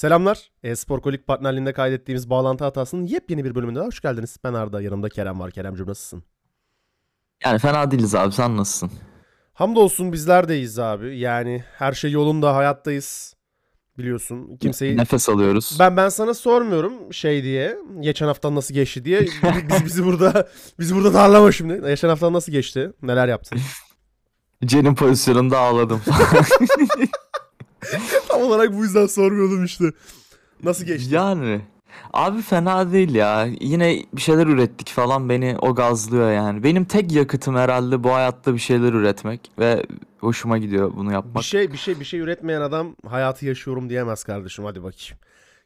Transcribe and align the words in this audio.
Selamlar. 0.00 0.50
E-Spor 0.62 1.00
Kolik 1.00 1.26
partnerliğinde 1.26 1.72
kaydettiğimiz 1.72 2.30
bağlantı 2.30 2.64
hatasının 2.64 3.06
yepyeni 3.06 3.44
bir 3.44 3.54
bölümünde 3.54 3.80
hoş 3.80 4.00
geldiniz. 4.00 4.36
Ben 4.44 4.54
Arda, 4.54 4.82
yanımda 4.82 5.08
Kerem 5.08 5.40
var. 5.40 5.50
Keremciğim 5.50 5.88
nasılsın? 5.88 6.22
Yani 7.44 7.58
fena 7.58 7.90
değiliz 7.90 8.14
abi 8.14 8.32
sen 8.32 8.56
nasılsın? 8.56 8.90
Hamdolsun 9.52 10.12
bizler 10.12 10.48
deyiz 10.48 10.78
abi. 10.78 11.18
Yani 11.18 11.64
her 11.78 11.92
şey 11.92 12.10
yolunda, 12.10 12.56
hayattayız. 12.56 13.34
Biliyorsun 13.98 14.56
kimseyi... 14.56 14.96
Nefes 14.96 15.28
alıyoruz. 15.28 15.76
Ben 15.78 15.96
ben 15.96 16.08
sana 16.08 16.34
sormuyorum 16.34 17.14
şey 17.14 17.42
diye. 17.42 17.78
Geçen 18.00 18.26
hafta 18.26 18.54
nasıl 18.54 18.74
geçti 18.74 19.04
diye. 19.04 19.20
Biz 19.70 19.84
bizi 19.84 20.04
burada 20.04 20.48
bizi 20.78 20.94
burada 20.94 21.14
darlama 21.14 21.52
şimdi. 21.52 21.80
Geçen 21.86 22.08
hafta 22.08 22.32
nasıl 22.32 22.52
geçti? 22.52 22.92
Neler 23.02 23.28
yaptın? 23.28 23.58
Cenin 24.64 24.94
pozisyonunda 24.94 25.58
ağladım. 25.58 26.02
Tam 28.28 28.42
olarak 28.42 28.76
bu 28.76 28.82
yüzden 28.84 29.06
sormuyordum 29.06 29.64
işte. 29.64 29.84
Nasıl 30.64 30.84
geçti? 30.84 31.14
yani 31.14 31.60
abi 32.12 32.42
fena 32.42 32.92
değil 32.92 33.14
ya. 33.14 33.48
Yine 33.60 34.02
bir 34.14 34.20
şeyler 34.20 34.46
ürettik 34.46 34.88
falan 34.88 35.28
beni 35.28 35.56
o 35.60 35.74
gazlıyor 35.74 36.32
yani. 36.32 36.62
Benim 36.62 36.84
tek 36.84 37.12
yakıtım 37.12 37.56
herhalde 37.56 38.04
bu 38.04 38.10
hayatta 38.14 38.54
bir 38.54 38.58
şeyler 38.58 38.92
üretmek 38.92 39.50
ve 39.58 39.86
hoşuma 40.20 40.58
gidiyor 40.58 40.92
bunu 40.96 41.08
Bir 41.08 41.12
yapmak. 41.14 41.44
şey 41.44 41.72
bir 41.72 41.78
şey 41.78 42.00
bir 42.00 42.04
şey 42.04 42.20
üretmeyen 42.20 42.60
adam 42.60 42.96
hayatı 43.06 43.46
yaşıyorum 43.46 43.88
diyemez 43.90 44.24
kardeşim 44.24 44.64
hadi 44.64 44.78
bakayım. 44.82 45.16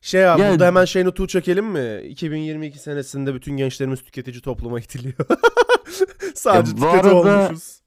Şey 0.01 0.29
abi 0.29 0.41
Ya- 0.41 0.51
burada 0.51 0.66
hemen 0.66 0.85
şey 0.85 1.05
notu 1.05 1.29
çekelim 1.29 1.66
mi? 1.66 2.01
2022 2.09 2.79
senesinde 2.79 3.35
bütün 3.35 3.57
gençlerimiz 3.57 4.02
tüketici 4.02 4.41
topluma 4.41 4.80
itiliyor. 4.80 5.15
Sadece 6.35 6.74
tüketici 6.74 7.01
arada- 7.01 7.15
olmuşuz. 7.15 7.79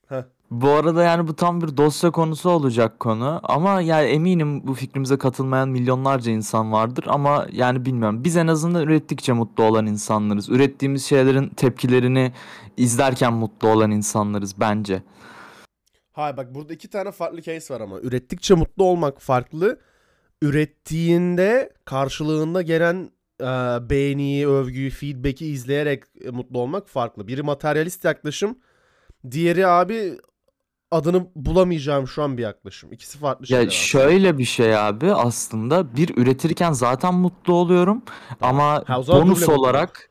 Bu 0.51 0.69
arada 0.69 1.03
yani 1.03 1.27
bu 1.27 1.35
tam 1.35 1.61
bir 1.61 1.77
dosya 1.77 2.11
konusu 2.11 2.49
olacak 2.49 2.99
konu 2.99 3.39
ama 3.43 3.81
yani 3.81 4.07
eminim 4.07 4.67
bu 4.67 4.73
fikrimize 4.73 5.17
katılmayan 5.17 5.69
milyonlarca 5.69 6.31
insan 6.31 6.71
vardır 6.71 7.05
ama 7.07 7.47
yani 7.51 7.85
bilmiyorum 7.85 8.23
biz 8.23 8.37
en 8.37 8.47
azından 8.47 8.83
ürettikçe 8.83 9.33
mutlu 9.33 9.63
olan 9.63 9.85
insanlarız. 9.85 10.49
Ürettiğimiz 10.49 11.05
şeylerin 11.05 11.49
tepkilerini 11.49 12.33
izlerken 12.77 13.33
mutlu 13.33 13.67
olan 13.67 13.91
insanlarız 13.91 14.59
bence. 14.59 15.03
Hayır 16.11 16.37
bak 16.37 16.55
burada 16.55 16.73
iki 16.73 16.89
tane 16.89 17.11
farklı 17.11 17.41
case 17.41 17.73
var 17.73 17.81
ama. 17.81 17.99
Ürettikçe 17.99 18.53
mutlu 18.55 18.83
olmak 18.83 19.21
farklı. 19.21 19.79
Ürettiğinde 20.41 21.73
karşılığında 21.85 22.61
gelen 22.61 23.09
e, 23.41 23.45
beğeniyi, 23.89 24.47
övgüyü, 24.47 24.89
feedback'i 24.89 25.45
izleyerek 25.45 26.03
mutlu 26.31 26.59
olmak 26.59 26.89
farklı. 26.89 27.27
Biri 27.27 27.43
materyalist 27.43 28.05
yaklaşım. 28.05 28.57
Diğeri 29.31 29.67
abi 29.67 30.17
adını 30.91 31.27
bulamayacağım 31.35 32.07
şu 32.07 32.23
an 32.23 32.37
bir 32.37 32.41
yaklaşım. 32.43 32.93
İkisi 32.93 33.17
farklı 33.17 33.47
şeyler. 33.47 33.63
Ya 33.63 33.69
şöyle 33.69 34.37
bir 34.37 34.45
şey 34.45 34.77
abi 34.77 35.13
aslında 35.13 35.95
bir 35.95 36.17
üretirken 36.17 36.71
zaten 36.71 37.13
mutlu 37.13 37.53
oluyorum 37.53 38.01
ama 38.41 38.83
Ha, 38.87 39.07
bonus 39.07 39.49
olarak 39.49 40.09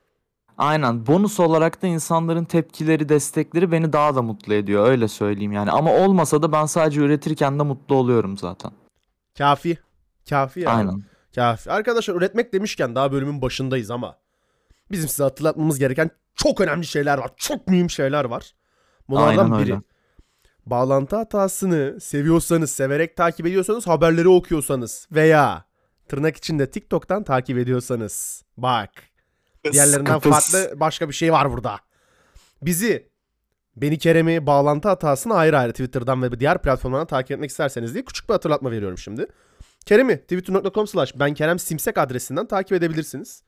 aynen 0.59 1.07
bonus 1.07 1.41
olarak 1.41 1.83
da 1.83 1.87
insanların 1.87 2.45
tepkileri, 2.45 3.09
destekleri 3.09 3.73
beni 3.73 3.93
daha 3.93 4.15
da 4.15 4.23
mutlu 4.23 4.55
ediyor 4.55 4.89
öyle 4.89 5.09
söyleyeyim 5.09 5.53
yani. 5.53 5.71
Ama 5.71 5.93
olmasa 5.93 6.43
da 6.43 6.53
ben 6.53 6.67
sadece 6.67 7.01
üretirken 7.01 7.59
de 7.59 7.63
mutlu 7.63 7.95
oluyorum 7.95 8.37
zaten. 8.39 8.71
Kafi. 9.39 9.79
Kafi 10.29 10.61
yani. 10.61 10.77
Aynen. 10.77 11.03
Kafi. 11.35 11.71
Arkadaşlar 11.71 12.15
üretmek 12.15 12.53
demişken 12.53 12.95
daha 12.95 13.13
bölümün 13.13 13.43
başındayız 13.43 13.91
ama 13.91 14.17
bizim 14.91 15.09
size 15.09 15.23
hatırlatmamız 15.23 15.79
gereken 15.79 16.11
çok 16.35 16.61
önemli 16.61 16.87
şeyler 16.87 17.19
var. 17.19 17.31
Çok 17.37 17.69
mühim 17.69 17.91
şeyler 17.91 18.25
var. 18.25 18.55
Bunlardan 19.09 19.51
Aynen 19.51 19.67
biri. 19.67 19.81
Bağlantı 20.67 21.17
hatasını 21.17 22.01
seviyorsanız, 22.01 22.71
severek 22.71 23.17
takip 23.17 23.47
ediyorsanız, 23.47 23.87
haberleri 23.87 24.29
okuyorsanız 24.29 25.09
veya 25.13 25.65
tırnak 26.09 26.37
içinde 26.37 26.71
TikTok'tan 26.71 27.25
takip 27.25 27.59
ediyorsanız. 27.59 28.43
Bak. 28.57 28.91
Diğerlerinden 29.73 30.21
Kıpıs. 30.21 30.53
farklı 30.53 30.81
başka 30.81 31.09
bir 31.09 31.15
şey 31.15 31.33
var 31.33 31.53
burada. 31.53 31.79
Bizi 32.63 33.09
Beni 33.77 33.99
Kerem'i 33.99 34.47
bağlantı 34.47 34.89
hatasını 34.89 35.35
ayrı 35.35 35.59
ayrı 35.59 35.73
Twitter'dan 35.73 36.23
ve 36.23 36.41
diğer 36.41 36.63
platformlardan 36.63 37.07
takip 37.07 37.31
etmek 37.31 37.51
isterseniz 37.51 37.95
diye 37.95 38.05
küçük 38.05 38.29
bir 38.29 38.35
hatırlatma 38.35 38.71
veriyorum 38.71 38.99
şimdi. 38.99 39.27
Kerem'i 39.87 40.21
twitter.com 40.21 40.87
slash 40.87 41.19
ben 41.19 41.35
Kerem 41.35 41.59
Simsek 41.59 41.99
adresinden 41.99 42.47
takip 42.47 42.73
edebilirsiniz. 42.73 43.43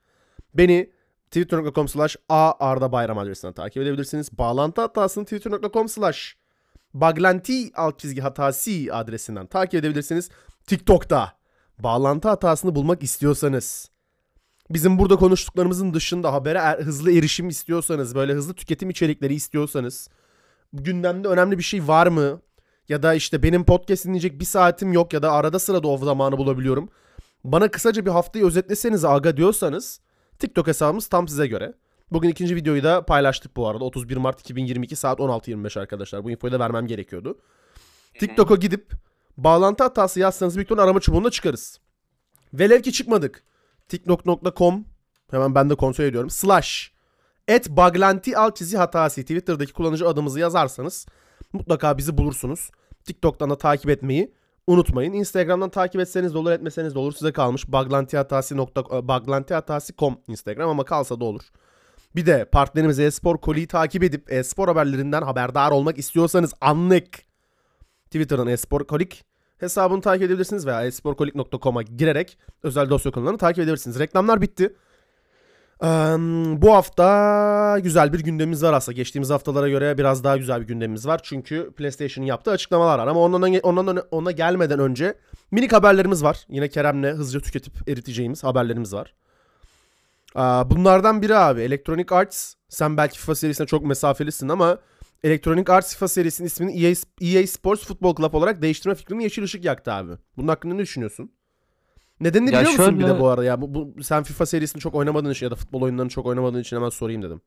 Beni 0.54 0.92
twitter.com 1.30 1.88
slash 1.88 2.16
a 2.28 2.52
arda 2.60 2.92
bayram 2.92 3.18
adresinden 3.18 3.54
takip 3.54 3.82
edebilirsiniz. 3.82 4.38
Bağlantı 4.38 4.80
hatasını 4.80 5.24
twitter.com 5.24 5.88
slash 5.88 6.36
baglanti 6.94 7.70
alt 7.74 7.98
çizgi 7.98 8.20
hatası 8.20 8.70
adresinden 8.92 9.46
takip 9.46 9.74
edebilirsiniz. 9.74 10.28
TikTok'ta 10.66 11.32
bağlantı 11.78 12.28
hatasını 12.28 12.74
bulmak 12.74 13.02
istiyorsanız 13.02 13.90
bizim 14.70 14.98
burada 14.98 15.16
konuştuklarımızın 15.16 15.94
dışında 15.94 16.32
habere 16.32 16.58
er- 16.58 16.80
hızlı 16.80 17.12
erişim 17.12 17.48
istiyorsanız, 17.48 18.14
böyle 18.14 18.32
hızlı 18.32 18.54
tüketim 18.54 18.90
içerikleri 18.90 19.34
istiyorsanız, 19.34 20.08
gündemde 20.72 21.28
önemli 21.28 21.58
bir 21.58 21.62
şey 21.62 21.88
var 21.88 22.06
mı? 22.06 22.40
Ya 22.88 23.02
da 23.02 23.14
işte 23.14 23.42
benim 23.42 23.64
podcast 23.64 24.04
dinleyecek 24.04 24.40
bir 24.40 24.44
saatim 24.44 24.92
yok 24.92 25.12
ya 25.12 25.22
da 25.22 25.32
arada 25.32 25.58
sırada 25.58 25.88
o 25.88 25.98
zamanı 25.98 26.38
bulabiliyorum. 26.38 26.88
Bana 27.44 27.70
kısaca 27.70 28.06
bir 28.06 28.10
haftayı 28.10 28.44
özetleseniz 28.44 29.04
aga 29.04 29.36
diyorsanız 29.36 30.00
TikTok 30.38 30.66
hesabımız 30.66 31.06
tam 31.06 31.28
size 31.28 31.46
göre. 31.46 31.74
Bugün 32.12 32.28
ikinci 32.28 32.56
videoyu 32.56 32.82
da 32.82 33.06
paylaştık 33.06 33.56
bu 33.56 33.68
arada. 33.68 33.84
31 33.84 34.16
Mart 34.16 34.40
2022 34.40 34.96
saat 34.96 35.18
16.25 35.18 35.80
arkadaşlar. 35.80 36.24
Bu 36.24 36.30
infoyu 36.30 36.52
da 36.52 36.60
vermem 36.60 36.86
gerekiyordu. 36.86 37.38
TikTok'a 38.18 38.54
gidip 38.54 38.92
bağlantı 39.36 39.84
hatası 39.84 40.20
yazsanız 40.20 40.56
büyük 40.56 40.66
ihtimalle 40.66 40.84
arama 40.84 41.00
çubuğunda 41.00 41.30
çıkarız. 41.30 41.80
Velev 42.54 42.82
ki 42.82 42.92
çıkmadık. 42.92 43.44
tiktok.com 43.88 44.84
hemen 45.30 45.54
ben 45.54 45.70
de 45.70 45.74
kontrol 45.74 46.04
ediyorum. 46.04 46.30
Slash 46.30 46.92
et 47.48 47.70
baglanti 47.70 48.38
alt 48.38 48.56
çizi 48.56 48.76
hatası 48.76 49.20
Twitter'daki 49.20 49.72
kullanıcı 49.72 50.08
adımızı 50.08 50.40
yazarsanız 50.40 51.06
mutlaka 51.52 51.98
bizi 51.98 52.18
bulursunuz. 52.18 52.70
TikTok'tan 53.04 53.50
da 53.50 53.58
takip 53.58 53.90
etmeyi 53.90 54.34
unutmayın. 54.66 55.12
Instagram'dan 55.12 55.70
takip 55.70 56.00
etseniz 56.00 56.34
de 56.34 56.38
olur 56.38 56.50
etmeseniz 56.50 56.94
de 56.94 56.98
olur. 56.98 57.12
Size 57.12 57.32
kalmış 57.32 57.68
baglantihatasi.com 57.68 60.18
Instagram 60.28 60.70
ama 60.70 60.84
kalsa 60.84 61.20
da 61.20 61.24
olur. 61.24 61.42
Bir 62.16 62.26
de 62.26 62.44
partnerimiz 62.44 62.98
Espor 62.98 63.38
Koli'yi 63.38 63.66
takip 63.66 64.02
edip 64.02 64.32
espor 64.32 64.68
haberlerinden 64.68 65.22
haberdar 65.22 65.70
olmak 65.70 65.98
istiyorsanız 65.98 66.54
anlık 66.60 67.28
Twitter'dan 68.04 68.48
Espor 68.48 68.86
Kolik 68.86 69.24
hesabını 69.58 70.00
takip 70.00 70.22
edebilirsiniz 70.22 70.66
veya 70.66 70.84
esporkolik.com'a 70.84 71.82
girerek 71.82 72.38
özel 72.62 72.90
dosya 72.90 73.12
konularını 73.12 73.38
takip 73.38 73.58
edebilirsiniz. 73.58 73.98
Reklamlar 73.98 74.42
bitti. 74.42 74.76
Eee, 75.82 75.88
bu 76.62 76.74
hafta 76.74 77.78
güzel 77.78 78.12
bir 78.12 78.20
gündemimiz 78.20 78.62
var 78.62 78.72
aslında. 78.72 78.96
Geçtiğimiz 78.96 79.30
haftalara 79.30 79.68
göre 79.68 79.98
biraz 79.98 80.24
daha 80.24 80.36
güzel 80.36 80.60
bir 80.60 80.66
gündemimiz 80.66 81.06
var. 81.06 81.20
Çünkü 81.22 81.72
PlayStation'ın 81.76 82.26
yaptığı 82.26 82.50
açıklamalar 82.50 82.98
var. 82.98 83.06
Ama 83.06 83.20
ondan, 83.20 83.54
ondan 83.62 84.02
ona 84.10 84.30
gelmeden 84.30 84.78
önce 84.78 85.14
minik 85.50 85.72
haberlerimiz 85.72 86.24
var. 86.24 86.46
Yine 86.48 86.68
Kerem'le 86.68 87.12
hızlıca 87.12 87.40
tüketip 87.40 87.88
eriteceğimiz 87.88 88.44
haberlerimiz 88.44 88.94
var. 88.94 89.14
Bunlardan 90.70 91.22
biri 91.22 91.36
abi 91.36 91.60
Electronic 91.60 92.14
Arts. 92.14 92.54
Sen 92.68 92.96
belki 92.96 93.18
FIFA 93.18 93.34
serisine 93.34 93.66
çok 93.66 93.84
mesafelisin 93.84 94.48
ama 94.48 94.78
Electronic 95.24 95.72
Arts 95.72 95.94
FIFA 95.94 96.08
serisinin 96.08 96.46
ismini 96.46 96.84
EA, 96.86 96.94
EA 97.20 97.46
Sports 97.46 97.84
Football 97.86 98.14
Club 98.16 98.34
olarak 98.34 98.62
değiştirme 98.62 98.94
fikrini 98.94 99.22
yeşil 99.22 99.42
ışık 99.42 99.64
yaktı 99.64 99.92
abi. 99.92 100.12
Bunun 100.36 100.48
hakkında 100.48 100.74
ne 100.74 100.80
düşünüyorsun? 100.82 101.32
Nedenini 102.20 102.54
Ya 102.54 102.60
biliyor 102.60 102.78
musun 102.78 102.98
bir 102.98 103.04
de 103.04 103.08
şöyle- 103.08 103.20
bu 103.20 103.28
arada 103.28 103.44
ya? 103.44 103.60
Bu, 103.60 103.74
bu- 103.74 104.02
sen 104.02 104.22
FIFA 104.22 104.46
serisini 104.46 104.80
çok 104.80 104.94
oynamadığın 104.94 105.30
için 105.30 105.46
ya 105.46 105.50
da 105.50 105.54
futbol 105.54 105.82
oyunlarını 105.82 106.10
çok 106.10 106.26
oynamadığın 106.26 106.60
için 106.60 106.76
hemen 106.76 106.88
sorayım 106.88 107.22
dedim. 107.22 107.40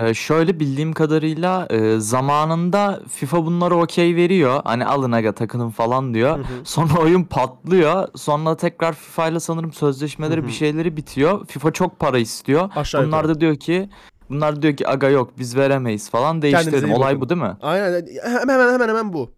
Ee, 0.00 0.14
şöyle 0.14 0.60
bildiğim 0.60 0.92
kadarıyla 0.92 1.66
e, 1.70 1.98
zamanında 1.98 3.00
FIFA 3.10 3.46
bunlara 3.46 3.74
okey 3.74 4.16
veriyor. 4.16 4.60
Hani 4.64 4.84
alın 4.86 5.12
aga 5.12 5.32
takının 5.32 5.70
falan 5.70 6.14
diyor. 6.14 6.38
Hı 6.38 6.42
hı. 6.42 6.46
Sonra 6.64 6.94
oyun 7.00 7.24
patlıyor. 7.24 8.08
Sonra 8.16 8.56
tekrar 8.56 8.92
FIFA 8.92 9.28
ile 9.28 9.40
sanırım 9.40 9.72
sözleşmeleri 9.72 10.40
Hı 10.40 10.44
hı. 10.44 10.46
bir 10.46 10.52
şeyleri 10.52 10.96
bitiyor. 10.96 11.46
FIFA 11.46 11.72
çok 11.72 11.98
para 11.98 12.18
istiyor. 12.18 12.70
Aşağı 12.76 13.06
Bunlar 13.06 13.18
yukarı. 13.22 13.34
da 13.36 13.40
diyor 13.40 13.56
ki 13.56 13.88
bunlar 14.30 14.56
da 14.56 14.62
diyor 14.62 14.76
ki 14.76 14.88
aga 14.88 15.08
yok 15.08 15.30
biz 15.38 15.56
veremeyiz 15.56 16.10
falan 16.10 16.42
değiştirelim. 16.42 16.88
iyi 16.90 16.94
Olay 16.94 17.08
bakın. 17.14 17.20
bu 17.20 17.28
değil 17.28 17.40
mi? 17.40 17.56
Aynen 17.62 18.06
hemen 18.22 18.48
hemen 18.48 18.72
hemen 18.72 18.88
hemen 18.88 19.12
bu. 19.12 19.30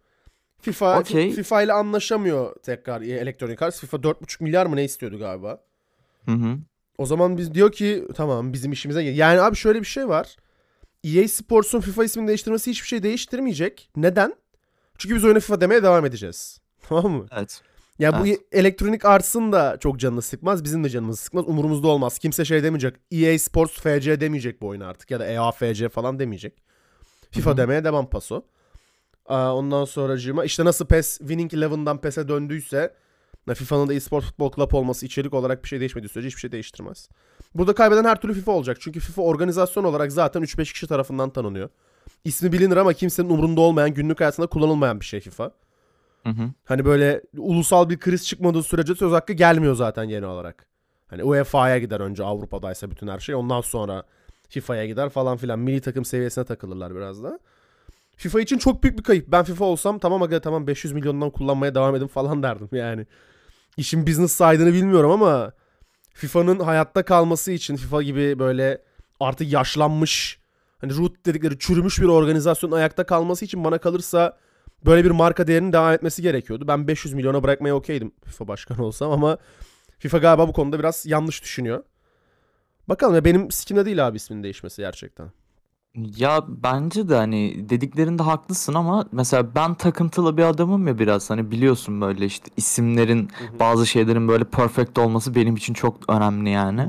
FIFA 0.62 0.98
Okey. 1.00 1.30
FIFA 1.32 1.62
ile 1.62 1.72
anlaşamıyor 1.72 2.56
tekrar 2.62 3.00
Electronic 3.00 3.64
Arts. 3.64 3.80
FIFA 3.80 3.96
4,5 3.96 4.42
milyar 4.44 4.66
mı 4.66 4.76
ne 4.76 4.84
istiyordu 4.84 5.18
galiba? 5.18 5.60
Hı 6.24 6.32
hı. 6.32 6.56
O 6.98 7.06
zaman 7.06 7.38
biz 7.38 7.54
diyor 7.54 7.72
ki 7.72 8.04
tamam 8.14 8.52
bizim 8.52 8.72
işimize 8.72 9.04
gel. 9.04 9.16
Yani 9.16 9.40
abi 9.40 9.56
şöyle 9.56 9.80
bir 9.80 9.84
şey 9.86 10.08
var. 10.08 10.36
EA 11.04 11.28
Sports'un 11.28 11.80
FIFA 11.80 12.04
ismini 12.04 12.28
değiştirmesi 12.28 12.70
hiçbir 12.70 12.86
şey 12.86 13.02
değiştirmeyecek. 13.02 13.90
Neden? 13.96 14.34
Çünkü 14.98 15.14
biz 15.14 15.24
oyuna 15.24 15.40
FIFA 15.40 15.60
demeye 15.60 15.82
devam 15.82 16.06
edeceğiz. 16.06 16.60
Tamam 16.88 17.12
mı? 17.12 17.26
Evet. 17.36 17.62
Ya 17.98 18.20
bu 18.20 18.26
Evet. 18.26 18.40
Electronic 18.52 19.08
Arts'ın 19.08 19.52
da 19.52 19.76
çok 19.80 19.98
canını 20.00 20.22
sıkmaz. 20.22 20.64
Bizim 20.64 20.84
de 20.84 20.88
canımızı 20.88 21.22
sıkmaz. 21.22 21.48
Umurumuzda 21.48 21.88
olmaz. 21.88 22.18
Kimse 22.18 22.44
şey 22.44 22.62
demeyecek. 22.62 22.96
EA 23.10 23.38
Sports 23.38 23.72
FC 23.80 24.20
demeyecek 24.20 24.62
bu 24.62 24.66
oyuna 24.68 24.86
artık. 24.86 25.10
Ya 25.10 25.20
da 25.20 25.26
EA 25.26 25.52
FC 25.52 25.88
falan 25.88 26.18
demeyecek. 26.18 26.62
FIFA 27.30 27.56
demeye 27.56 27.84
devam 27.84 28.10
paso. 28.10 28.42
Aa, 29.26 29.56
ondan 29.56 29.84
sonracığıma 29.84 30.44
işte 30.44 30.64
nasıl 30.64 30.86
PES 30.86 31.18
Winning 31.18 31.54
Eleven'dan 31.54 32.00
PES'e 32.00 32.28
döndüyse 32.28 32.94
FIFA'nın 33.54 33.88
da 33.88 33.94
eSport 33.94 34.24
Futbol 34.24 34.52
Club 34.52 34.72
olması 34.72 35.06
içerik 35.06 35.34
olarak 35.34 35.64
bir 35.64 35.68
şey 35.68 35.80
değişmediği 35.80 36.08
sürece 36.08 36.28
hiçbir 36.28 36.40
şey 36.40 36.52
değiştirmez. 36.52 37.08
Burada 37.54 37.74
kaybeden 37.74 38.04
her 38.04 38.20
türlü 38.20 38.34
FIFA 38.34 38.52
olacak. 38.52 38.76
Çünkü 38.80 39.00
FIFA 39.00 39.22
organizasyon 39.22 39.84
olarak 39.84 40.12
zaten 40.12 40.42
3-5 40.42 40.72
kişi 40.72 40.86
tarafından 40.86 41.30
tanınıyor. 41.30 41.68
İsmi 42.24 42.52
bilinir 42.52 42.76
ama 42.76 42.92
kimsenin 42.92 43.30
umurunda 43.30 43.60
olmayan, 43.60 43.94
günlük 43.94 44.20
hayatında 44.20 44.46
kullanılmayan 44.46 45.00
bir 45.00 45.04
şey 45.04 45.20
FIFA. 45.20 45.50
Hı 46.24 46.30
hı. 46.30 46.50
Hani 46.64 46.84
böyle 46.84 47.22
ulusal 47.36 47.90
bir 47.90 47.98
kriz 47.98 48.26
çıkmadığı 48.26 48.62
sürece 48.62 48.94
söz 48.94 49.12
hakkı 49.12 49.32
gelmiyor 49.32 49.74
zaten 49.74 50.04
yeni 50.04 50.26
olarak. 50.26 50.66
Hani 51.06 51.24
UEFA'ya 51.24 51.78
gider 51.78 52.00
önce 52.00 52.24
Avrupa'daysa 52.24 52.90
bütün 52.90 53.08
her 53.08 53.18
şey. 53.18 53.34
Ondan 53.34 53.60
sonra 53.60 54.04
FIFA'ya 54.48 54.86
gider 54.86 55.08
falan 55.08 55.36
filan. 55.36 55.58
Milli 55.58 55.80
takım 55.80 56.04
seviyesine 56.04 56.44
takılırlar 56.44 56.94
biraz 56.94 57.22
da. 57.22 57.38
FIFA 58.16 58.40
için 58.40 58.58
çok 58.58 58.82
büyük 58.82 58.98
bir 58.98 59.02
kayıp. 59.02 59.28
Ben 59.28 59.44
FIFA 59.44 59.64
olsam 59.64 59.98
tamam 59.98 60.22
aga 60.22 60.40
tamam 60.40 60.66
500 60.66 60.94
milyondan 60.94 61.30
kullanmaya 61.30 61.74
devam 61.74 61.96
edin 61.96 62.06
falan 62.06 62.42
derdim 62.42 62.68
yani. 62.72 63.06
İşin 63.80 64.06
business 64.06 64.32
side'ını 64.32 64.72
bilmiyorum 64.72 65.10
ama 65.10 65.52
FIFA'nın 66.14 66.60
hayatta 66.60 67.04
kalması 67.04 67.52
için 67.52 67.76
FIFA 67.76 68.02
gibi 68.02 68.38
böyle 68.38 68.82
artık 69.20 69.52
yaşlanmış 69.52 70.38
hani 70.78 70.96
root 70.96 71.26
dedikleri 71.26 71.58
çürümüş 71.58 72.00
bir 72.00 72.06
organizasyonun 72.06 72.76
ayakta 72.76 73.06
kalması 73.06 73.44
için 73.44 73.64
bana 73.64 73.78
kalırsa 73.78 74.38
böyle 74.84 75.04
bir 75.04 75.10
marka 75.10 75.46
değerinin 75.46 75.72
devam 75.72 75.92
etmesi 75.92 76.22
gerekiyordu. 76.22 76.68
Ben 76.68 76.88
500 76.88 77.14
milyona 77.14 77.42
bırakmaya 77.42 77.74
okeydim 77.74 78.12
FIFA 78.24 78.48
başkanı 78.48 78.84
olsam 78.84 79.12
ama 79.12 79.38
FIFA 79.98 80.18
galiba 80.18 80.48
bu 80.48 80.52
konuda 80.52 80.78
biraz 80.78 81.06
yanlış 81.06 81.42
düşünüyor. 81.42 81.82
Bakalım 82.88 83.14
ya 83.14 83.24
benim 83.24 83.50
sikimde 83.50 83.86
değil 83.86 84.06
abi 84.06 84.16
isminin 84.16 84.42
değişmesi 84.42 84.82
gerçekten. 84.82 85.30
Ya 85.94 86.44
bence 86.48 87.08
de 87.08 87.14
hani 87.14 87.68
dediklerinde 87.68 88.22
haklısın 88.22 88.74
ama 88.74 89.06
mesela 89.12 89.54
ben 89.54 89.74
takıntılı 89.74 90.36
bir 90.36 90.42
adamım 90.42 90.86
ya 90.88 90.98
biraz. 90.98 91.30
Hani 91.30 91.50
biliyorsun 91.50 92.00
böyle 92.00 92.26
işte 92.26 92.50
isimlerin 92.56 93.30
bazı 93.60 93.86
şeylerin 93.86 94.28
böyle 94.28 94.44
perfect 94.44 94.98
olması 94.98 95.34
benim 95.34 95.56
için 95.56 95.74
çok 95.74 95.96
önemli 96.08 96.50
yani. 96.50 96.88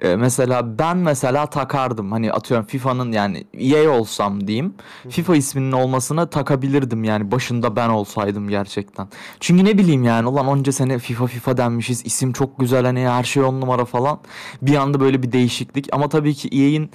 Ee, 0.00 0.16
mesela 0.16 0.78
ben 0.78 0.96
mesela 0.96 1.46
takardım. 1.46 2.12
Hani 2.12 2.32
atıyorum 2.32 2.66
FIFA'nın 2.66 3.12
yani 3.12 3.44
EA 3.54 3.90
olsam 3.90 4.46
diyeyim. 4.46 4.74
FIFA 5.08 5.36
isminin 5.36 5.72
olmasına 5.72 6.30
takabilirdim 6.30 7.04
yani. 7.04 7.30
Başında 7.32 7.76
ben 7.76 7.88
olsaydım 7.88 8.48
gerçekten. 8.48 9.08
Çünkü 9.40 9.64
ne 9.64 9.78
bileyim 9.78 10.04
yani 10.04 10.28
ulan 10.28 10.46
onca 10.46 10.72
sene 10.72 10.98
FIFA 10.98 11.26
FIFA 11.26 11.56
denmişiz. 11.56 12.06
İsim 12.06 12.32
çok 12.32 12.58
güzel 12.58 12.84
hani 12.84 13.08
her 13.08 13.24
şey 13.24 13.42
on 13.42 13.60
numara 13.60 13.84
falan. 13.84 14.20
Bir 14.62 14.74
anda 14.74 15.00
böyle 15.00 15.22
bir 15.22 15.32
değişiklik. 15.32 15.88
Ama 15.92 16.08
tabii 16.08 16.34
ki 16.34 16.48
EA'in 16.52 16.90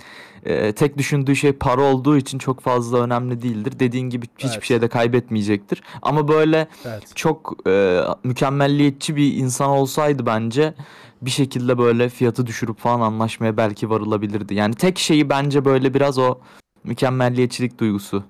e, 0.45 0.71
tek 0.71 0.97
düşündüğü 0.97 1.35
şey 1.35 1.51
para 1.53 1.81
olduğu 1.81 2.17
için 2.17 2.37
çok 2.37 2.59
fazla 2.61 2.99
önemli 3.03 3.41
değildir. 3.41 3.73
Dediğin 3.79 4.09
gibi 4.09 4.25
hiçbir 4.37 4.49
Evet. 4.53 4.63
şey 4.63 4.81
de 4.81 4.87
kaybetmeyecektir. 4.87 5.81
Ama 6.01 6.27
böyle 6.27 6.67
Evet. 6.85 7.15
çok 7.15 7.53
e, 7.67 8.01
mükemmelliyetçi 8.23 9.15
bir 9.15 9.33
insan 9.33 9.69
olsaydı 9.69 10.25
bence 10.25 10.73
bir 11.21 11.29
şekilde 11.29 11.77
böyle 11.77 12.09
fiyatı 12.09 12.47
düşürüp 12.47 12.77
falan 12.79 13.01
anlaşmaya 13.01 13.57
belki 13.57 13.89
varılabilirdi. 13.89 14.53
Yani 14.55 14.75
tek 14.75 14.99
şeyi 14.99 15.29
bence 15.29 15.65
böyle 15.65 15.93
biraz 15.93 16.17
o 16.17 16.39
mükemmelliyetçilik 16.83 17.79
duygusu 17.79 18.23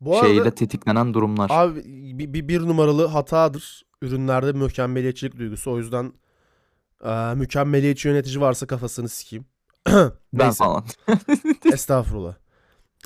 Bu 0.00 0.16
arada 0.18 0.28
şeyle 0.28 0.50
tetiklenen 0.54 1.14
durumlar. 1.14 1.50
abi 1.52 1.82
bir, 2.18 2.32
bir, 2.32 2.48
bir 2.48 2.60
numaralı 2.60 3.06
hatadır 3.06 3.82
ürünlerde 4.02 4.52
mükemmeliyetçilik 4.52 5.38
duygusu. 5.38 5.70
O 5.70 5.78
yüzden 5.78 6.12
e, 7.04 7.34
mükemmeliyetçi 7.34 8.08
yönetici 8.08 8.40
varsa 8.40 8.66
kafasını 8.66 9.08
sikeyim. 9.08 9.44
ben 10.32 10.50
falan. 10.50 10.84
Estağfurullah. 11.72 12.34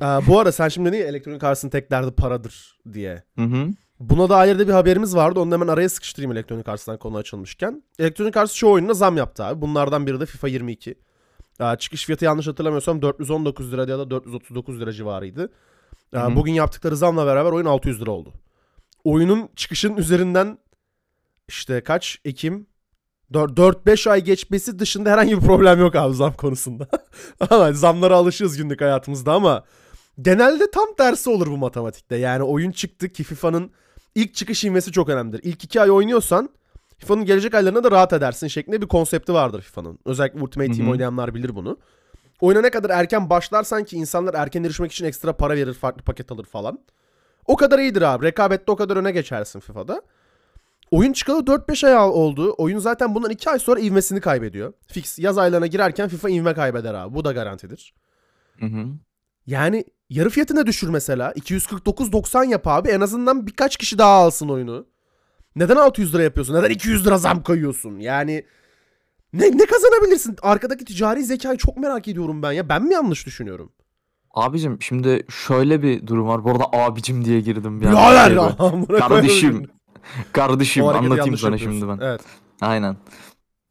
E, 0.00 0.04
bu 0.04 0.38
arada 0.38 0.52
sen 0.52 0.68
şimdi 0.68 0.96
ya 0.96 1.06
elektronik 1.06 1.44
artsın 1.44 1.68
tek 1.68 1.90
derdi 1.90 2.10
paradır 2.10 2.78
diye. 2.92 3.22
Hı 3.38 3.44
hı. 3.44 3.68
Buna 4.00 4.28
dair 4.28 4.58
de 4.58 4.68
bir 4.68 4.72
haberimiz 4.72 5.16
vardı. 5.16 5.40
Onu 5.40 5.54
hemen 5.54 5.68
araya 5.68 5.88
sıkıştırayım 5.88 6.32
Electronic 6.32 6.70
Arts'tan 6.70 6.98
konu 6.98 7.16
açılmışken. 7.16 7.82
Electronic 7.98 8.40
Arts 8.40 8.52
şu 8.52 8.68
oyununa 8.68 8.94
zam 8.94 9.16
yaptı 9.16 9.44
abi. 9.44 9.60
Bunlardan 9.60 10.06
biri 10.06 10.20
de 10.20 10.26
FIFA 10.26 10.48
22. 10.48 10.94
Aa, 11.58 11.76
çıkış 11.76 12.06
fiyatı 12.06 12.24
yanlış 12.24 12.46
hatırlamıyorsam 12.46 13.02
419 13.02 13.72
lira 13.72 13.80
ya 13.80 13.98
da 13.98 14.10
439 14.10 14.80
lira 14.80 14.92
civarıydı. 14.92 15.52
Aa, 16.14 16.22
Hı 16.22 16.26
hı. 16.26 16.36
Bugün 16.36 16.52
yaptıkları 16.52 16.96
zamla 16.96 17.26
beraber 17.26 17.52
oyun 17.52 17.66
600 17.66 18.00
lira 18.00 18.10
oldu. 18.10 18.32
Oyunun 19.04 19.48
çıkışının 19.56 19.96
üzerinden 19.96 20.58
işte 21.48 21.80
kaç 21.80 22.18
Ekim 22.24 22.66
4-5 23.38 24.10
ay 24.10 24.24
geçmesi 24.24 24.78
dışında 24.78 25.10
herhangi 25.10 25.36
bir 25.36 25.46
problem 25.46 25.80
yok 25.80 25.96
abi 25.96 26.14
zam 26.14 26.32
konusunda. 26.32 26.86
zamlara 27.72 28.16
alışığız 28.16 28.56
günlük 28.56 28.80
hayatımızda 28.80 29.32
ama 29.32 29.64
genelde 30.20 30.70
tam 30.70 30.94
tersi 30.94 31.30
olur 31.30 31.46
bu 31.46 31.56
matematikte. 31.56 32.16
Yani 32.16 32.42
oyun 32.42 32.70
çıktı 32.70 33.08
ki 33.08 33.24
FIFA'nın 33.24 33.70
ilk 34.14 34.34
çıkış 34.34 34.64
ivmesi 34.64 34.92
çok 34.92 35.08
önemlidir. 35.08 35.40
İlk 35.42 35.64
iki 35.64 35.80
ay 35.80 35.90
oynuyorsan 35.90 36.50
FIFA'nın 36.98 37.24
gelecek 37.24 37.54
aylarına 37.54 37.84
da 37.84 37.90
rahat 37.90 38.12
edersin 38.12 38.48
şeklinde 38.48 38.82
bir 38.82 38.86
konsepti 38.86 39.34
vardır 39.34 39.62
FIFA'nın. 39.62 39.98
Özellikle 40.04 40.40
Ultimate 40.40 40.72
Hı 40.72 40.76
Team 40.76 40.90
oynayanlar 40.90 41.34
bilir 41.34 41.54
bunu. 41.54 41.78
Oyuna 42.40 42.60
ne 42.60 42.70
kadar 42.70 42.90
erken 42.90 43.30
başlarsan 43.30 43.84
ki 43.84 43.96
insanlar 43.96 44.34
erken 44.34 44.64
erişmek 44.64 44.92
için 44.92 45.04
ekstra 45.04 45.36
para 45.36 45.56
verir, 45.56 45.74
farklı 45.74 46.02
paket 46.02 46.32
alır 46.32 46.44
falan. 46.44 46.78
O 47.46 47.56
kadar 47.56 47.78
iyidir 47.78 48.02
abi. 48.02 48.26
Rekabette 48.26 48.72
o 48.72 48.76
kadar 48.76 48.96
öne 48.96 49.10
geçersin 49.12 49.60
FIFA'da. 49.60 50.02
Oyun 50.92 51.12
çıkalı 51.12 51.40
4-5 51.40 51.86
ay 51.86 51.94
oldu. 51.96 52.54
Oyun 52.58 52.78
zaten 52.78 53.14
bundan 53.14 53.30
2 53.30 53.50
ay 53.50 53.58
sonra 53.58 53.80
ivmesini 53.80 54.20
kaybediyor. 54.20 54.72
Fix 54.86 55.18
yaz 55.18 55.38
aylarına 55.38 55.66
girerken 55.66 56.08
FIFA 56.08 56.30
ivme 56.30 56.54
kaybeder 56.54 56.94
abi. 56.94 57.14
Bu 57.14 57.24
da 57.24 57.32
garantidir. 57.32 57.94
Hı 58.60 58.66
hı. 58.66 58.86
Yani 59.46 59.84
yarı 60.10 60.30
fiyatına 60.30 60.66
düşür 60.66 60.88
mesela. 60.88 61.32
249.90 61.32 62.48
yap 62.48 62.66
abi. 62.66 62.88
En 62.88 63.00
azından 63.00 63.46
birkaç 63.46 63.76
kişi 63.76 63.98
daha 63.98 64.10
alsın 64.10 64.48
oyunu. 64.48 64.86
Neden 65.56 65.76
600 65.76 66.14
lira 66.14 66.22
yapıyorsun? 66.22 66.54
Neden 66.54 66.70
200 66.70 67.06
lira 67.06 67.18
zam 67.18 67.42
koyuyorsun? 67.42 67.98
Yani 67.98 68.44
ne, 69.32 69.58
ne 69.58 69.66
kazanabilirsin? 69.66 70.36
Arkadaki 70.42 70.84
ticari 70.84 71.24
zekayı 71.24 71.58
çok 71.58 71.76
merak 71.76 72.08
ediyorum 72.08 72.42
ben 72.42 72.52
ya. 72.52 72.68
Ben 72.68 72.82
mi 72.84 72.94
yanlış 72.94 73.26
düşünüyorum? 73.26 73.72
Abicim 74.34 74.82
şimdi 74.82 75.26
şöyle 75.46 75.82
bir 75.82 76.06
durum 76.06 76.28
var. 76.28 76.44
Bu 76.44 76.50
arada 76.50 76.64
abicim 76.72 77.24
diye 77.24 77.40
girdim 77.40 77.80
bir 77.80 77.86
ya. 77.86 77.92
koyarım. 77.92 78.86
Kardeşim. 78.86 79.70
Kardeşim 80.32 80.84
anlatayım 80.86 81.36
sana 81.38 81.58
şimdi 81.58 81.88
ben. 81.88 81.98
Evet. 82.02 82.20
Aynen. 82.60 82.96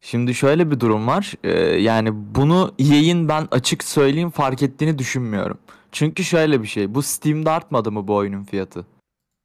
Şimdi 0.02 0.36
şöyle 0.36 0.72
bir 0.72 0.80
durum 0.80 1.08
var. 1.08 1.34
Ee, 1.44 1.52
yani 1.62 2.10
bunu 2.14 2.74
EA'in 2.80 3.30
ben 3.30 3.48
açık 3.52 3.84
söyleyeyim 3.84 4.30
fark 4.30 4.64
ettiğini 4.64 4.98
düşünmüyorum. 4.98 5.58
Çünkü 5.92 6.24
şöyle 6.24 6.62
bir 6.62 6.68
şey. 6.68 6.96
Bu 6.96 7.02
Steam'de 7.02 7.50
artmadı 7.50 7.92
mı 7.92 8.08
bu 8.08 8.16
oyunun 8.16 8.44
fiyatı? 8.44 8.86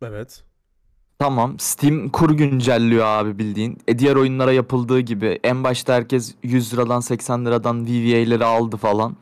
Evet. 0.03 0.43
Tamam. 1.19 1.59
Steam 1.59 2.09
kur 2.09 2.31
güncelliyor 2.31 3.05
abi 3.05 3.39
bildiğin. 3.39 3.79
E 3.89 3.99
diğer 3.99 4.17
oyunlara 4.17 4.53
yapıldığı 4.53 5.01
gibi. 5.01 5.39
En 5.45 5.65
başta 5.65 5.95
herkes 5.95 6.35
100 6.43 6.75
liradan 6.75 7.01
80 7.01 7.47
liradan 7.47 7.87
VVA'leri 7.87 8.45
aldı 8.45 8.77
falan. 8.77 9.17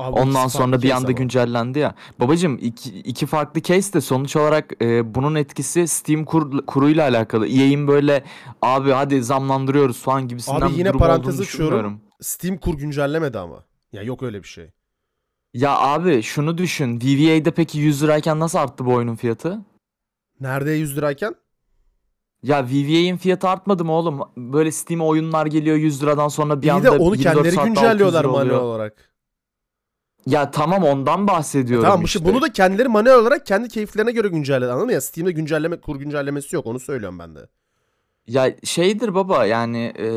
Abi 0.00 0.20
Ondan 0.20 0.48
sonra 0.48 0.82
bir 0.82 0.90
anda 0.90 1.06
ama. 1.06 1.12
güncellendi 1.12 1.78
ya. 1.78 1.94
Babacım 2.20 2.58
iki, 2.60 2.98
iki 3.00 3.26
farklı 3.26 3.62
case 3.62 3.92
de 3.92 4.00
sonuç 4.00 4.36
olarak 4.36 4.82
e, 4.82 5.14
bunun 5.14 5.34
etkisi 5.34 5.88
Steam 5.88 6.24
kur, 6.24 6.66
kuruyla 6.66 7.08
alakalı. 7.08 7.46
EA'in 7.46 7.88
böyle 7.88 8.24
abi 8.62 8.90
hadi 8.90 9.22
zamlandırıyoruz 9.22 10.02
falan 10.02 10.28
gibisinden 10.28 10.60
Abi 10.60 10.78
yine 10.78 10.92
parantez 10.92 11.40
açıyorum. 11.40 12.00
Steam 12.20 12.58
kur 12.58 12.74
güncellemedi 12.74 13.38
ama. 13.38 13.64
Ya 13.92 14.02
yok 14.02 14.22
öyle 14.22 14.42
bir 14.42 14.48
şey. 14.48 14.70
Ya 15.54 15.78
abi 15.78 16.22
şunu 16.22 16.58
düşün. 16.58 16.96
VVA'de 17.00 17.50
peki 17.50 17.78
100 17.78 18.02
lirayken 18.02 18.40
nasıl 18.40 18.58
arttı 18.58 18.86
bu 18.86 18.92
oyunun 18.94 19.16
fiyatı? 19.16 19.58
Nerede 20.40 20.70
100 20.70 20.96
lirayken? 20.96 21.34
Ya 22.42 22.64
VVA'in 22.66 23.16
fiyatı 23.16 23.48
artmadı 23.48 23.84
mı 23.84 23.92
oğlum? 23.92 24.20
Böyle 24.36 24.72
Steam 24.72 25.00
oyunlar 25.00 25.46
geliyor 25.46 25.76
100 25.76 26.02
liradan 26.02 26.28
sonra 26.28 26.62
bir 26.62 26.66
İyi 26.66 26.72
anda 26.72 26.84
de 26.84 26.90
onu 26.90 27.14
24 27.16 27.22
kendileri 27.22 27.54
saatte 27.54 27.70
600 27.70 27.74
güncelliyorlar 27.82 28.24
manuel 28.24 28.54
olarak. 28.54 29.09
Ya 30.26 30.50
tamam 30.50 30.84
ondan 30.84 31.26
bahsediyorum 31.28 31.84
Tamam 31.84 32.00
bu 32.00 32.04
işte. 32.04 32.18
şey, 32.18 32.28
bunu 32.28 32.42
da 32.42 32.52
kendileri 32.52 32.88
manuel 32.88 33.14
olarak 33.14 33.46
kendi 33.46 33.68
keyiflerine 33.68 34.12
göre 34.12 34.28
güncelledi 34.28 34.70
anladın 34.70 34.86
mı? 34.86 34.92
Ya 34.92 35.00
Steam'de 35.00 35.32
güncelleme 35.32 35.76
kur 35.80 35.96
güncellemesi 35.96 36.56
yok 36.56 36.66
onu 36.66 36.80
söylüyorum 36.80 37.18
ben 37.18 37.34
de. 37.34 37.40
Ya 38.26 38.54
şeydir 38.64 39.14
baba 39.14 39.44
yani 39.46 39.92
e, 39.98 40.08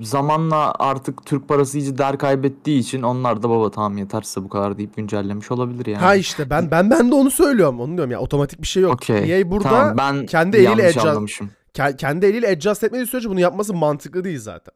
zamanla 0.00 0.74
artık 0.78 1.26
Türk 1.26 1.48
parası 1.48 1.78
iyice 1.78 1.98
değer 1.98 2.18
kaybettiği 2.18 2.80
için 2.80 3.02
onlar 3.02 3.42
da 3.42 3.50
baba 3.50 3.70
tamam 3.70 3.98
yeterse 3.98 4.44
bu 4.44 4.48
kadar 4.48 4.78
deyip 4.78 4.96
güncellemiş 4.96 5.50
olabilir 5.50 5.86
yani. 5.86 6.00
Ha 6.02 6.14
işte 6.14 6.50
ben 6.50 6.70
ben 6.70 6.90
ben 6.90 7.10
de 7.10 7.14
onu 7.14 7.30
söylüyorum. 7.30 7.80
Onu 7.80 7.92
diyorum 7.96 8.10
ya 8.10 8.20
otomatik 8.20 8.62
bir 8.62 8.66
şey 8.66 8.82
yok. 8.82 8.94
Okey. 8.94 9.40
EA 9.40 9.50
burada 9.50 9.68
Tamam, 9.68 9.96
ben 9.98 10.26
kendi 10.26 10.56
eliyle 10.56 10.90
adjust- 10.90 11.96
kendi 11.96 12.26
eliyle 12.26 12.48
adjust 12.48 12.84
etmediği 12.84 13.06
sürece 13.06 13.30
bunu 13.30 13.40
yapması 13.40 13.74
mantıklı 13.74 14.24
değil 14.24 14.38
zaten. 14.40 14.74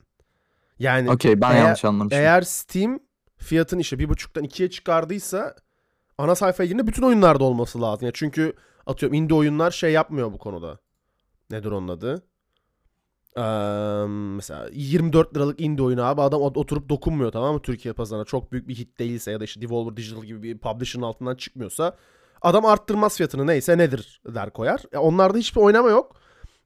Yani 0.78 1.10
Okey 1.10 1.40
ben 1.40 1.50
Eğer- 1.54 1.64
yanlış 1.64 1.84
anlamışım. 1.84 2.18
eğer 2.20 2.42
Steam 2.42 2.98
fiyatın 3.42 3.78
işte 3.78 3.98
bir 3.98 4.08
buçuktan 4.08 4.44
ikiye 4.44 4.70
çıkardıysa 4.70 5.54
ana 6.18 6.34
sayfaya 6.34 6.66
girdiğinde 6.66 6.86
bütün 6.86 7.02
oyunlarda 7.02 7.44
olması 7.44 7.82
lazım. 7.82 8.06
Ya 8.06 8.12
çünkü 8.14 8.52
atıyorum 8.86 9.14
indie 9.14 9.36
oyunlar 9.36 9.70
şey 9.70 9.92
yapmıyor 9.92 10.32
bu 10.32 10.38
konuda. 10.38 10.78
Nedir 11.50 11.70
onun 11.70 11.88
adı? 11.88 12.22
Eee, 13.36 14.06
mesela 14.36 14.68
24 14.72 15.36
liralık 15.36 15.60
indie 15.60 15.84
oyunu 15.84 16.02
abi 16.04 16.20
adam 16.22 16.40
ot- 16.42 16.56
oturup 16.58 16.88
dokunmuyor 16.88 17.32
tamam 17.32 17.54
mı 17.54 17.62
Türkiye 17.62 17.94
pazarına 17.94 18.24
çok 18.24 18.52
büyük 18.52 18.68
bir 18.68 18.74
hit 18.74 18.98
değilse 18.98 19.30
ya 19.30 19.40
da 19.40 19.44
işte 19.44 19.62
Devolver 19.62 19.96
Digital 19.96 20.24
gibi 20.24 20.42
bir 20.42 20.58
publisher'ın 20.58 21.02
altından 21.04 21.34
çıkmıyorsa 21.36 21.96
adam 22.42 22.64
arttırmaz 22.66 23.16
fiyatını 23.16 23.46
neyse 23.46 23.78
nedir 23.78 24.20
der 24.26 24.50
koyar. 24.50 24.80
Ya 24.92 25.00
onlarda 25.02 25.38
hiçbir 25.38 25.60
oynama 25.60 25.90
yok. 25.90 26.16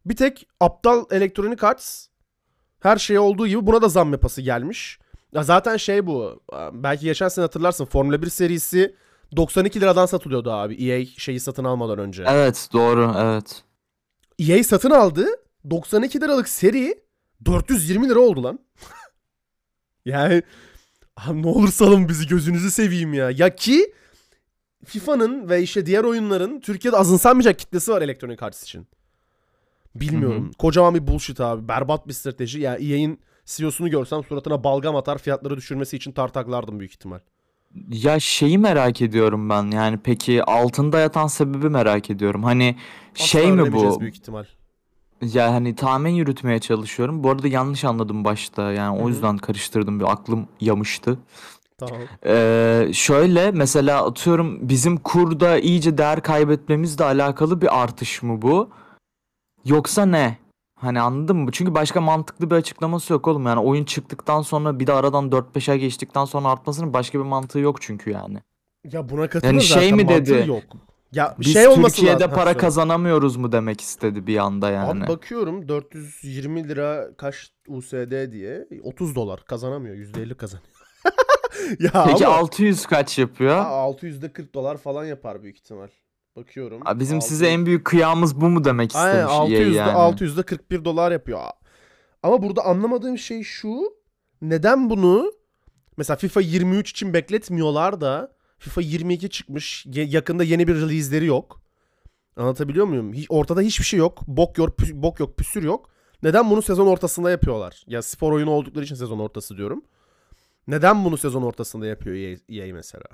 Bir 0.06 0.16
tek 0.16 0.48
aptal 0.60 1.04
Electronic 1.10 1.66
Arts 1.66 2.06
her 2.80 2.96
şey 2.96 3.18
olduğu 3.18 3.46
gibi 3.46 3.66
buna 3.66 3.82
da 3.82 3.88
zam 3.88 4.12
yapası 4.12 4.42
gelmiş. 4.42 4.98
Ya 5.36 5.42
zaten 5.42 5.76
şey 5.76 6.06
bu. 6.06 6.42
Belki 6.72 7.04
geçen 7.04 7.28
sene 7.28 7.42
hatırlarsın 7.42 7.84
Formula 7.84 8.22
1 8.22 8.28
serisi 8.28 8.96
92 9.36 9.80
liradan 9.80 10.06
satılıyordu 10.06 10.50
abi 10.52 10.74
EA 10.74 11.06
şeyi 11.06 11.40
satın 11.40 11.64
almadan 11.64 11.98
önce. 11.98 12.24
Evet 12.28 12.68
doğru 12.72 13.14
evet. 13.18 13.62
EA 14.38 14.64
satın 14.64 14.90
aldı. 14.90 15.26
92 15.70 16.20
liralık 16.20 16.48
seri 16.48 16.94
420 17.44 18.08
lira 18.08 18.18
oldu 18.18 18.42
lan. 18.42 18.58
yani 20.04 20.42
abi 21.16 21.42
ne 21.42 21.46
olur 21.46 21.68
salın 21.68 22.08
bizi 22.08 22.26
gözünüzü 22.26 22.70
seveyim 22.70 23.14
ya. 23.14 23.30
Ya 23.30 23.54
ki 23.56 23.92
FIFA'nın 24.84 25.48
ve 25.48 25.62
işte 25.62 25.86
diğer 25.86 26.04
oyunların 26.04 26.60
Türkiye'de 26.60 26.96
azımsanmayacak 26.96 27.58
kitlesi 27.58 27.92
var 27.92 28.02
Electronic 28.02 28.44
Arts 28.44 28.62
için. 28.62 28.86
Bilmiyorum. 29.94 30.44
Hı 30.44 30.48
hı. 30.48 30.52
Kocaman 30.52 30.94
bir 30.94 31.06
bullshit 31.06 31.40
abi. 31.40 31.68
Berbat 31.68 32.08
bir 32.08 32.12
strateji. 32.12 32.60
Ya 32.60 32.74
EA'in 32.74 33.20
CEO'sunu 33.46 33.90
görsem 33.90 34.24
suratına 34.24 34.64
balgam 34.64 34.96
atar 34.96 35.18
fiyatları 35.18 35.56
düşürmesi 35.56 35.96
için 35.96 36.12
tartaklardım 36.12 36.78
büyük 36.78 36.92
ihtimal. 36.92 37.18
Ya 37.88 38.20
şeyi 38.20 38.58
merak 38.58 39.02
ediyorum 39.02 39.50
ben 39.50 39.70
yani 39.70 39.98
peki 40.04 40.44
altında 40.44 40.98
yatan 40.98 41.26
sebebi 41.26 41.68
merak 41.68 42.10
ediyorum. 42.10 42.44
Hani 42.44 42.76
şey 43.14 43.42
Asla 43.42 43.54
mi 43.54 43.60
öğrenemeyeceğiz 43.60 43.96
bu? 43.96 44.00
büyük 44.00 44.14
ihtimal. 44.16 44.44
Ya 45.22 45.54
hani 45.54 45.74
tahmin 45.76 46.10
yürütmeye 46.10 46.58
çalışıyorum. 46.58 47.24
Bu 47.24 47.30
arada 47.30 47.48
yanlış 47.48 47.84
anladım 47.84 48.24
başta 48.24 48.72
yani 48.72 48.98
Hı 48.98 49.04
o 49.04 49.08
yüzden 49.08 49.38
karıştırdım 49.38 50.00
bir 50.00 50.12
aklım 50.12 50.48
yamıştı. 50.60 51.18
Tamam. 51.78 51.98
Ee, 52.26 52.90
şöyle 52.92 53.50
mesela 53.50 54.06
atıyorum 54.06 54.68
bizim 54.68 54.96
kurda 54.96 55.58
iyice 55.58 55.98
değer 55.98 56.22
kaybetmemizle 56.22 57.04
alakalı 57.04 57.60
bir 57.60 57.82
artış 57.82 58.22
mı 58.22 58.42
bu? 58.42 58.70
Yoksa 59.64 60.06
ne? 60.06 60.38
Hani 60.76 61.00
anladın 61.00 61.36
mı? 61.36 61.50
Çünkü 61.52 61.74
başka 61.74 62.00
mantıklı 62.00 62.50
bir 62.50 62.54
açıklaması 62.54 63.12
yok 63.12 63.28
oğlum. 63.28 63.46
Yani 63.46 63.60
oyun 63.60 63.84
çıktıktan 63.84 64.42
sonra 64.42 64.80
bir 64.80 64.86
de 64.86 64.92
aradan 64.92 65.28
4-5 65.28 65.70
ay 65.70 65.78
geçtikten 65.78 66.24
sonra 66.24 66.48
artmasının 66.48 66.92
başka 66.92 67.18
bir 67.18 67.24
mantığı 67.24 67.58
yok 67.58 67.82
çünkü 67.82 68.10
yani. 68.10 68.38
Ya 68.84 69.08
buna 69.08 69.28
katılır 69.28 69.52
Yani 69.52 69.62
zaten 69.62 69.80
şey 69.80 69.92
mi 69.92 70.04
mantığı 70.04 70.26
dedi? 70.26 70.48
Yok. 70.48 70.62
Ya 71.12 71.34
Biz 71.38 71.52
şey 71.52 71.68
olması 71.68 71.96
Türkiye'de 71.96 72.22
lazım. 72.22 72.36
Para 72.36 72.56
kazanamıyoruz 72.56 73.36
mu 73.36 73.52
demek 73.52 73.80
istedi 73.80 74.26
bir 74.26 74.36
anda 74.36 74.70
yani. 74.70 75.04
Abi 75.04 75.08
bakıyorum 75.08 75.68
420 75.68 76.68
lira 76.68 77.08
kaç 77.16 77.50
USD 77.68 78.32
diye 78.32 78.68
30 78.82 79.14
dolar 79.14 79.44
kazanamıyor. 79.44 79.96
%50 79.96 80.34
kazanıyor. 80.34 80.68
ya 81.80 82.04
Peki 82.06 82.26
ama 82.26 82.36
600 82.36 82.86
kaç 82.86 83.18
yapıyor? 83.18 83.56
600'de 83.56 84.32
40 84.32 84.54
dolar 84.54 84.76
falan 84.76 85.04
yapar 85.04 85.42
büyük 85.42 85.56
ihtimal. 85.56 85.88
Bakıyorum. 86.36 86.82
Aa, 86.84 87.00
Bizim 87.00 87.16
600 87.16 87.28
size 87.28 87.46
en 87.46 87.66
büyük 87.66 87.84
kıyağımız 87.84 88.40
bu 88.40 88.48
mu 88.48 88.64
demek 88.64 88.96
Aynen 88.96 89.26
istemiş 89.26 89.32
EA 89.32 89.60
600'de 89.64 89.76
yani. 89.76 89.92
600'de 89.92 90.42
41 90.42 90.84
dolar 90.84 91.12
yapıyor. 91.12 91.40
Ama 92.22 92.42
burada 92.42 92.64
anlamadığım 92.64 93.18
şey 93.18 93.42
şu. 93.42 93.92
Neden 94.42 94.90
bunu 94.90 95.32
mesela 95.96 96.16
FIFA 96.16 96.40
23 96.40 96.90
için 96.90 97.14
bekletmiyorlar 97.14 98.00
da 98.00 98.36
FIFA 98.58 98.80
22 98.80 99.30
çıkmış. 99.30 99.86
Yakında 99.92 100.44
yeni 100.44 100.68
bir 100.68 100.74
release'leri 100.74 101.26
yok. 101.26 101.60
Anlatabiliyor 102.36 102.86
muyum? 102.86 103.14
Ortada 103.28 103.60
hiçbir 103.60 103.84
şey 103.84 103.98
yok. 103.98 104.22
Bok 104.26 104.58
yok, 104.58 104.68
pü- 104.78 105.02
bok 105.02 105.20
yok, 105.20 105.36
püsür 105.36 105.62
yok. 105.62 105.90
Neden 106.22 106.50
bunu 106.50 106.62
sezon 106.62 106.86
ortasında 106.86 107.30
yapıyorlar? 107.30 107.84
Ya 107.86 108.02
spor 108.02 108.32
oyunu 108.32 108.50
oldukları 108.50 108.84
için 108.84 108.94
sezon 108.94 109.18
ortası 109.18 109.56
diyorum. 109.56 109.84
Neden 110.66 111.04
bunu 111.04 111.16
sezon 111.16 111.42
ortasında 111.42 111.86
yapıyor 111.86 112.16
EA, 112.16 112.64
EA 112.64 112.74
mesela? 112.74 113.04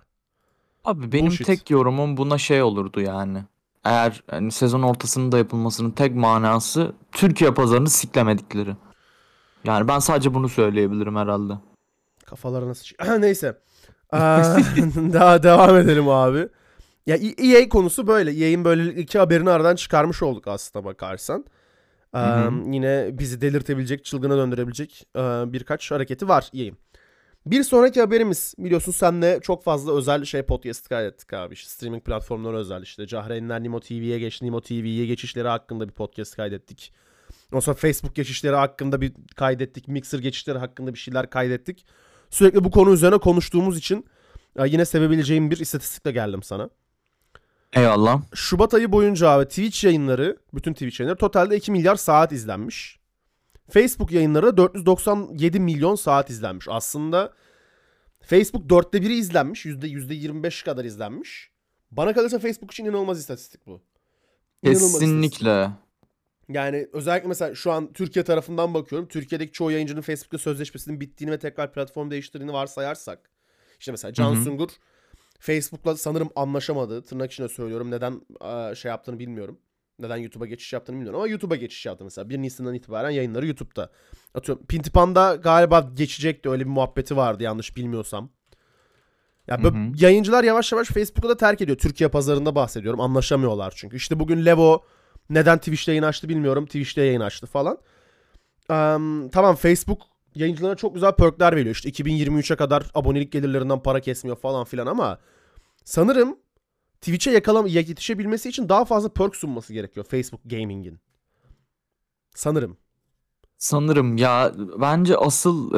Abi 0.84 1.12
benim 1.12 1.26
Bullshit. 1.26 1.46
tek 1.46 1.70
yorumum 1.70 2.16
buna 2.16 2.38
şey 2.38 2.62
olurdu 2.62 3.00
yani. 3.00 3.44
Eğer 3.84 4.22
hani 4.30 4.52
sezon 4.52 4.82
ortasında 4.82 5.38
yapılmasının 5.38 5.90
tek 5.90 6.14
manası 6.14 6.92
Türkiye 7.12 7.54
pazarını 7.54 7.90
siklemedikleri. 7.90 8.76
Yani 9.64 9.88
ben 9.88 9.98
sadece 9.98 10.34
bunu 10.34 10.48
söyleyebilirim 10.48 11.16
herhalde. 11.16 11.52
Kafalarına 12.26 12.74
sıç... 12.74 12.94
Neyse. 13.18 13.58
Aa, 14.12 14.56
daha 15.12 15.42
devam 15.42 15.76
edelim 15.76 16.08
abi. 16.08 16.48
Ya 17.06 17.16
EA 17.38 17.68
konusu 17.68 18.06
böyle. 18.06 18.30
EA'in 18.30 18.64
böyle 18.64 18.94
iki 18.94 19.18
haberini 19.18 19.50
aradan 19.50 19.76
çıkarmış 19.76 20.22
olduk 20.22 20.48
aslında 20.48 20.84
bakarsan. 20.84 21.44
Ee, 22.14 22.18
hı. 22.18 22.52
yine 22.70 23.10
bizi 23.12 23.40
delirtebilecek, 23.40 24.04
çılgına 24.04 24.36
döndürebilecek 24.36 25.06
e, 25.16 25.20
birkaç 25.52 25.90
hareketi 25.90 26.28
var 26.28 26.50
EA'in. 26.54 26.76
Bir 27.46 27.62
sonraki 27.62 28.00
haberimiz 28.00 28.54
biliyorsun 28.58 28.92
senle 28.92 29.40
çok 29.42 29.64
fazla 29.64 29.96
özel 29.96 30.24
şey 30.24 30.42
podcast 30.42 30.88
kaydettik 30.88 31.32
abi. 31.32 31.54
İşte 31.54 31.70
streaming 31.70 32.04
platformları 32.04 32.56
özel 32.56 32.82
işte. 32.82 33.06
Cahreynler 33.06 33.62
Nimo 33.62 33.80
TV'ye 33.80 34.18
geç, 34.18 34.42
Nimo 34.42 34.60
TV'ye 34.60 35.06
geçişleri 35.06 35.48
hakkında 35.48 35.88
bir 35.88 35.92
podcast 35.92 36.36
kaydettik. 36.36 36.92
Ondan 37.52 37.60
sonra 37.60 37.76
Facebook 37.76 38.14
geçişleri 38.14 38.56
hakkında 38.56 39.00
bir 39.00 39.12
kaydettik. 39.36 39.88
Mixer 39.88 40.18
geçişleri 40.18 40.58
hakkında 40.58 40.94
bir 40.94 40.98
şeyler 40.98 41.30
kaydettik. 41.30 41.86
Sürekli 42.30 42.64
bu 42.64 42.70
konu 42.70 42.92
üzerine 42.92 43.18
konuştuğumuz 43.18 43.78
için 43.78 44.06
e, 44.56 44.68
yine 44.68 44.84
sevebileceğim 44.84 45.50
bir 45.50 45.58
istatistikle 45.58 46.12
geldim 46.12 46.42
sana. 46.42 46.70
Eyvallah. 47.72 48.22
Şubat 48.34 48.74
ayı 48.74 48.92
boyunca 48.92 49.28
abi 49.28 49.44
Twitch 49.44 49.84
yayınları, 49.84 50.36
bütün 50.54 50.72
Twitch 50.72 51.00
yayınları 51.00 51.18
totalde 51.18 51.56
2 51.56 51.72
milyar 51.72 51.96
saat 51.96 52.32
izlenmiş. 52.32 53.01
Facebook 53.72 54.12
yayınları 54.12 54.46
da 54.46 54.56
497 54.56 55.60
milyon 55.60 55.94
saat 55.94 56.30
izlenmiş. 56.30 56.66
Aslında 56.70 57.32
Facebook 58.20 58.68
dörtte 58.68 59.02
biri 59.02 59.14
izlenmiş. 59.14 59.64
Yüzde, 59.64 59.88
yüzde 59.88 60.14
25 60.14 60.62
kadar 60.62 60.84
izlenmiş. 60.84 61.50
Bana 61.90 62.14
kalırsa 62.14 62.38
Facebook 62.38 62.72
için 62.72 62.84
inanılmaz 62.84 63.18
istatistik 63.18 63.66
bu. 63.66 63.80
İnanılmaz 64.62 64.82
istatistik. 64.82 65.00
Kesinlikle. 65.00 65.70
Yani 66.48 66.88
özellikle 66.92 67.28
mesela 67.28 67.54
şu 67.54 67.72
an 67.72 67.92
Türkiye 67.92 68.24
tarafından 68.24 68.74
bakıyorum. 68.74 69.08
Türkiye'deki 69.08 69.52
çoğu 69.52 69.70
yayıncının 69.70 70.00
Facebook'ta 70.00 70.38
sözleşmesinin 70.38 71.00
bittiğini 71.00 71.32
ve 71.32 71.38
tekrar 71.38 71.72
platform 71.72 72.10
değiştirdiğini 72.10 72.52
varsayarsak. 72.52 73.30
İşte 73.80 73.92
mesela 73.92 74.12
Can 74.12 74.34
Hı 74.34 74.38
hı. 74.38 74.44
Sungur 74.44 74.68
Facebook'la 75.38 75.96
sanırım 75.96 76.30
anlaşamadı. 76.36 77.02
Tırnak 77.02 77.32
içinde 77.32 77.48
söylüyorum. 77.48 77.90
Neden 77.90 78.20
şey 78.74 78.88
yaptığını 78.88 79.18
bilmiyorum. 79.18 79.58
Neden 80.02 80.16
YouTube'a 80.16 80.46
geçiş 80.46 80.72
yaptığını 80.72 80.96
bilmiyorum 80.96 81.20
ama 81.20 81.28
YouTube'a 81.28 81.56
geçiş 81.56 81.86
yaptı 81.86 82.04
mesela. 82.04 82.28
1 82.28 82.38
Nisan'dan 82.38 82.74
itibaren 82.74 83.10
yayınları 83.10 83.46
YouTube'da. 83.46 83.90
Atıyorum 84.34 84.66
Pintipan'da 84.66 85.34
galiba 85.34 85.90
geçecekti 85.94 86.50
öyle 86.50 86.64
bir 86.64 86.70
muhabbeti 86.70 87.16
vardı 87.16 87.42
yanlış 87.42 87.76
bilmiyorsam. 87.76 88.30
Ya 89.46 89.62
Hı 89.62 89.68
hı. 89.68 89.92
yayıncılar 89.98 90.44
yavaş 90.44 90.72
yavaş 90.72 90.88
Facebook'u 90.88 91.28
da 91.28 91.36
terk 91.36 91.60
ediyor. 91.60 91.78
Türkiye 91.78 92.08
pazarında 92.08 92.54
bahsediyorum. 92.54 93.00
Anlaşamıyorlar 93.00 93.72
çünkü. 93.76 93.96
İşte 93.96 94.20
bugün 94.20 94.46
Levo 94.46 94.84
neden 95.30 95.58
Twitch'te 95.58 95.92
yayın 95.92 96.02
açtı 96.02 96.28
bilmiyorum. 96.28 96.66
Twitch'te 96.66 97.02
yayın 97.02 97.20
açtı 97.20 97.46
falan. 97.46 97.78
Em, 98.70 99.28
tamam 99.28 99.56
Facebook 99.56 100.02
yayıncılara 100.34 100.74
çok 100.74 100.94
güzel 100.94 101.12
perkler 101.12 101.56
veriyor. 101.56 101.74
İşte 101.74 101.88
2023'e 101.88 102.56
kadar 102.56 102.90
abonelik 102.94 103.32
gelirlerinden 103.32 103.82
para 103.82 104.00
kesmiyor 104.00 104.36
falan 104.36 104.64
filan 104.64 104.86
ama 104.86 105.18
sanırım 105.84 106.38
Twitch'e 107.02 107.30
yakalam 107.30 107.66
yetişebilmesi 107.66 108.48
için 108.48 108.68
daha 108.68 108.84
fazla 108.84 109.08
perk 109.08 109.36
sunması 109.36 109.72
gerekiyor 109.72 110.06
Facebook 110.06 110.40
Gaming'in. 110.44 111.00
Sanırım. 112.34 112.76
Sanırım 113.58 114.16
ya 114.16 114.52
bence 114.80 115.16
asıl 115.16 115.70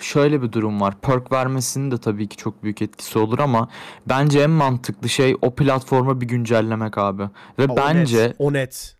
şöyle 0.00 0.42
bir 0.42 0.52
durum 0.52 0.80
var. 0.80 1.00
Perk 1.00 1.32
vermesinin 1.32 1.90
de 1.90 1.98
tabii 1.98 2.28
ki 2.28 2.36
çok 2.36 2.62
büyük 2.62 2.82
etkisi 2.82 3.18
olur 3.18 3.38
ama 3.38 3.68
bence 4.06 4.40
en 4.40 4.50
mantıklı 4.50 5.08
şey 5.08 5.36
o 5.42 5.54
platforma 5.54 6.20
bir 6.20 6.26
güncellemek 6.28 6.98
abi. 6.98 7.22
Ve 7.58 7.64
O 7.68 7.76
bence 7.76 8.22
net, 8.28 8.36
o 8.38 8.52
net. 8.52 8.96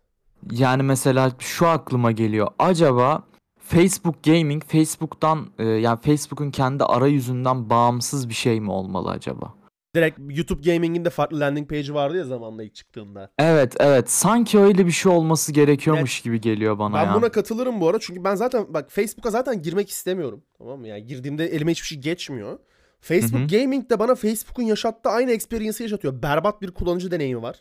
yani 0.51 0.83
mesela 0.83 1.33
şu 1.39 1.67
aklıma 1.69 2.13
geliyor. 2.13 2.49
Acaba 2.59 3.23
Facebook 3.59 4.23
Gaming 4.23 4.65
Facebook'tan 4.65 5.47
e, 5.59 5.65
yani 5.65 6.01
Facebook'un 6.01 6.51
kendi 6.51 6.85
arayüzünden 6.85 7.71
bağımsız 7.71 8.29
bir 8.29 8.35
şey 8.35 8.61
mi 8.61 8.71
olmalı 8.71 9.11
acaba? 9.11 9.55
Direkt 9.97 10.19
YouTube 10.29 10.73
Gaming'in 10.73 11.05
de 11.05 11.11
farklı 11.11 11.41
landing 11.41 11.69
page'i 11.69 11.95
vardı 11.95 12.17
ya 12.19 12.25
zamanla 12.25 12.63
ilk 12.63 12.75
çıktığında. 12.75 13.31
Evet 13.39 13.75
evet 13.81 14.11
sanki 14.11 14.59
öyle 14.59 14.87
bir 14.87 14.91
şey 14.91 15.13
olması 15.13 15.53
gerekiyormuş 15.53 16.21
gibi 16.21 16.41
geliyor 16.41 16.79
bana 16.79 16.95
Ben 16.97 17.05
ya. 17.07 17.15
buna 17.15 17.29
katılırım 17.29 17.81
bu 17.81 17.89
arada 17.89 17.99
çünkü 18.01 18.25
ben 18.25 18.35
zaten 18.35 18.67
bak 18.75 18.91
Facebook'a 18.93 19.31
zaten 19.31 19.63
girmek 19.63 19.91
istemiyorum. 19.91 20.43
Tamam 20.59 20.81
mı? 20.81 20.89
Yani 20.89 21.07
girdiğimde 21.07 21.47
elime 21.47 21.71
hiçbir 21.71 21.87
şey 21.87 21.99
geçmiyor. 21.99 22.59
Facebook 23.01 23.41
Hı 23.41 23.57
hı. 23.57 23.61
Gaming 23.61 23.91
de 23.91 23.99
bana 23.99 24.15
Facebook'un 24.15 24.63
yaşattığı 24.63 25.09
aynı 25.09 25.31
experience'ı 25.33 25.83
yaşatıyor. 25.83 26.23
Berbat 26.23 26.63
bir 26.63 26.71
kullanıcı 26.71 27.11
deneyimi 27.11 27.43
var. 27.43 27.57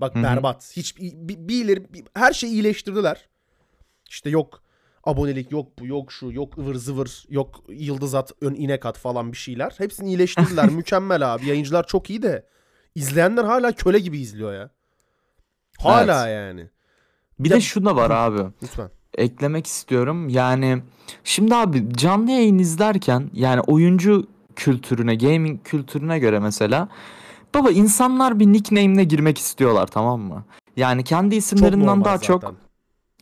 Bak 0.00 0.14
Hı 0.14 0.18
hı. 0.18 0.22
berbat. 0.22 0.72
Hiç 0.76 0.96
bir, 0.98 1.12
bir 1.48 1.66
bir- 1.92 2.04
her 2.14 2.32
şeyi 2.32 2.52
iyileştirdiler. 2.52 3.28
İşte 4.10 4.30
yok 4.30 4.62
abonelik 5.06 5.52
yok 5.52 5.78
bu 5.78 5.86
yok 5.86 6.12
şu 6.12 6.32
yok 6.32 6.58
ıvır 6.58 6.74
zıvır 6.74 7.24
yok 7.28 7.64
yıldız 7.68 8.14
at 8.14 8.32
ön 8.40 8.54
inek 8.54 8.86
at 8.86 8.98
falan 8.98 9.32
bir 9.32 9.36
şeyler. 9.36 9.74
Hepsini 9.78 10.08
iyileştirdiler. 10.08 10.68
Mükemmel 10.70 11.34
abi. 11.34 11.46
Yayıncılar 11.46 11.86
çok 11.86 12.10
iyi 12.10 12.22
de 12.22 12.46
izleyenler 12.94 13.44
hala 13.44 13.72
köle 13.72 13.98
gibi 13.98 14.18
izliyor 14.18 14.54
ya. 14.54 14.70
Hala 15.78 16.28
yani. 16.28 16.68
Bir 17.38 17.50
Ya- 17.50 17.56
de 17.56 17.60
şu 17.60 17.84
da 17.84 17.96
var 17.96 18.10
abi. 18.10 18.42
Lütfen. 18.62 18.90
eklemek 19.18 19.66
istiyorum. 19.66 20.28
Yani 20.28 20.82
şimdi 21.24 21.54
abi 21.54 21.94
canlı 21.96 22.30
yayın 22.30 22.58
izlerken 22.58 23.30
yani 23.32 23.60
oyuncu 23.60 24.26
kültürüne, 24.56 25.14
gaming 25.14 25.62
kültürüne 25.64 26.18
göre 26.18 26.38
mesela 26.38 26.88
baba 27.54 27.70
insanlar 27.70 28.40
bir 28.40 28.46
nickname'le 28.46 29.04
girmek 29.04 29.38
istiyorlar 29.38 29.86
tamam 29.86 30.20
mı? 30.20 30.44
Yani 30.76 31.04
kendi 31.04 31.34
Çok 31.34 31.38
isimlerinden 31.44 31.86
normal 31.86 32.04
daha 32.04 32.16
zaten. 32.16 32.26
çok 32.26 32.54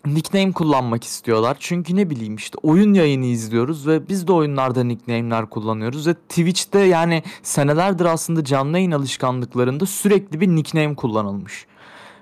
nickname 0.06 0.52
kullanmak 0.52 1.04
istiyorlar. 1.04 1.56
Çünkü 1.60 1.96
ne 1.96 2.10
bileyim 2.10 2.36
işte 2.36 2.58
oyun 2.62 2.94
yayını 2.94 3.24
izliyoruz 3.24 3.86
ve 3.86 4.08
biz 4.08 4.28
de 4.28 4.32
oyunlarda 4.32 4.84
nickname'ler 4.84 5.50
kullanıyoruz 5.50 6.06
ve 6.06 6.14
Twitch'te 6.14 6.78
yani 6.78 7.22
senelerdir 7.42 8.04
aslında 8.04 8.44
canlı 8.44 8.78
yayın 8.78 8.90
alışkanlıklarında 8.90 9.86
sürekli 9.86 10.40
bir 10.40 10.48
nickname 10.48 10.94
kullanılmış. 10.94 11.66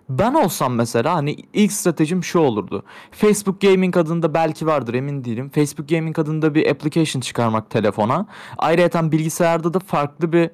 Ben 0.09 0.35
olsam 0.35 0.75
mesela 0.75 1.15
hani 1.15 1.37
ilk 1.53 1.73
stratejim 1.73 2.25
şu 2.25 2.39
olurdu. 2.39 2.83
Facebook 3.11 3.61
Gaming 3.61 3.97
adında 3.97 4.35
belki 4.35 4.67
vardır 4.67 4.95
emin 4.95 5.25
değilim. 5.25 5.51
Facebook 5.51 5.89
Gaming 5.89 6.19
adında 6.19 6.55
bir 6.55 6.71
application 6.71 7.21
çıkarmak 7.21 7.71
telefona. 7.71 8.27
Ayrıca 8.59 9.13
bilgisayarda 9.13 9.75
da 9.75 9.79
farklı 9.79 10.33
bir 10.33 10.51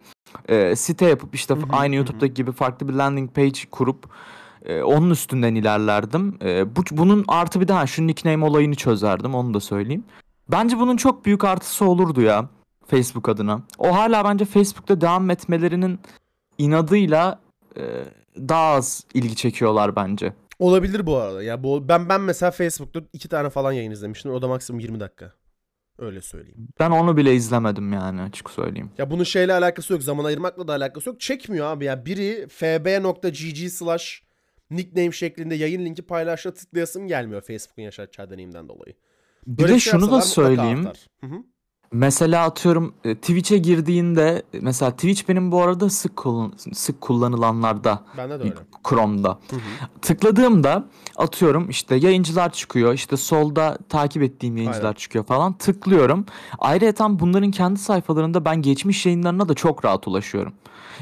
e, 0.49 0.77
site 0.77 1.07
yapıp 1.07 1.35
işte 1.35 1.55
aynı. 1.73 1.95
YouTube'daki 1.95 2.35
gibi 2.35 2.53
farklı 2.53 2.89
bir 2.89 2.93
landing 2.93 3.35
page 3.35 3.61
kurup 3.71 4.09
e, 4.67 4.83
onun 4.83 5.11
üstünden 5.11 5.55
ilerlerdim. 5.55 6.39
E, 6.43 6.77
bu, 6.77 6.83
bunun 6.91 7.25
artı 7.29 7.61
bir 7.61 7.69
daha 7.69 7.87
şu 7.87 8.07
nickname 8.07 8.45
olayını 8.45 8.75
çözerdim 8.75 9.35
onu 9.35 9.55
da 9.55 9.61
söyleyeyim. 9.61 10.05
Bence 10.49 10.79
bunun 10.79 10.97
çok 10.97 11.25
büyük 11.25 11.45
artısı 11.45 11.85
olurdu 11.85 12.21
ya 12.21 12.49
Facebook 12.87 13.29
adına. 13.29 13.63
O 13.79 13.95
hala 13.97 14.25
bence 14.25 14.45
Facebook'ta 14.45 15.01
devam 15.01 15.31
etmelerinin 15.31 16.01
inadıyla 16.59 17.41
e, 17.77 17.83
daha 18.37 18.75
az 18.75 19.05
ilgi 19.15 19.37
çekiyorlar 19.37 19.97
bence. 19.97 20.33
Olabilir 20.59 21.07
bu 21.07 21.17
arada. 21.17 21.43
Ya 21.43 21.63
bu 21.63 21.89
ben 21.89 22.09
ben 22.09 22.21
mesela 22.21 22.51
Facebook'ta 22.51 23.01
iki 23.13 23.29
tane 23.29 23.51
falan 23.51 23.73
yayın 23.73 23.91
izlemiştim. 23.91 24.33
O 24.33 24.43
da 24.43 24.49
maksimum 24.49 24.81
20 24.81 25.01
dakika. 25.01 25.33
Öyle 25.99 26.21
söyleyeyim. 26.21 26.69
Ben 26.81 26.91
onu 26.91 27.17
bile 27.17 27.35
izlemedim 27.35 27.93
yani 27.93 28.23
açık 28.23 28.51
söyleyeyim. 28.51 28.91
Ya 28.99 29.11
bunun 29.11 29.25
şeyle 29.25 29.53
alakası 29.53 29.93
yok. 29.93 30.03
Zaman 30.03 30.25
ayırmakla 30.25 30.69
da 30.69 30.73
alakası 30.73 31.09
yok. 31.09 31.21
Çekmiyor 31.21 31.67
abi 31.67 31.85
ya. 31.85 32.07
Biri 32.07 32.49
fb.gg 32.49 33.71
slash 33.71 34.23
nickname 34.71 35.13
şeklinde 35.13 35.55
yayın 35.55 35.85
linki 35.85 36.03
paylaşla 36.03 36.55
tıklayasım 36.55 37.09
gelmiyor 37.09 37.43
Facebook'un 37.43 37.83
yaşatacağı 37.83 38.31
deneyimden 38.31 38.69
dolayı. 38.69 38.95
Böyle 39.47 39.73
de 39.73 39.75
bir 39.75 39.81
şey 39.81 39.91
şunu 39.91 40.11
da 40.11 40.21
söyleyeyim. 40.21 40.89
Hı 41.21 41.27
hı. 41.27 41.43
Mesela 41.93 42.45
atıyorum 42.45 42.95
e, 43.05 43.15
Twitch'e 43.15 43.59
girdiğinde 43.59 44.43
mesela 44.61 44.91
Twitch 44.91 45.29
benim 45.29 45.53
bu 45.53 45.63
arada 45.63 45.91
sık 45.91 46.17
kullan- 46.17 46.53
sık 46.75 47.01
kullanılanlarda 47.01 48.03
Bende 48.19 48.39
de 48.39 48.43
öyle. 48.43 48.55
Chrome'da. 48.89 49.29
Hı 49.51 49.57
hı. 49.57 49.61
Tıkladığımda 50.03 50.85
atıyorum 51.17 51.71
işte 51.71 51.95
yayıncılar 51.97 52.53
çıkıyor. 52.53 52.95
işte 52.95 53.17
solda 53.17 53.79
takip 53.89 54.23
ettiğim 54.23 54.57
yayıncılar 54.57 54.85
Aynen. 54.85 54.95
çıkıyor 54.95 55.25
falan. 55.25 55.53
Tıklıyorum. 55.53 56.27
Ayrıca 56.59 57.07
bunların 57.11 57.51
kendi 57.51 57.79
sayfalarında 57.81 58.45
ben 58.45 58.63
geçmiş 58.63 59.07
yayınlarına 59.07 59.49
da 59.49 59.55
çok 59.55 59.85
rahat 59.85 60.09
ulaşıyorum. 60.09 60.53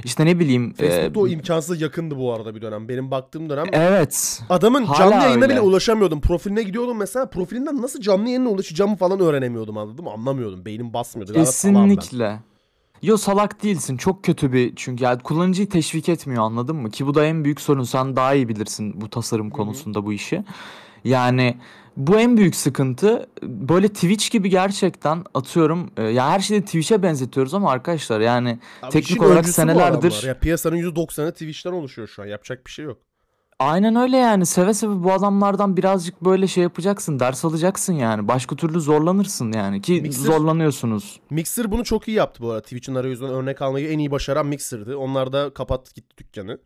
İşte 0.05 0.27
ne 0.27 0.39
bileyim. 0.39 0.75
e, 0.79 0.89
Facebook'ta 0.89 1.21
o 1.21 1.27
imkansız 1.29 1.81
yakındı 1.81 2.19
bu 2.19 2.33
arada 2.33 2.55
bir 2.55 2.63
dönem. 2.63 2.89
Benim 2.89 3.11
baktığım 3.11 3.51
dönem 3.51 3.65
Evet. 3.73 4.43
Adamın 4.51 4.85
Hala 4.85 4.99
canlı 4.99 5.15
yayına 5.25 5.45
öyle. 5.45 5.49
bile 5.55 5.61
ulaşamıyordum. 5.61 6.21
Profiline 6.21 6.63
gidiyordum 6.63 6.97
mesela. 6.99 7.27
Profilinden 7.27 7.83
nasıl 7.83 8.01
canlı 8.01 8.27
yayına 8.29 8.49
ulaşacağımı 8.49 8.97
falan 8.97 9.21
öğrenemiyordum 9.21 9.79
anladın 9.79 10.05
mı? 10.05 10.11
Anlamıyordum. 10.11 10.65
Beynim 10.75 10.93
basmıyordu. 10.95 11.33
Kesinlikle. 11.33 12.41
Yo 13.03 13.17
salak 13.17 13.63
değilsin. 13.63 13.97
Çok 13.97 14.25
kötü 14.25 14.53
bir 14.53 14.77
çünkü 14.77 15.05
yani 15.05 15.23
kullanıcıyı 15.23 15.69
teşvik 15.69 16.09
etmiyor 16.09 16.43
anladın 16.43 16.77
mı? 16.77 16.91
Ki 16.91 17.07
bu 17.07 17.15
da 17.15 17.25
en 17.25 17.45
büyük 17.45 17.61
sorun. 17.61 17.83
Sen 17.85 18.17
daha 18.17 18.35
iyi 18.35 18.49
bilirsin 18.49 19.01
bu 19.01 19.11
tasarım 19.11 19.51
konusunda 19.51 20.07
bu 20.07 20.13
işi. 20.13 20.45
Yani 21.05 21.57
bu 21.97 22.21
en 22.21 22.37
büyük 22.37 22.57
sıkıntı. 22.57 23.29
Böyle 23.43 23.89
Twitch 23.89 24.31
gibi 24.31 24.51
gerçekten 24.51 25.25
atıyorum 25.35 25.91
e, 25.97 26.03
ya 26.03 26.31
her 26.31 26.41
şeyi 26.41 26.63
Twitch'e 26.63 27.03
benzetiyoruz 27.03 27.55
ama 27.55 27.71
arkadaşlar 27.71 28.21
yani 28.21 28.59
Abi 28.83 28.93
Teknik 28.93 29.23
olarak 29.23 29.49
senelerdir-. 29.49 30.27
Ya 30.27 30.39
piyasanın 30.39 30.77
%90'ı 30.77 31.33
Twitch'ten 31.33 31.73
oluşuyor 31.73 32.09
şu 32.09 32.23
an. 32.23 32.27
Yapacak 32.27 32.67
bir 32.67 32.71
şey 32.71 32.85
yok. 32.85 32.99
Aynen 33.59 33.97
öyle 33.97 34.17
yani 34.17 34.47
seve 34.47 34.75
seve 34.75 35.05
bu 35.05 35.13
adamlardan 35.13 35.77
birazcık 35.77 36.25
böyle 36.25 36.47
şey 36.47 36.63
yapacaksın. 36.63 37.21
Ders 37.21 37.45
alacaksın 37.45 37.93
yani. 37.93 38.29
Başka 38.29 38.57
türlü 38.57 38.81
zorlanırsın 38.81 39.53
yani 39.53 39.83
ki 39.83 39.93
Mixer- 40.03 40.11
zorlanıyorsunuz. 40.27 41.21
Mixer 41.31 41.71
bunu 41.73 41.85
çok 41.85 42.09
iyi 42.09 42.17
yaptı 42.17 42.43
bu 42.43 42.51
arada. 42.51 42.63
Twitch'in 42.63 42.95
arayüzünden 42.95 43.35
örnek 43.35 43.63
almayı 43.63 43.89
en 43.89 43.99
iyi 43.99 44.11
başaran 44.11 44.47
Mixer'dı. 44.47 44.97
Onlar 44.97 45.33
da 45.33 45.55
kapattı 45.55 45.95
gitti 45.95 46.17
dükkanı. 46.19 46.59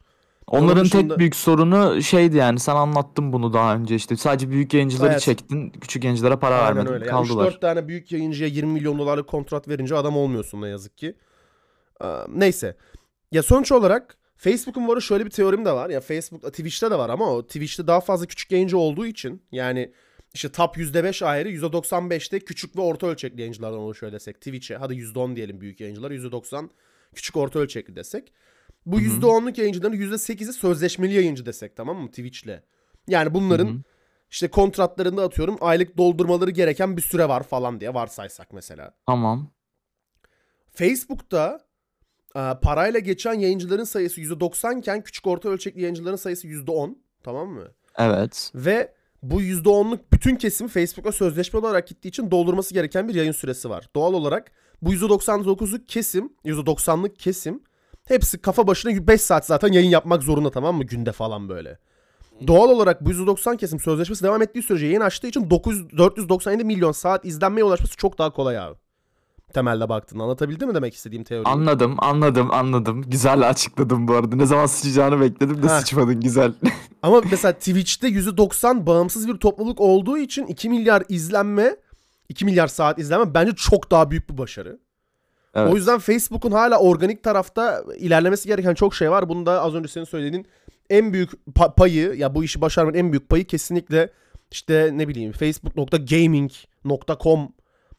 Onların 0.46 0.84
dışında- 0.84 1.08
tek 1.08 1.18
büyük 1.18 1.36
sorunu 1.36 2.02
şeydi 2.02 2.36
yani 2.36 2.58
sen 2.58 2.74
anlattın 2.76 3.32
bunu 3.32 3.52
daha 3.52 3.74
önce 3.74 3.94
işte 3.94 4.16
sadece 4.16 4.50
büyük 4.50 4.74
yayıncıları 4.74 5.10
Evet. 5.12 5.20
çektin 5.20 5.70
küçük 5.70 6.04
yayıncılara 6.04 6.38
para 6.38 6.54
Aynen 6.54 6.66
vermedin 6.76 6.92
öyle. 6.94 7.04
Yani 7.06 7.10
kaldılar. 7.10 7.46
3-4 7.46 7.60
tane 7.60 7.88
büyük 7.88 8.12
yayıncıya 8.12 8.48
20 8.48 8.72
milyon 8.72 8.98
dolarlık 8.98 9.26
kontrat 9.28 9.68
verince 9.68 9.96
adam 9.96 10.16
olmuyorsun 10.16 10.62
ne 10.62 10.68
yazık 10.68 10.98
ki. 10.98 11.14
Neyse. 12.28 12.76
Ya 13.32 13.42
sonuç 13.42 13.72
olarak 13.72 14.17
Facebook'un 14.38 14.88
var 14.88 15.00
şöyle 15.00 15.24
bir 15.24 15.30
teorim 15.30 15.64
de 15.64 15.72
var. 15.72 15.90
Ya 15.90 16.00
Facebook 16.00 16.42
Twitch'te 16.42 16.90
de 16.90 16.98
var 16.98 17.10
ama 17.10 17.32
o 17.32 17.46
Twitch'te 17.46 17.86
daha 17.86 18.00
fazla 18.00 18.26
küçük 18.26 18.52
yayıncı 18.52 18.78
olduğu 18.78 19.06
için 19.06 19.42
yani 19.52 19.92
işte 20.34 20.52
top 20.52 20.76
%5 20.76 21.24
ayrı 21.24 21.50
%95'te 21.50 22.40
küçük 22.40 22.76
ve 22.76 22.80
orta 22.80 23.06
ölçekli 23.06 23.40
yayıncılardan 23.40 23.78
oluşuyor 23.78 24.12
desek. 24.12 24.36
Twitch'e 24.36 24.76
hadi 24.76 24.94
%10 24.94 25.36
diyelim 25.36 25.60
büyük 25.60 25.80
yayıncılar 25.80 26.10
%90 26.10 26.68
küçük 27.14 27.36
orta 27.36 27.58
ölçekli 27.58 27.96
desek. 27.96 28.32
Bu 28.86 29.00
Hı 29.00 29.04
hı. 29.04 29.08
%10'luk 29.08 29.60
yayıncıların 29.60 29.96
%8'i 29.96 30.52
sözleşmeli 30.52 31.14
yayıncı 31.14 31.46
desek 31.46 31.76
tamam 31.76 31.96
mı 31.96 32.08
Twitch'le. 32.08 32.62
Yani 33.08 33.34
bunların 33.34 33.68
Hı 33.68 33.72
hı. 33.72 33.82
işte 34.30 34.48
kontratlarında 34.48 35.22
atıyorum 35.22 35.56
aylık 35.60 35.96
doldurmaları 35.96 36.50
gereken 36.50 36.96
bir 36.96 37.02
süre 37.02 37.28
var 37.28 37.42
falan 37.42 37.80
diye 37.80 37.94
varsaysak 37.94 38.52
mesela. 38.52 38.94
Tamam. 39.06 39.50
Facebook'ta 40.70 41.67
parayla 42.34 43.00
geçen 43.00 43.34
yayıncıların 43.34 43.84
sayısı 43.84 44.20
%90 44.20 44.78
iken 44.78 45.02
küçük 45.02 45.26
orta 45.26 45.48
ölçekli 45.48 45.80
yayıncıların 45.80 46.16
sayısı 46.16 46.46
%10 46.46 46.94
tamam 47.22 47.48
mı? 47.48 47.64
Evet. 47.98 48.52
Ve 48.54 48.92
bu 49.22 49.42
%10'luk 49.42 49.98
bütün 50.12 50.36
kesim 50.36 50.68
Facebook'a 50.68 51.12
sözleşme 51.12 51.58
olarak 51.58 51.88
gittiği 51.88 52.08
için 52.08 52.30
doldurması 52.30 52.74
gereken 52.74 53.08
bir 53.08 53.14
yayın 53.14 53.32
süresi 53.32 53.70
var. 53.70 53.88
Doğal 53.96 54.12
olarak 54.12 54.52
bu 54.82 54.94
%99'luk 54.94 55.86
kesim, 55.86 56.32
%90'lık 56.44 57.18
kesim 57.18 57.62
hepsi 58.04 58.38
kafa 58.38 58.66
başına 58.66 59.06
5 59.06 59.20
saat 59.20 59.46
zaten 59.46 59.72
yayın 59.72 59.90
yapmak 59.90 60.22
zorunda 60.22 60.50
tamam 60.50 60.76
mı 60.76 60.84
günde 60.84 61.12
falan 61.12 61.48
böyle. 61.48 61.78
Doğal 62.46 62.70
olarak 62.70 63.04
bu 63.04 63.10
%90 63.10 63.56
kesim 63.56 63.80
sözleşmesi 63.80 64.24
devam 64.24 64.42
ettiği 64.42 64.62
sürece 64.62 64.86
yayın 64.86 65.00
açtığı 65.00 65.26
için 65.26 65.50
900, 65.50 65.98
497 65.98 66.64
milyon 66.64 66.92
saat 66.92 67.24
izlenmeye 67.24 67.64
ulaşması 67.64 67.96
çok 67.96 68.18
daha 68.18 68.32
kolay 68.32 68.58
abi. 68.58 68.76
Temelde 69.54 69.88
baktığında 69.88 70.22
anlatabildim 70.22 70.68
mi 70.68 70.74
demek 70.74 70.94
istediğim 70.94 71.24
teoriyi? 71.24 71.52
Anladım, 71.52 71.94
anladım, 71.98 72.48
anladım. 72.52 73.02
Güzel 73.02 73.48
açıkladım 73.48 74.08
bu 74.08 74.14
arada. 74.14 74.36
Ne 74.36 74.46
zaman 74.46 74.66
sıçacağını 74.66 75.20
bekledim 75.20 75.62
de 75.62 75.68
Ha. 75.68 75.80
sıçmadın 75.80 76.20
güzel. 76.20 76.52
Ama 77.02 77.20
mesela 77.30 77.52
Twitch'te 77.52 78.08
%90 78.08 78.86
bağımsız 78.86 79.28
bir 79.28 79.36
topluluk 79.36 79.80
olduğu 79.80 80.18
için 80.18 80.46
2 80.46 80.68
milyar 80.68 81.02
izlenme, 81.08 81.76
2 82.28 82.44
milyar 82.44 82.68
saat 82.68 82.98
izlenme 82.98 83.34
bence 83.34 83.52
çok 83.56 83.90
daha 83.90 84.10
büyük 84.10 84.30
bir 84.30 84.38
başarı. 84.38 84.78
Evet. 85.54 85.72
O 85.72 85.76
yüzden 85.76 85.98
Facebook'un 85.98 86.52
hala 86.52 86.78
organik 86.78 87.22
tarafta 87.22 87.84
ilerlemesi 87.98 88.48
gereken 88.48 88.74
çok 88.74 88.94
şey 88.94 89.10
var. 89.10 89.28
Bunu 89.28 89.46
da 89.46 89.62
az 89.62 89.74
önce 89.74 89.88
senin 89.88 90.04
söylediğin 90.04 90.46
en 90.90 91.12
büyük 91.12 91.30
pa- 91.54 91.74
payı 91.74 92.14
ya 92.14 92.34
bu 92.34 92.44
işi 92.44 92.60
başarmanın 92.60 92.96
en 92.96 93.12
büyük 93.12 93.28
payı 93.28 93.44
kesinlikle 93.44 94.10
işte 94.50 94.90
ne 94.92 95.08
bileyim 95.08 95.32
facebook.gaming.com 95.32 97.48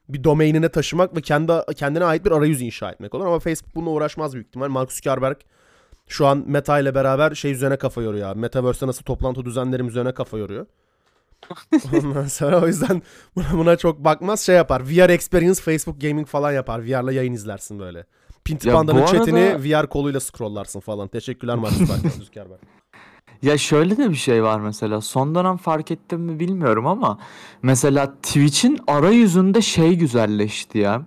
bir 0.10 0.24
domainine 0.24 0.70
taşımak 0.70 1.16
ve 1.16 1.22
kendi 1.22 1.54
kendine 1.76 2.06
ait 2.06 2.26
bir 2.26 2.32
arayüz 2.32 2.62
inşa 2.62 2.92
etmek 2.92 3.16
olur 3.16 3.26
ama 3.26 3.40
Facebook 3.40 3.76
bununla 3.76 3.90
uğraşmaz 3.90 4.34
büyük 4.34 4.48
ihtimal. 4.48 4.68
Mark 4.68 4.92
Zuckerberg 4.92 5.38
şu 6.08 6.28
an 6.28 6.44
Meta 6.48 6.80
ile 6.80 6.96
beraber 6.96 7.36
şey 7.36 7.52
üzerine 7.52 7.78
kafa 7.78 8.02
yoruyor 8.02 8.30
abi. 8.30 8.40
Metaverse'te 8.40 8.88
nasıl 8.88 9.04
toplantı 9.04 9.46
düzenlerim 9.46 9.88
üzerine 9.88 10.14
kafa 10.14 10.38
yoruyor. 10.38 10.66
Ondan 11.94 12.28
sonra 12.28 12.62
o 12.62 12.68
yüzden 12.68 13.02
buna, 13.36 13.46
buna 13.54 13.76
çok 13.78 14.04
bakmaz 14.04 14.42
şey 14.42 14.56
yapar. 14.56 14.82
VR 14.90 15.10
Experience 15.10 15.62
Facebook 15.62 16.02
Gaming 16.02 16.28
falan 16.28 16.52
yapar. 16.52 16.86
VR'la 16.86 17.12
yayın 17.12 17.34
izlersin 17.34 17.80
böyle. 17.80 18.06
Pinti 18.46 18.68
Ya 18.68 18.74
Panda'nın 18.76 19.02
bu 19.02 19.06
chatini 19.06 19.40
arada- 19.40 19.84
VR 19.84 19.88
koluyla 19.88 20.20
scrollarsın 20.20 20.80
falan. 20.80 21.08
Teşekkürler 21.08 21.56
Mark 21.56 21.74
Zuckerberg. 22.18 22.60
Ya 23.42 23.58
şöyle 23.58 23.98
de 23.98 24.10
bir 24.10 24.16
şey 24.16 24.44
var 24.44 24.60
mesela. 24.60 25.02
Son 25.02 25.36
dönem 25.36 25.58
fark 25.58 25.92
ettim 25.92 26.22
mi 26.22 26.40
bilmiyorum 26.40 26.88
ama 26.88 27.18
mesela 27.62 28.14
Twitch'in 28.24 28.80
arayüzünde 28.88 29.62
şey 29.62 29.96
güzelleşti 29.96 30.78
ya. 30.78 31.02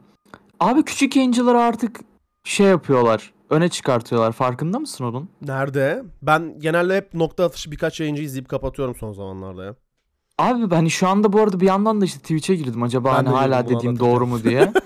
Abi 0.60 0.82
küçük 0.82 1.16
yayıncıları 1.16 1.60
artık 1.60 2.00
şey 2.44 2.66
yapıyorlar. 2.66 3.32
Öne 3.50 3.68
çıkartıyorlar. 3.68 4.32
Farkında 4.32 4.78
mısın 4.78 5.04
onun? 5.04 5.28
Nerede? 5.42 6.02
Ben 6.22 6.60
genelde 6.60 6.96
hep 6.96 7.14
nokta 7.14 7.44
atışı 7.44 7.70
birkaç 7.70 8.00
yayıncı 8.00 8.22
izleyip 8.22 8.48
kapatıyorum 8.48 8.94
son 8.94 9.12
zamanlarda 9.12 9.64
ya. 9.64 9.74
Abi 10.38 10.70
ben 10.70 10.86
şu 10.86 11.08
anda 11.08 11.32
bu 11.32 11.40
arada 11.40 11.60
bir 11.60 11.66
yandan 11.66 12.00
da 12.00 12.04
işte 12.04 12.18
Twitch'e 12.18 12.54
girdim. 12.54 12.82
Acaba 12.82 13.08
Ben 13.08 13.14
hani 13.14 13.28
hala 13.28 13.64
dediğim 13.64 13.78
anlatacağım. 13.88 13.98
doğru 14.14 14.26
mu 14.26 14.44
diye. 14.44 14.72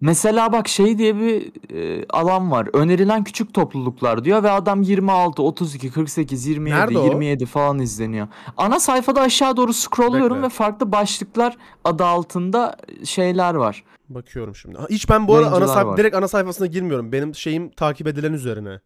Mesela 0.00 0.52
bak 0.52 0.68
şey 0.68 0.98
diye 0.98 1.16
bir 1.16 1.52
e, 1.74 2.06
alan 2.10 2.50
var. 2.50 2.68
Önerilen 2.72 3.24
küçük 3.24 3.54
topluluklar 3.54 4.24
diyor 4.24 4.42
ve 4.42 4.50
adam 4.50 4.82
26, 4.82 5.42
32, 5.42 5.90
48, 5.90 6.46
27, 6.46 6.76
Nerede 6.80 6.98
o? 6.98 7.04
27 7.04 7.46
falan 7.46 7.78
izleniyor. 7.78 8.28
Ana 8.56 8.80
sayfada 8.80 9.20
aşağı 9.20 9.56
doğru 9.56 9.72
scrollluyorum 9.72 10.36
Bekle. 10.36 10.46
ve 10.46 10.48
farklı 10.48 10.92
başlıklar 10.92 11.56
adı 11.84 12.04
altında 12.04 12.76
şeyler 13.04 13.54
var. 13.54 13.84
Bakıyorum 14.08 14.54
şimdi. 14.54 14.78
Ha, 14.78 14.86
Hiç 14.90 15.08
ben 15.10 15.28
bu 15.28 15.34
arada 15.34 15.46
ana 15.46 15.50
Yayıncılar 15.54 15.74
sayfa, 15.74 15.90
var. 15.90 15.96
direkt 15.96 16.16
ana 16.16 16.28
sayfasına 16.28 16.66
girmiyorum. 16.66 17.12
Benim 17.12 17.34
şeyim 17.34 17.70
takip 17.70 18.06
edilen 18.06 18.32
üzerine. 18.32 18.80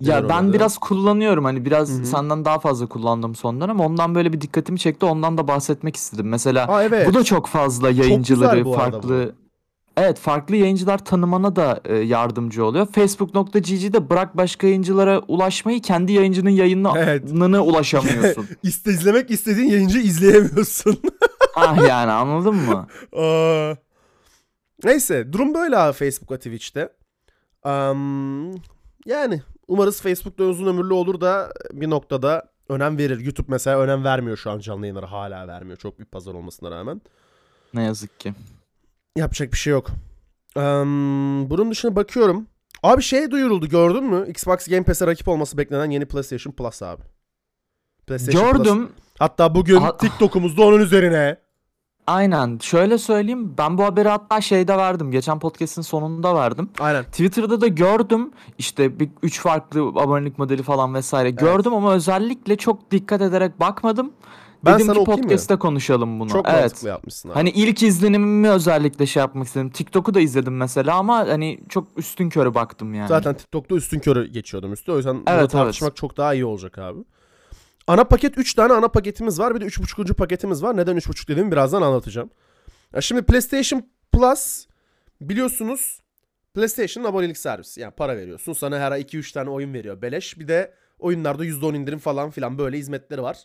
Neler 0.00 0.14
Ya 0.22 0.28
ben 0.28 0.38
oluyordu? 0.38 0.52
biraz 0.52 0.78
kullanıyorum 0.78 1.44
hani 1.44 1.64
biraz 1.64 1.90
Hı 1.90 2.00
hı. 2.02 2.06
senden 2.06 2.44
daha 2.44 2.58
fazla 2.58 2.86
kullandım 2.86 3.34
sondan 3.34 3.68
ama 3.68 3.84
ondan 3.86 4.14
böyle 4.14 4.32
bir 4.32 4.40
dikkatimi 4.40 4.78
çekti 4.78 5.06
ondan 5.06 5.38
da 5.38 5.48
bahsetmek 5.48 5.96
istedim. 5.96 6.28
Mesela 6.28 6.66
Aa 6.68 6.82
evet. 6.84 7.08
bu 7.08 7.14
da 7.14 7.24
çok 7.24 7.46
fazla 7.46 7.90
yayıncıları 7.90 8.64
bu 8.64 8.74
arada 8.78 8.90
farklı 8.90 9.34
Evet 9.96 10.18
farklı 10.18 10.56
yayıncılar 10.56 11.04
tanımana 11.04 11.56
da 11.56 11.80
e, 11.84 11.94
yardımcı 11.94 12.64
oluyor. 12.64 12.86
Facebook.gg'de 12.86 14.10
bırak 14.10 14.36
başka 14.36 14.66
yayıncılara 14.66 15.18
ulaşmayı 15.18 15.82
kendi 15.82 16.12
yayıncının 16.12 16.50
yayınına 16.50 16.98
Evet. 16.98 17.22
ulaşamıyorsun. 17.32 18.46
İste, 18.62 18.90
izlemek 18.90 19.30
istediğin 19.30 19.68
yayıncı 19.70 19.98
izleyemiyorsun. 19.98 20.98
ah 21.56 21.88
yani 21.88 22.12
anladın 22.12 22.54
mı? 22.54 22.86
Aa. 23.16 23.74
Neyse 24.84 25.32
durum 25.32 25.54
böyle 25.54 25.76
abi 25.76 25.92
Facebook 25.92 26.30
ve 26.30 26.36
Twitch'te. 26.36 26.92
Am, 27.62 28.50
yani 29.06 29.42
umarız 29.68 30.02
Facebook'ta 30.02 30.44
uzun 30.44 30.66
ömürlü 30.66 30.92
olur 30.92 31.20
da 31.20 31.52
bir 31.72 31.90
noktada 31.90 32.50
önem 32.68 32.98
verir. 32.98 33.20
YouTube 33.20 33.46
mesela 33.50 33.78
önem 33.80 34.04
vermiyor 34.04 34.36
şu 34.36 34.50
an 34.50 34.58
canlı 34.58 34.86
yayınlara 34.86 35.12
hala 35.12 35.48
vermiyor. 35.48 35.76
Çok 35.76 35.98
büyük 35.98 36.12
pazar 36.12 36.34
olmasına 36.34 36.70
rağmen. 36.70 37.00
Ne 37.74 37.84
yazık 37.84 38.20
ki. 38.20 38.34
Yapacak 39.16 39.52
bir 39.52 39.56
şey 39.58 39.70
yok. 39.70 39.86
Am, 40.56 41.50
bunun 41.50 41.70
dışında 41.70 41.96
bakıyorum. 41.96 42.46
Abi 42.82 43.02
şey 43.02 43.30
duyuruldu 43.30 43.68
gördün 43.68 44.04
mü? 44.04 44.24
Xbox 44.28 44.66
Game 44.68 44.82
Pass'e 44.82 45.06
rakip 45.06 45.28
olması 45.28 45.58
beklenen 45.58 45.90
yeni 45.90 46.06
PlayStation 46.06 46.52
Plus 46.52 46.82
abi. 46.82 47.02
PlayStation 48.06 48.52
Plus. 48.52 48.58
Gördüm. 48.58 48.88
Hatta 49.18 49.54
bugün 49.54 49.76
Ha- 49.76 49.96
TikTok'umuzda 49.96 50.62
onun 50.62 50.80
üzerine. 50.80 51.36
Aynen. 52.06 52.58
Şöyle 52.62 52.98
söyleyeyim. 52.98 53.54
Ben 53.58 53.78
bu 53.78 53.84
haberi 53.84 54.08
hatta 54.08 54.40
şeyde 54.40 54.76
verdim. 54.76 55.10
Geçen 55.10 55.38
podcast'in 55.38 55.82
sonunda 55.82 56.34
verdim. 56.34 56.70
Aynen. 56.80 57.04
Twitter'da 57.04 57.60
da 57.60 57.66
gördüm. 57.66 58.30
İşte 58.58 59.00
bir 59.00 59.08
üç 59.22 59.40
farklı 59.40 59.80
abonelik 59.80 60.38
modeli 60.38 60.62
falan 60.62 60.94
vesaire 60.94 61.30
gördüm 61.30 61.74
ama 61.74 61.94
özellikle 61.94 62.56
çok 62.56 62.90
dikkat 62.90 63.22
ederek 63.22 63.60
bakmadım. 63.60 64.12
Ben 64.66 64.74
Dedim 64.74 64.86
sana 64.86 64.98
ki 64.98 65.04
podcast'te 65.04 65.56
konuşalım 65.56 66.20
bunu. 66.20 66.30
Çok 66.30 66.48
evet. 66.48 66.60
mantıklı 66.60 66.88
yapmışsın 66.88 67.28
abi. 67.28 67.34
Hani 67.34 67.50
ilk 67.50 67.82
izlenimimi 67.82 68.50
özellikle 68.50 69.06
şey 69.06 69.20
yapmak 69.20 69.46
istedim. 69.46 69.70
TikTok'u 69.70 70.14
da 70.14 70.20
izledim 70.20 70.56
mesela 70.56 70.94
ama 70.96 71.18
hani 71.18 71.60
çok 71.68 71.88
üstün 71.96 72.28
körü 72.28 72.54
baktım 72.54 72.94
yani. 72.94 73.08
Zaten 73.08 73.34
TikTok'ta 73.34 73.74
üstün 73.74 74.00
körü 74.00 74.26
geçiyordum 74.26 74.72
üstü. 74.72 74.92
O 74.92 74.96
yüzden 74.96 75.16
bunu 75.16 75.24
Evet, 75.26 75.50
tartışmak 75.50 75.96
çok 75.96 76.16
daha 76.16 76.34
iyi 76.34 76.44
olacak 76.44 76.78
abi. 76.78 76.98
Ana 77.86 78.04
paket 78.04 78.38
3 78.38 78.54
tane 78.54 78.72
ana 78.72 78.88
paketimiz 78.88 79.38
var. 79.38 79.54
Bir 79.54 79.60
de 79.60 79.64
3.5. 79.64 80.14
paketimiz 80.14 80.62
var. 80.62 80.76
Neden 80.76 80.96
3.5 80.96 81.28
dediğimi 81.28 81.52
birazdan 81.52 81.82
anlatacağım. 81.82 82.30
Ya 82.94 83.00
şimdi 83.00 83.22
PlayStation 83.22 83.82
Plus 84.12 84.66
biliyorsunuz 85.20 86.00
PlayStation'ın 86.54 87.08
abonelik 87.08 87.38
servisi. 87.38 87.80
Yani 87.80 87.92
para 87.92 88.16
veriyorsun. 88.16 88.52
Sana 88.52 88.78
her 88.78 88.92
ay 88.92 89.00
2-3 89.00 89.32
tane 89.32 89.50
oyun 89.50 89.74
veriyor. 89.74 90.02
Beleş. 90.02 90.38
Bir 90.38 90.48
de 90.48 90.74
oyunlarda 90.98 91.44
%10 91.44 91.76
indirim 91.76 91.98
falan 91.98 92.30
filan 92.30 92.58
böyle 92.58 92.78
hizmetleri 92.78 93.22
var. 93.22 93.38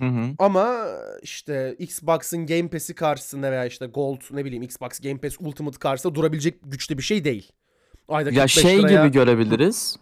Hı 0.00 0.06
hı. 0.06 0.34
Ama 0.38 0.86
işte 1.22 1.76
Xbox'ın 1.78 2.46
Game 2.46 2.68
Pass'i 2.68 2.94
karşısında 2.94 3.52
veya 3.52 3.64
işte 3.64 3.86
Gold 3.86 4.20
ne 4.30 4.44
bileyim 4.44 4.62
Xbox 4.62 5.00
Game 5.00 5.18
Pass 5.18 5.36
Ultimate 5.40 5.78
karşısında 5.78 6.14
durabilecek 6.14 6.54
güçte 6.64 6.98
bir 6.98 7.02
şey 7.02 7.24
değil. 7.24 7.52
Ayda 8.08 8.30
Ya 8.30 8.42
45 8.42 8.52
şey 8.52 8.78
liraya... 8.78 9.02
gibi 9.02 9.12
görebiliriz. 9.12 9.96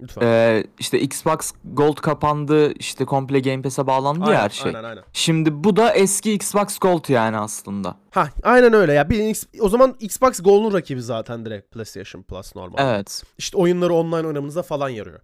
Lütfen. 0.00 0.22
Ee, 0.22 0.64
işte 0.78 1.00
Xbox 1.00 1.52
Gold 1.64 1.96
kapandı, 1.96 2.72
işte 2.72 3.04
komple 3.04 3.40
Game 3.40 3.62
Pass'e 3.62 3.86
bağlandı 3.86 4.20
ya 4.20 4.26
Aynen, 4.26 4.40
her 4.40 4.50
şey. 4.50 4.66
Aynen 4.66 4.84
aynen. 4.84 5.04
Şimdi 5.12 5.64
bu 5.64 5.76
da 5.76 5.92
eski 5.92 6.32
Xbox 6.32 6.78
Gold 6.78 7.08
yani 7.08 7.36
aslında. 7.36 7.96
Ha 8.10 8.28
aynen 8.42 8.72
öyle 8.72 8.92
ya. 8.92 9.10
Bir, 9.10 9.36
o 9.60 9.68
zaman 9.68 9.96
Xbox 10.00 10.42
Gold'un 10.42 10.72
rakibi 10.72 11.02
zaten 11.02 11.46
direkt 11.46 11.72
PlayStation 11.72 12.22
Plus 12.22 12.56
normal. 12.56 12.76
Evet. 12.78 13.22
İşte 13.38 13.56
oyunları 13.56 13.94
online 13.94 14.26
oynamanıza 14.26 14.62
falan 14.62 14.88
yarıyor. 14.88 15.20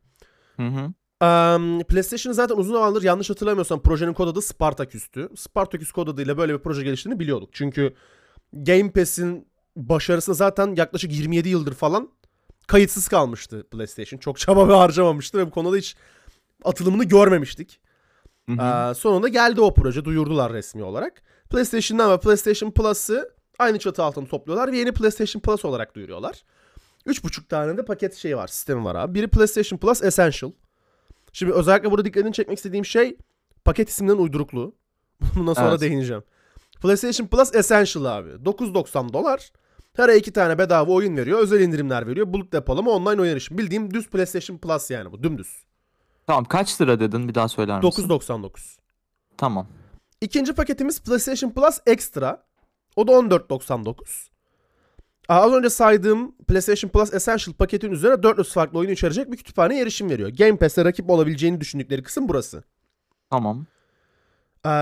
Hı 0.57 0.67
hı. 0.67 0.93
Um, 1.23 1.83
PlayStation 1.83 2.33
zaten 2.33 2.57
uzun 2.57 2.73
zamandır 2.73 3.03
yanlış 3.03 3.31
hatırlamıyorsam 3.31 3.83
projenin 3.83 4.13
kod 4.13 4.29
adı 4.29 4.43
Spartaküs'tü. 4.43 5.29
Spartaküs 5.37 5.93
kod 5.93 6.09
adıyla 6.09 6.39
böyle 6.39 6.55
bir 6.55 6.59
proje 6.59 6.83
geliştiğini 6.83 7.21
biliyorduk. 7.21 7.49
Çünkü 7.53 7.95
Game 8.53 8.93
Pass'in 8.93 9.49
başarısı 9.77 10.35
zaten 10.35 10.75
yaklaşık 10.77 11.13
27 11.13 11.49
yıldır 11.49 11.75
falan 11.75 12.11
kayıtsız 12.67 13.09
kalmıştı 13.09 13.67
PlayStation. 13.71 14.19
Çok 14.19 14.39
çaba 14.39 14.69
ve 14.69 14.75
harcamamıştı 14.75 15.39
ve 15.39 15.47
bu 15.47 15.51
konuda 15.51 15.77
hiç 15.77 15.97
atılımını 16.65 17.05
görmemiştik. 17.05 17.81
Hı 18.49 18.53
hı. 18.53 18.91
Ee, 18.91 18.95
sonunda 18.95 19.29
geldi 19.29 19.61
o 19.61 19.75
proje. 19.75 20.05
Duyurdular 20.05 20.53
resmi 20.53 20.83
olarak. 20.83 21.23
PlayStation'dan 21.51 22.13
ve 22.13 22.21
PlayStation 22.21 22.71
Plus'ı 22.71 23.35
aynı 23.59 23.79
çatı 23.79 24.03
altında 24.03 24.27
topluyorlar 24.27 24.73
ve 24.73 24.79
yeni 24.79 24.93
PlayStation 24.93 25.41
Plus 25.41 25.65
olarak 25.65 25.95
duyuruyorlar. 25.95 26.45
3.5 27.07 27.49
tane 27.49 27.77
de 27.77 27.85
paket 27.85 28.15
şeyi 28.15 28.37
var, 28.37 28.47
sistemi 28.47 28.85
var 28.85 28.95
abi. 28.95 29.15
Biri 29.15 29.29
PlayStation 29.29 29.79
Plus 29.79 30.03
Essential. 30.03 30.53
Şimdi 31.33 31.53
özellikle 31.53 31.91
burada 31.91 32.05
dikkatini 32.05 32.33
çekmek 32.33 32.57
istediğim 32.59 32.85
şey 32.85 33.17
paket 33.65 33.89
isimlerinin 33.89 34.23
uydurukluğu. 34.23 34.75
Bundan 35.37 35.55
sonra 35.55 35.69
Evet. 35.69 35.81
değineceğim. 35.81 36.23
PlayStation 36.83 37.27
Plus 37.27 37.55
Essential 37.55 38.05
abi. 38.05 38.29
9.90 38.29 39.13
dolar. 39.13 39.53
Her 39.97 40.09
ay 40.09 40.19
iki 40.19 40.33
tane 40.33 40.59
bedava 40.59 40.93
oyun 40.93 41.17
veriyor. 41.17 41.39
Özel 41.39 41.61
indirimler 41.61 42.07
veriyor. 42.07 42.33
Bulut 42.33 42.53
depolama 42.53 42.91
online 42.91 43.21
oyun 43.21 43.33
erişim. 43.33 43.59
Bildiğim 43.59 43.95
düz 43.95 44.09
PlayStation 44.11 44.59
Plus 44.59 44.91
yani 44.91 45.13
bu. 45.13 45.23
Dümdüz. 45.23 45.57
Tamam 46.27 46.45
kaç 46.45 46.81
lira 46.81 47.01
dedin 47.01 47.29
bir 47.29 47.35
daha 47.35 47.49
söyler 47.49 47.85
misin? 47.85 48.03
9.99. 48.09 48.77
Tamam. 49.37 49.67
İkinci 50.21 50.53
paketimiz 50.53 51.01
PlayStation 51.03 51.51
Plus 51.51 51.79
Extra. 51.87 52.43
O 52.97 53.07
da 53.09 53.13
14.99. 53.13 54.30
Az 55.31 55.53
önce 55.53 55.71
saydığım 55.71 56.33
PlayStation 56.49 56.91
Plus 56.91 57.15
Essential 57.15 57.55
paketin 57.55 57.91
üzerine 57.91 58.23
400 58.23 58.53
farklı 58.53 58.79
oyun 58.79 58.91
içerecek 58.91 59.33
bir 59.33 59.37
kütüphaneye 59.37 59.83
erişim 59.83 60.11
veriyor. 60.11 60.29
Game 60.29 60.57
Pass'e 60.57 60.85
rakip 60.85 61.11
olabileceğini 61.11 61.61
düşündükleri 61.61 62.03
kısım 62.03 62.29
burası. 62.29 62.63
Tamam. 63.31 63.67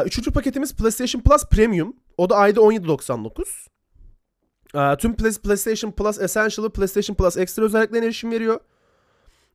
Üçüncü 0.04 0.30
paketimiz 0.32 0.74
PlayStation 0.76 1.22
Plus 1.22 1.44
Premium. 1.44 1.96
O 2.18 2.30
da 2.30 2.36
ayda 2.36 2.60
17.99. 2.60 3.66
Aa, 4.74 4.96
Tüm 4.96 5.12
Play- 5.12 5.40
PlayStation 5.40 5.90
Plus 5.92 6.20
Essential'ı 6.20 6.70
PlayStation 6.70 7.16
Plus 7.16 7.36
Extra 7.36 7.64
özelliklerine 7.64 8.06
erişim 8.06 8.30
veriyor. 8.30 8.60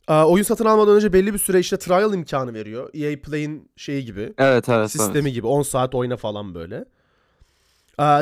Oyun 0.08 0.44
satın 0.44 0.66
almadan 0.66 0.96
önce 0.96 1.14
belli 1.14 1.34
bir 1.34 1.40
süre 1.40 1.60
işte 1.60 1.78
trial 1.78 2.14
imkanı 2.14 2.54
veriyor. 2.54 2.90
EA 2.94 3.22
Play'in 3.22 3.72
şeyi 3.76 4.06
gibi. 4.06 4.34
Evet 4.38 4.70
evet. 4.70 4.92
sistemi 4.92 5.28
evet. 5.28 5.34
gibi 5.34 5.48
10 5.48 5.62
saat 5.62 5.96
oyna 5.96 6.18
falan 6.18 6.56
böyle. 6.56 6.86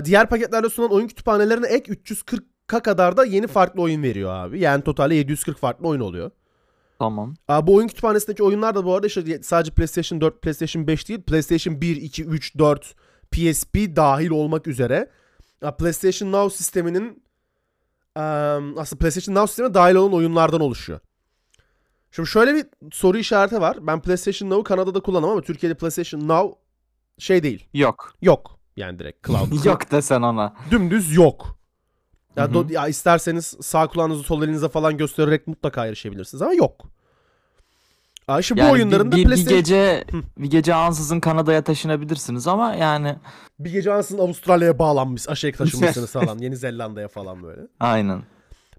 Diğer 0.05 0.29
paketlerde 0.29 0.69
sunulan 0.69 0.93
oyun 0.93 1.07
kütüphanelerine 1.07 1.67
ek 1.67 1.91
340'a 2.71 2.79
kadar 2.79 3.17
da 3.17 3.25
yeni 3.25 3.47
farklı 3.47 3.81
oyun 3.81 4.03
veriyor 4.03 4.31
abi. 4.33 4.59
Yani 4.59 4.83
totalde 4.83 5.15
740 5.15 5.57
farklı 5.57 5.87
oyun 5.87 6.01
oluyor. 6.01 6.31
Tamam. 6.99 7.33
Aa, 7.47 7.67
bu 7.67 7.75
oyun 7.75 7.87
kütüphanesindeki 7.87 8.43
oyunlar 8.43 8.75
da 8.75 8.85
bu 8.85 8.95
arada 8.95 9.07
işte 9.07 9.43
sadece 9.43 9.71
PlayStation 9.71 10.21
4, 10.21 10.41
PlayStation 10.41 10.87
5 10.87 11.09
değil, 11.09 11.21
PlayStation 11.21 11.81
1, 11.81 11.95
2, 11.95 12.23
3, 12.25 12.57
4, 12.57 12.95
PSP 13.31 13.75
dahil 13.95 14.29
olmak 14.29 14.67
üzere 14.67 15.09
aa, 15.61 15.71
PlayStation 15.71 16.31
Now 16.31 16.57
sisteminin 16.57 17.23
aslında 18.15 18.99
PlayStation 18.99 19.35
Now 19.35 19.47
sistemine 19.47 19.73
dahil 19.73 19.95
olan 19.95 20.13
oyunlardan 20.13 20.61
oluşuyor. 20.61 20.99
Şimdi 22.11 22.29
şöyle 22.29 22.55
bir 22.55 22.65
soru 22.91 23.17
işareti 23.17 23.61
var. 23.61 23.87
Ben 23.87 24.01
PlayStation 24.01 24.49
Now'u 24.49 24.63
Kanada'da 24.63 24.99
kullanamam 24.99 25.31
ama 25.31 25.41
Türkiye'de 25.41 25.77
PlayStation 25.77 26.27
Now 26.27 26.59
şey 27.17 27.43
değil. 27.43 27.67
Yok. 27.73 28.13
Yok. 28.21 28.59
Yani 28.75 28.99
direkt 28.99 29.27
cloud. 29.27 29.65
Yok 29.65 29.91
desen 29.91 30.21
ona. 30.21 30.53
Dümdüz 30.71 31.15
yok. 31.15 31.60
Ya, 32.37 32.43
Hı 32.43 32.47
hı. 32.49 32.53
do- 32.53 32.73
ya 32.73 32.87
isterseniz 32.87 33.55
sağ 33.61 33.87
kulağınızı 33.87 34.23
sol 34.23 34.43
elinize 34.43 34.69
falan 34.69 34.97
göstererek 34.97 35.47
mutlaka 35.47 35.85
erişebilirsiniz 35.85 36.41
ama 36.41 36.53
yok. 36.53 36.85
Aa, 38.27 38.39
bu 38.51 38.59
Yani 38.59 38.71
oyunların 38.71 39.11
da 39.11 39.15
bir, 39.15 39.17
bir, 39.17 39.23
bir 39.23 39.27
PlayStation... 39.27 39.59
gece 39.59 40.03
bir 40.37 40.49
gece 40.51 40.73
ansızın 40.73 41.19
Kanada'ya 41.19 41.61
taşınabilirsiniz 41.63 42.47
ama 42.47 42.75
yani 42.75 43.15
Bir 43.59 43.71
gece 43.71 43.93
ansızın 43.93 44.17
Avustralya'ya 44.21 44.79
bağlanmış, 44.79 45.29
aşağıya 45.29 45.55
taşınmışsınız 45.57 46.11
falan. 46.11 46.37
Yeni 46.37 46.55
Zelanda'ya 46.57 47.07
falan 47.07 47.43
böyle. 47.43 47.61
aynen. 47.79 48.23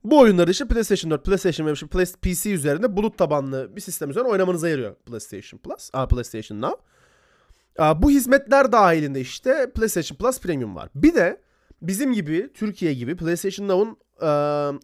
Bu 0.05 0.19
oyunları 0.19 0.51
işte 0.51 0.65
PlayStation 0.65 1.11
4, 1.11 1.25
PlayStation 1.25 1.67
5, 1.69 1.83
Play- 1.83 2.17
PC 2.23 2.51
üzerinde 2.53 2.97
bulut 2.97 3.19
tabanlı 3.19 3.77
bir 3.77 3.81
sistem 3.81 4.11
üzerine 4.11 4.29
oynamanıza 4.29 4.69
yarıyor 4.69 4.95
PlayStation 4.95 5.59
Plus, 5.61 5.91
aa, 5.93 6.07
PlayStation 6.09 6.61
Now. 6.61 6.77
Aa, 7.79 8.03
bu 8.03 8.11
hizmetler 8.11 8.73
dahilinde 8.73 9.21
işte 9.21 9.71
PlayStation 9.75 10.17
Plus 10.17 10.41
Premium 10.41 10.77
var. 10.77 10.88
Bir 10.95 11.15
de 11.15 11.41
bizim 11.83 12.12
gibi, 12.12 12.53
Türkiye 12.55 12.95
gibi 12.95 13.16
PlayStation 13.16 13.68
Now'un 13.68 13.97
e, 14.21 14.29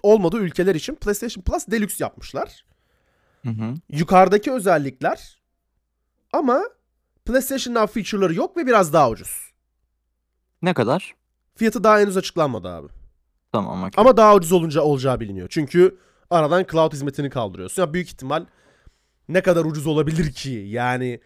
olmadığı 0.03 0.39
ülkeler 0.39 0.75
için 0.75 0.95
PlayStation 0.95 1.43
Plus 1.43 1.67
Deluxe 1.69 2.05
yapmışlar. 2.05 2.65
Hı 3.45 3.51
hı. 3.51 3.75
Yukarıdaki 3.91 4.53
özellikler 4.53 5.39
ama 6.33 6.63
PlayStation 7.25 7.75
Now 7.75 7.93
feature'ları 7.93 8.35
yok 8.35 8.57
ve 8.57 8.67
biraz 8.67 8.93
daha 8.93 9.11
ucuz. 9.11 9.53
Ne 10.63 10.75
kadar? 10.75 11.15
Fiyatı 11.57 11.85
daha 11.85 11.99
henüz 11.99 12.17
açıklanmadı 12.17 12.69
abi. 12.69 12.89
Tamam 13.53 13.83
okey. 13.83 14.03
Ama 14.03 14.17
daha 14.17 14.35
ucuz 14.35 14.53
olunca 14.53 14.81
olacağı 14.81 15.21
biliniyor. 15.21 15.49
Çünkü 15.51 15.99
aradan 16.31 16.67
cloud 16.73 16.93
hizmetini 16.93 17.31
kaldırıyorsun. 17.31 17.83
Ya 17.83 17.93
büyük 17.93 18.09
ihtimal 18.09 18.47
ne 19.29 19.43
kadar 19.43 19.65
ucuz 19.65 19.87
olabilir 19.87 20.33
ki? 20.33 20.51
Yani 20.51 21.21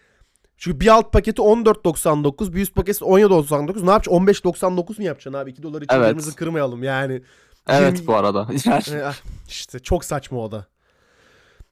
çünkü 0.62 0.80
bir 0.80 0.88
alt 0.88 1.12
paketi 1.12 1.42
14.99, 1.42 2.54
bir 2.54 2.62
üst 2.62 2.74
paketi 2.74 3.04
17.99. 3.04 3.86
Ne 3.86 3.90
yapacaksın? 3.90 4.12
15.99 4.12 4.98
mu 4.98 5.04
yapacaksın 5.04 5.32
abi? 5.32 5.50
2 5.50 5.62
dolar 5.62 5.82
için 5.82 5.94
Evet. 5.94 6.04
birbirimizi 6.04 6.36
kırmayalım 6.36 6.82
yani. 6.82 7.22
Evet 7.68 8.06
bu 8.06 8.14
arada. 8.14 8.48
E, 8.92 9.02
ah, 9.02 9.16
işte 9.48 9.78
çok 9.78 10.04
saçma 10.04 10.38
o 10.38 10.52
da. 10.52 10.66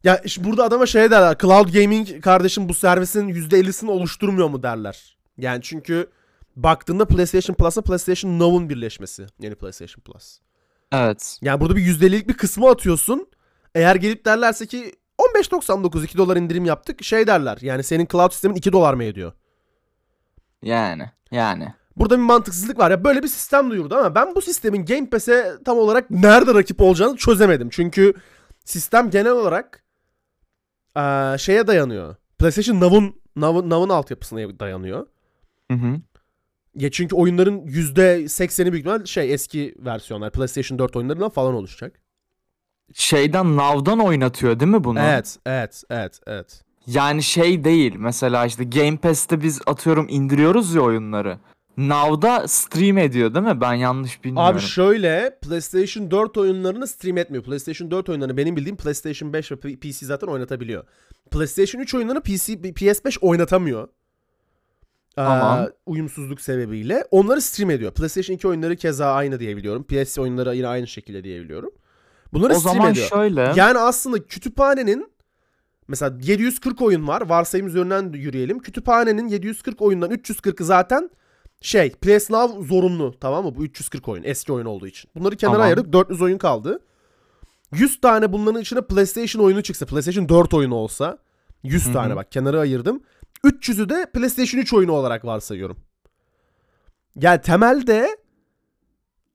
Ya 0.05 0.17
işte 0.17 0.45
burada 0.45 0.65
adama 0.65 0.87
şey 0.87 1.11
derler. 1.11 1.39
Cloud 1.39 1.73
Gaming 1.73 2.23
kardeşim 2.23 2.69
bu 2.69 2.75
servisin 2.75 3.29
%50'sini 3.29 3.91
oluşturmuyor 3.91 4.49
mu 4.49 4.63
derler. 4.63 5.17
Yani 5.39 5.63
çünkü 5.63 6.11
baktığında 6.57 7.05
PlayStation 7.05 7.55
Plus'a 7.55 7.83
PlayStation 7.83 8.39
Now'un 8.39 8.69
birleşmesi. 8.69 9.27
Yeni 9.41 9.55
PlayStation 9.55 10.03
Plus. 10.03 10.39
Evet. 10.93 11.39
Yani 11.43 11.61
burada 11.61 11.77
bir 11.77 11.83
%50'lik 11.83 12.29
bir 12.29 12.35
kısmı 12.35 12.69
atıyorsun. 12.69 13.29
Eğer 13.75 13.97
gelip 13.97 14.25
derlerse 14.25 14.67
ki 14.67 14.95
15.99 15.21 16.05
2 16.05 16.19
dolar 16.19 16.37
indirim 16.37 16.65
yaptık 16.65 17.05
şey 17.05 17.27
derler. 17.27 17.59
Yani 17.61 17.83
senin 17.83 18.07
cloud 18.07 18.31
sistemin 18.31 18.55
2 18.55 18.73
dolar 18.73 18.95
mı 18.95 19.05
ediyor? 19.05 19.33
Yani. 20.63 21.11
Yani. 21.31 21.75
Burada 21.97 22.19
bir 22.19 22.23
mantıksızlık 22.23 22.79
var 22.79 22.91
ya 22.91 23.05
böyle 23.05 23.23
bir 23.23 23.29
sistem 23.29 23.71
duyurdu 23.71 23.95
ama 23.95 24.15
ben 24.15 24.35
bu 24.35 24.43
sistemin 24.43 24.85
Game 24.85 25.11
Pass'e 25.11 25.53
tam 25.65 25.79
olarak 25.79 26.11
nerede 26.11 26.55
rakip 26.55 26.81
olacağını 26.81 27.17
çözemedim. 27.17 27.69
Çünkü 27.71 28.15
sistem 28.65 29.11
genel 29.11 29.33
olarak 29.33 29.85
eee, 30.97 31.37
şeye 31.39 31.67
dayanıyor. 31.67 32.17
PlayStation 32.39 32.81
Now'un 32.81 33.21
Now'un, 33.37 33.71
Now'un 33.71 33.89
altyapısına 33.89 34.59
dayanıyor. 34.61 35.07
Hı 35.71 35.75
hı. 35.75 35.97
Ya 36.75 36.91
çünkü 36.91 37.17
oyunların 37.17 37.67
%80'i 37.67 38.73
büyük 38.73 38.87
ihtimal 38.87 39.05
şey 39.05 39.35
eski 39.35 39.75
versiyonlar 39.79 40.33
PlayStation 40.33 40.79
4 40.79 40.97
oyunlarından 40.97 41.31
falan 41.31 41.55
oluşacak. 41.55 42.00
Şeyden 42.95 43.57
Now'dan 43.57 43.99
oynatıyor 43.99 44.61
değil 44.61 44.71
mi 44.71 44.85
bunu? 44.85 44.99
Evet, 45.01 45.39
evet, 45.47 45.83
evet, 45.91 46.21
evet. 46.27 46.63
Yani 46.87 47.23
şey 47.23 47.65
değil. 47.65 47.95
Mesela 47.99 48.47
işte 48.47 48.65
Game 48.65 48.97
Pass'te 48.97 49.43
biz 49.43 49.61
atıyorum 49.67 50.07
indiriyoruz 50.09 50.75
ya 50.75 50.81
oyunları. 50.81 51.39
Now'da 51.77 52.49
stream 52.49 52.99
ediyor 52.99 53.35
değil 53.35 53.47
mi? 53.47 53.61
Ben 53.61 53.75
yanlış 53.75 54.25
bilmiyorum. 54.25 54.57
Abi 54.57 54.61
şöyle 54.61 55.39
PlayStation 55.43 56.11
4 56.11 56.37
oyunlarını 56.37 56.87
stream 56.87 57.19
etmiyor. 57.19 57.45
PlayStation 57.45 57.91
4 57.91 58.09
oyunlarını 58.09 58.37
benim 58.37 58.57
bildiğim 58.57 58.77
PlayStation 58.77 59.33
5 59.33 59.53
ve 59.53 59.57
PC 59.57 60.07
zaten 60.07 60.27
oynatabiliyor. 60.27 60.85
PlayStation 61.31 61.83
3 61.83 61.95
oyunlarını 61.95 62.21
PC, 62.23 62.53
PS5 62.53 63.19
oynatamıyor. 63.21 63.89
Ee, 65.13 65.25
Tamam. 65.25 65.69
uyumsuzluk 65.87 66.41
sebebiyle. 66.41 67.05
Onları 67.11 67.41
stream 67.41 67.71
ediyor. 67.71 67.93
PlayStation 67.93 68.37
2 68.37 68.49
oyunları 68.49 68.77
keza 68.77 69.13
aynı 69.13 69.41
diyebiliyorum. 69.41 69.85
PS 69.85 70.19
oyunları 70.19 70.57
yine 70.57 70.69
aynı 70.69 70.87
şekilde 70.87 71.25
diyebiliyorum. 71.25 71.71
Bunları 72.33 72.55
o 72.55 72.59
stream 72.59 72.77
zaman 72.77 72.93
ediyor. 72.93 73.09
şöyle. 73.09 73.53
Yani 73.57 73.79
aslında 73.79 74.27
kütüphanenin 74.27 75.13
mesela 75.89 76.19
740 76.23 76.83
oyun 76.83 77.09
var. 77.09 77.21
Varsayım 77.29 77.67
üzerinden 77.67 78.13
yürüyelim. 78.13 78.59
Kütüphanenin 78.59 79.29
740 79.29 79.83
oyundan 79.83 80.11
340'ı 80.11 80.65
zaten 80.65 81.11
şey 81.61 81.91
PS 81.91 82.31
Now 82.31 82.65
zorunlu 82.67 83.15
tamam 83.21 83.45
mı? 83.45 83.55
Bu 83.57 83.65
340 83.65 84.09
oyun 84.09 84.23
eski 84.25 84.53
oyun 84.53 84.67
olduğu 84.67 84.87
için. 84.87 85.11
Bunları 85.15 85.37
kenara 85.37 85.55
Tamam. 85.55 85.67
ayırdık 85.67 85.93
400 85.93 86.23
oyun 86.23 86.39
kaldı. 86.39 86.81
100 87.73 88.01
tane 88.01 88.33
bunların 88.33 88.61
içine 88.61 88.81
PlayStation 88.81 89.45
oyunu 89.45 89.63
çıksa 89.63 89.87
PlayStation 89.87 90.29
4 90.29 90.55
oyunu 90.55 90.75
olsa 90.75 91.19
100 91.63 91.85
Hı 91.87 91.89
hı. 91.89 91.93
tane 91.93 92.17
bak 92.17 92.33
kenara 92.33 92.61
ayırdım. 92.61 93.03
300'ü 93.45 93.89
de 93.89 94.07
PlayStation 94.15 94.61
3 94.61 94.73
oyunu 94.75 94.93
olarak 94.93 95.25
varsayıyorum. 95.25 95.77
Yani 97.17 97.41
temelde 97.41 98.17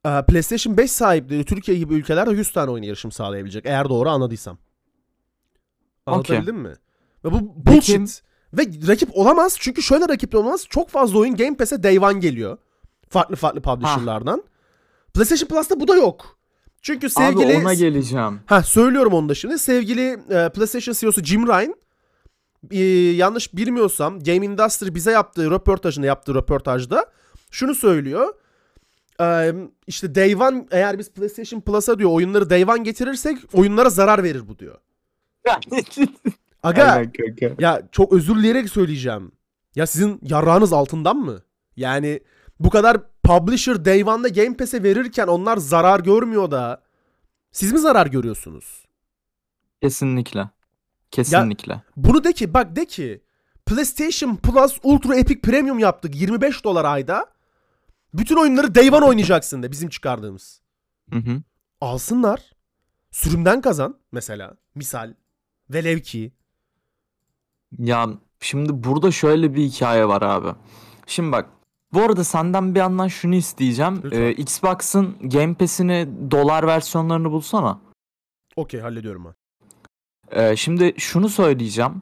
PlayStation 0.05 0.77
5 0.77 0.91
sahipleri 0.91 1.45
Türkiye 1.45 1.77
gibi 1.77 1.93
ülkelerde 1.93 2.31
100 2.31 2.51
tane 2.51 2.71
oyun 2.71 2.83
yarışım 2.83 3.11
sağlayabilecek. 3.11 3.65
Eğer 3.65 3.89
doğru 3.89 4.09
anladıysam. 4.09 4.57
Anlatabildim 6.05 6.57
mi? 6.57 6.73
Ve 7.25 7.31
bu 7.31 7.55
Peki- 7.65 7.99
bullshit. 7.99 8.21
Ve 8.53 8.87
rakip 8.87 9.09
olamaz. 9.13 9.57
Çünkü 9.59 9.83
şöyle 9.83 10.09
rakip 10.09 10.35
olamaz. 10.35 10.65
Çok 10.69 10.89
fazla 10.89 11.19
oyun 11.19 11.35
Game 11.35 11.57
Pass'e 11.57 11.83
Day 11.83 11.99
One 11.99 12.19
geliyor. 12.19 12.57
Farklı 13.09 13.35
farklı 13.35 13.61
publisher'lardan. 13.61 14.43
PlayStation 15.13 15.47
Plus'ta 15.47 15.79
bu 15.79 15.87
da 15.87 15.95
yok. 15.95 16.37
Çünkü 16.81 17.09
sevgili... 17.09 17.57
Abi 17.57 17.65
ona 17.65 17.73
geleceğim. 17.73 18.39
Ha 18.45 18.63
söylüyorum 18.63 19.13
onu 19.13 19.29
da 19.29 19.35
şimdi. 19.35 19.59
Sevgili 19.59 20.01
e, 20.29 20.49
PlayStation 20.49 20.93
CEO'su 20.93 21.23
Jim 21.23 21.47
Ryan 21.47 21.75
e, 22.71 22.83
yanlış 23.15 23.53
bilmiyorsam 23.53 24.19
Game 24.19 24.45
Industry 24.45 24.95
bize 24.95 25.11
yaptığı 25.11 25.51
röportajında 25.51 26.07
yaptığı 26.07 26.35
röportajda 26.35 27.05
şunu 27.51 27.75
söylüyor. 27.75 28.33
İşte 29.87 30.15
Day 30.15 30.35
One 30.35 30.65
eğer 30.71 30.99
biz 30.99 31.11
PlayStation 31.11 31.61
Plus'a 31.61 31.99
diyor 31.99 32.11
oyunları 32.11 32.49
Day 32.49 32.63
One 32.63 32.83
getirirsek 32.83 33.37
oyunlara 33.53 33.89
zarar 33.89 34.23
verir 34.23 34.47
bu 34.47 34.59
diyor. 34.59 34.77
Aga 36.63 37.03
ya 37.59 37.81
çok 37.91 38.13
özür 38.13 38.35
dileyerek 38.35 38.69
söyleyeceğim. 38.69 39.31
Ya 39.75 39.87
sizin 39.87 40.19
yarrağınız 40.21 40.73
altından 40.73 41.17
mı? 41.17 41.41
Yani 41.75 42.19
bu 42.59 42.69
kadar 42.69 42.97
publisher 43.23 43.85
Day 43.85 44.03
One'da 44.03 44.27
Game 44.27 44.57
Pass'e 44.57 44.83
verirken 44.83 45.27
onlar 45.27 45.57
zarar 45.57 45.99
görmüyor 45.99 46.51
da 46.51 46.81
siz 47.51 47.71
mi 47.73 47.79
zarar 47.79 48.07
görüyorsunuz? 48.07 48.85
Kesinlikle. 49.81 50.49
Kesinlikle. 51.11 51.81
Bunu 51.97 52.23
de 52.23 52.33
ki 52.33 52.53
bak 52.53 52.75
de 52.75 52.85
ki 52.85 53.21
PlayStation 53.65 54.35
Plus 54.35 54.79
Ultra 54.83 55.15
Epic 55.15 55.41
Premium 55.41 55.79
yaptık 55.79 56.15
25 56.15 56.63
dolar 56.63 56.85
ayda. 56.85 57.34
Bütün 58.17 58.35
oyunları 58.37 58.75
Day 58.75 58.89
One 58.89 59.05
oynayacaksın 59.05 59.63
de 59.63 59.71
bizim 59.71 59.89
çıkardığımız. 59.89 60.61
Hı 61.13 61.19
hı. 61.19 61.41
Alsınlar. 61.81 62.51
Sürümden 63.11 63.61
kazan 63.61 63.97
mesela. 64.11 64.57
Misal. 64.75 65.13
Velev 65.69 65.99
ki. 65.99 66.33
Ya 67.77 68.09
şimdi 68.39 68.83
burada 68.83 69.11
şöyle 69.11 69.53
bir 69.53 69.63
hikaye 69.63 70.07
var 70.07 70.21
abi. 70.21 70.57
Şimdi 71.07 71.31
bak 71.31 71.49
bu 71.93 72.01
arada 72.01 72.23
senden 72.23 72.75
bir 72.75 72.79
yandan 72.79 73.07
şunu 73.07 73.35
isteyeceğim. 73.35 74.01
Lütfen. 74.03 74.21
Ee, 74.21 74.31
Xbox'ın 74.31 75.29
Game 75.29 75.53
Pass'ini 75.53 76.07
dolar 76.31 76.67
versiyonlarını 76.67 77.31
bulsana. 77.31 77.79
Okey 78.55 78.79
hallediyorum 78.79 79.25
ben. 79.25 79.35
Ee, 80.41 80.55
şimdi 80.55 80.93
şunu 80.97 81.29
söyleyeceğim. 81.29 82.01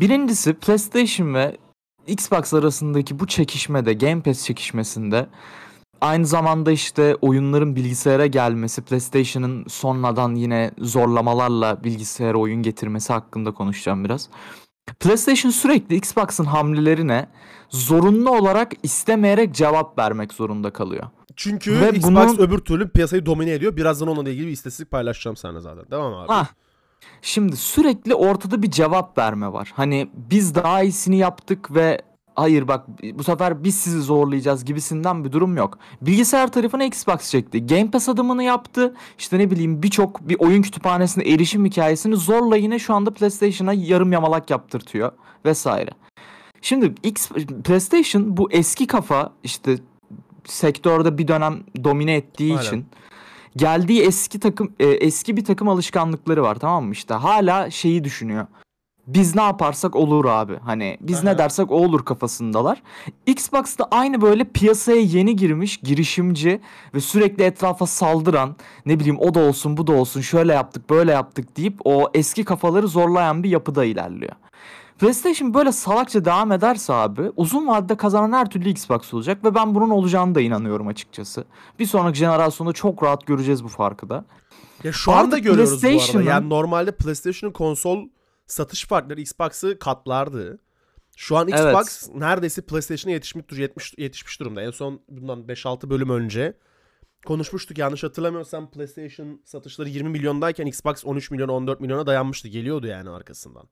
Birincisi 0.00 0.54
PlayStation 0.54 1.34
ve 1.34 1.56
Xbox 2.10 2.54
arasındaki 2.54 3.18
bu 3.18 3.26
çekişmede, 3.26 3.92
Game 3.94 4.20
Pass 4.22 4.44
çekişmesinde 4.44 5.26
aynı 6.00 6.26
zamanda 6.26 6.72
işte 6.72 7.14
oyunların 7.20 7.76
bilgisayara 7.76 8.26
gelmesi, 8.26 8.82
PlayStation'ın 8.82 9.64
sonradan 9.68 10.34
yine 10.34 10.70
zorlamalarla 10.78 11.84
bilgisayara 11.84 12.38
oyun 12.38 12.62
getirmesi 12.62 13.12
hakkında 13.12 13.52
konuşacağım 13.52 14.04
biraz. 14.04 14.28
PlayStation 15.00 15.50
sürekli 15.50 15.96
Xbox'ın 15.96 16.44
hamlelerine 16.44 17.28
zorunlu 17.70 18.30
olarak 18.38 18.72
istemeyerek 18.82 19.54
cevap 19.54 19.98
vermek 19.98 20.32
zorunda 20.32 20.70
kalıyor. 20.70 21.06
Çünkü 21.36 21.80
Ve 21.80 21.88
Xbox 21.90 22.04
bunun- 22.04 22.38
öbür 22.38 22.58
türlü 22.58 22.88
piyasayı 22.88 23.26
domine 23.26 23.50
ediyor. 23.52 23.76
Birazdan 23.76 24.08
onunla 24.08 24.30
ilgili 24.30 24.46
bir 24.46 24.52
istatistik 24.52 24.90
paylaşacağım 24.90 25.36
sana 25.36 25.60
zaten. 25.60 25.84
Tamam 25.90 26.14
abi. 26.14 26.28
Hah. 26.28 26.46
Şimdi 27.22 27.56
sürekli 27.56 28.14
ortada 28.14 28.62
bir 28.62 28.70
cevap 28.70 29.18
verme 29.18 29.52
var. 29.52 29.72
Hani 29.76 30.08
biz 30.14 30.54
daha 30.54 30.82
iyisini 30.82 31.16
yaptık 31.16 31.74
ve 31.74 32.02
hayır 32.34 32.68
bak 32.68 32.86
bu 33.14 33.24
sefer 33.24 33.64
biz 33.64 33.74
sizi 33.74 34.00
zorlayacağız 34.00 34.64
gibisinden 34.64 35.24
bir 35.24 35.32
durum 35.32 35.56
yok. 35.56 35.78
Bilgisayar 36.02 36.52
tarafına 36.52 36.84
Xbox 36.84 37.30
çekti. 37.30 37.66
Game 37.66 37.90
Pass 37.90 38.08
adımını 38.08 38.42
yaptı. 38.42 38.94
İşte 39.18 39.38
ne 39.38 39.50
bileyim 39.50 39.82
birçok 39.82 40.28
bir 40.28 40.36
oyun 40.38 40.62
kütüphanesine 40.62 41.24
erişim 41.24 41.64
hikayesini 41.64 42.16
zorla 42.16 42.56
yine 42.56 42.78
şu 42.78 42.94
anda 42.94 43.10
PlayStation'a 43.10 43.72
yarım 43.72 44.12
yamalak 44.12 44.50
yaptırtıyor 44.50 45.12
vesaire. 45.44 45.90
Şimdi 46.62 46.94
X, 47.02 47.28
PlayStation 47.64 48.36
bu 48.36 48.52
eski 48.52 48.86
kafa 48.86 49.32
işte 49.44 49.78
sektörde 50.44 51.18
bir 51.18 51.28
dönem 51.28 51.60
domine 51.84 52.14
ettiği 52.14 52.52
Aynen. 52.52 52.62
için 52.62 52.86
geldiği 53.56 54.02
eski 54.02 54.40
takım 54.40 54.72
e, 54.80 54.86
eski 54.86 55.36
bir 55.36 55.44
takım 55.44 55.68
alışkanlıkları 55.68 56.42
var 56.42 56.54
tamam 56.54 56.84
mı 56.84 56.92
işte 56.92 57.14
hala 57.14 57.70
şeyi 57.70 58.04
düşünüyor. 58.04 58.46
Biz 59.06 59.34
ne 59.34 59.42
yaparsak 59.42 59.96
olur 59.96 60.24
abi. 60.24 60.56
Hani 60.56 60.98
biz 61.00 61.16
Aha. 61.16 61.24
ne 61.24 61.38
dersek 61.38 61.70
o 61.70 61.74
olur 61.74 62.04
kafasındalar. 62.04 62.82
Xbox'ta 63.26 63.88
aynı 63.90 64.20
böyle 64.20 64.44
piyasaya 64.44 65.00
yeni 65.00 65.36
girmiş 65.36 65.76
girişimci 65.76 66.60
ve 66.94 67.00
sürekli 67.00 67.44
etrafa 67.44 67.86
saldıran 67.86 68.56
ne 68.86 69.00
bileyim 69.00 69.18
o 69.20 69.34
da 69.34 69.40
olsun 69.40 69.76
bu 69.76 69.86
da 69.86 69.92
olsun 69.92 70.20
şöyle 70.20 70.52
yaptık 70.52 70.90
böyle 70.90 71.12
yaptık 71.12 71.56
deyip 71.56 71.80
o 71.84 72.10
eski 72.14 72.44
kafaları 72.44 72.88
zorlayan 72.88 73.42
bir 73.42 73.50
yapıda 73.50 73.84
ilerliyor. 73.84 74.32
PlayStation 75.00 75.54
böyle 75.54 75.72
salakça 75.72 76.24
devam 76.24 76.52
ederse 76.52 76.92
abi 76.92 77.30
uzun 77.36 77.66
vadede 77.66 77.96
kazanan 77.96 78.32
her 78.32 78.50
türlü 78.50 78.68
Xbox 78.68 79.14
olacak 79.14 79.44
ve 79.44 79.54
ben 79.54 79.74
bunun 79.74 79.90
olacağını 79.90 80.34
da 80.34 80.40
inanıyorum 80.40 80.88
açıkçası. 80.88 81.44
Bir 81.78 81.86
sonraki 81.86 82.18
jenerasyonda 82.18 82.72
çok 82.72 83.02
rahat 83.02 83.26
göreceğiz 83.26 83.64
bu 83.64 83.68
farkı 83.68 84.08
da. 84.08 84.24
Ya 84.84 84.92
şu 84.92 85.12
anda 85.12 85.38
görüyoruz 85.38 85.82
bu 85.82 85.86
arada. 85.86 86.22
Yani 86.22 86.48
normalde 86.48 86.96
PlayStation'ın 86.96 87.52
konsol 87.52 88.08
satış 88.46 88.86
farkları 88.86 89.20
Xbox'ı 89.20 89.78
katlardı. 89.78 90.58
Şu 91.16 91.36
an 91.36 91.48
Evet. 91.48 91.74
Xbox 91.74 92.08
neredeyse 92.14 92.62
PlayStation'a 92.62 93.14
yetişmiş, 93.14 93.58
yetmiş, 93.58 93.94
yetişmiş 93.98 94.40
durumda. 94.40 94.62
En 94.62 94.70
son 94.70 95.00
bundan 95.08 95.40
5-6 95.40 95.90
bölüm 95.90 96.10
önce 96.10 96.56
konuşmuştuk. 97.26 97.78
Yanlış 97.78 98.02
hatırlamıyorsam 98.02 98.70
PlayStation 98.70 99.40
satışları 99.44 99.88
20 99.88 100.08
milyondayken 100.08 100.66
Xbox 100.66 101.04
13 101.04 101.30
milyon 101.30 101.48
14 101.48 101.80
milyona 101.80 102.06
dayanmıştı. 102.06 102.48
Geliyordu 102.48 102.86
yani 102.86 103.10
arkasından. 103.10 103.68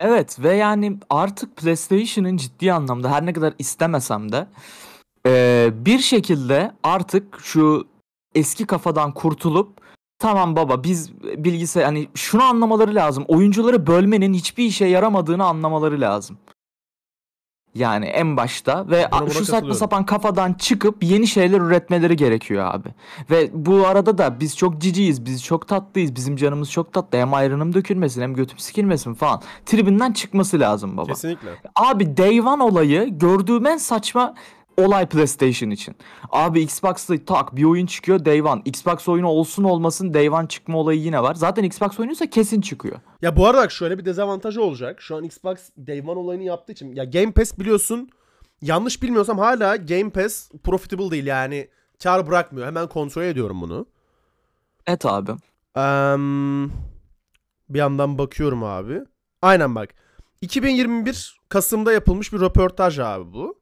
Evet 0.00 0.40
ve 0.40 0.54
yani 0.54 0.98
artık 1.10 1.56
PlayStation'ın 1.56 2.36
ciddi 2.36 2.72
anlamda 2.72 3.10
her 3.10 3.26
ne 3.26 3.32
kadar 3.32 3.54
istemesem 3.58 4.32
de 4.32 4.46
bir 5.84 5.98
şekilde 5.98 6.72
artık 6.82 7.40
şu 7.42 7.86
eski 8.34 8.66
kafadan 8.66 9.12
kurtulup 9.12 9.86
Tamam 10.18 10.56
baba 10.56 10.82
biz 10.84 11.12
bilgisayar 11.22 11.84
hani 11.84 12.08
şunu 12.14 12.42
anlamaları 12.42 12.94
lazım. 12.94 13.24
Oyuncuları 13.28 13.86
bölmenin 13.86 14.34
hiçbir 14.34 14.64
işe 14.64 14.84
yaramadığını 14.84 15.44
anlamaları 15.44 16.00
lazım. 16.00 16.38
Yani 17.76 18.06
en 18.06 18.36
başta 18.36 18.88
ve 18.90 19.02
Buna- 19.12 19.20
buna 19.20 19.30
şu 19.30 19.44
saçma 19.44 19.74
sapan 19.74 20.06
kafadan 20.06 20.52
çıkıp 20.52 21.02
yeni 21.04 21.26
şeyler 21.26 21.60
üretmeleri 21.60 22.16
gerekiyor 22.16 22.74
abi. 22.74 22.88
Ve 23.30 23.50
bu 23.52 23.86
arada 23.86 24.18
da 24.18 24.40
biz 24.40 24.56
çok 24.56 24.80
ciciyiz, 24.80 25.26
biz 25.26 25.44
çok 25.44 25.68
tatlıyız, 25.68 26.14
bizim 26.16 26.36
canımız 26.36 26.70
çok 26.70 26.92
tatlı. 26.92 27.18
Hem 27.18 27.34
ayrınım 27.34 27.74
dökülmesin 27.74 28.22
hem 28.22 28.34
götüm 28.34 28.58
sikilmesin 28.58 29.14
falan. 29.14 29.42
Tribinden 29.66 30.12
çıkması 30.12 30.60
lazım 30.60 30.96
baba. 30.96 31.06
Kesinlikle. 31.06 31.48
Abi 31.76 32.16
Day 32.16 32.40
One 32.40 32.62
olayı 32.62 33.18
gördüğüm 33.18 33.66
en 33.66 33.76
saçma 33.76 34.34
olay 34.76 35.06
PlayStation 35.08 35.70
için. 35.70 35.96
Abi 36.30 36.60
Xbox'ta 36.60 37.24
tak 37.24 37.56
bir 37.56 37.64
oyun 37.64 37.86
çıkıyor 37.86 38.24
Day 38.24 38.42
One. 38.42 38.62
Xbox 38.64 39.08
oyunu 39.08 39.28
olsun 39.28 39.64
olmasın 39.64 40.14
Day 40.14 40.30
One 40.30 40.48
çıkma 40.48 40.78
olayı 40.78 41.00
yine 41.00 41.22
var. 41.22 41.34
Zaten 41.34 41.64
Xbox 41.64 42.00
oyunuysa 42.00 42.30
kesin 42.30 42.60
çıkıyor. 42.60 42.96
Ya 43.22 43.36
bu 43.36 43.46
arada 43.46 43.62
bak 43.62 43.72
şöyle 43.72 43.98
bir 43.98 44.04
dezavantajı 44.04 44.62
olacak. 44.62 45.00
Şu 45.00 45.16
an 45.16 45.24
Xbox 45.24 45.58
Day 45.86 46.00
One 46.00 46.18
olayını 46.18 46.42
yaptığı 46.42 46.72
için. 46.72 46.94
Ya 46.94 47.04
Game 47.04 47.32
Pass 47.32 47.58
biliyorsun. 47.58 48.10
Yanlış 48.62 49.02
bilmiyorsam 49.02 49.38
hala 49.38 49.76
Game 49.76 50.10
Pass 50.10 50.50
profitable 50.64 51.10
değil 51.10 51.26
yani. 51.26 51.68
Kar 52.02 52.26
bırakmıyor. 52.26 52.66
Hemen 52.66 52.88
kontrol 52.88 53.22
ediyorum 53.22 53.60
bunu. 53.60 53.86
Evet 54.86 55.06
abi. 55.06 55.30
Em, 55.76 56.68
bir 57.68 57.78
yandan 57.78 58.18
bakıyorum 58.18 58.64
abi. 58.64 59.00
Aynen 59.42 59.74
bak. 59.74 59.94
2021 60.40 61.40
Kasım'da 61.48 61.92
yapılmış 61.92 62.32
bir 62.32 62.40
röportaj 62.40 62.98
abi 62.98 63.32
bu. 63.32 63.58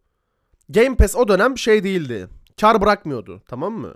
Game 0.69 0.97
Pass 0.97 1.17
o 1.17 1.29
dönem 1.29 1.59
şey 1.59 1.85
değildi. 1.85 2.29
Kar 2.61 2.81
bırakmıyordu 2.81 3.43
tamam 3.49 3.73
mı? 3.73 3.95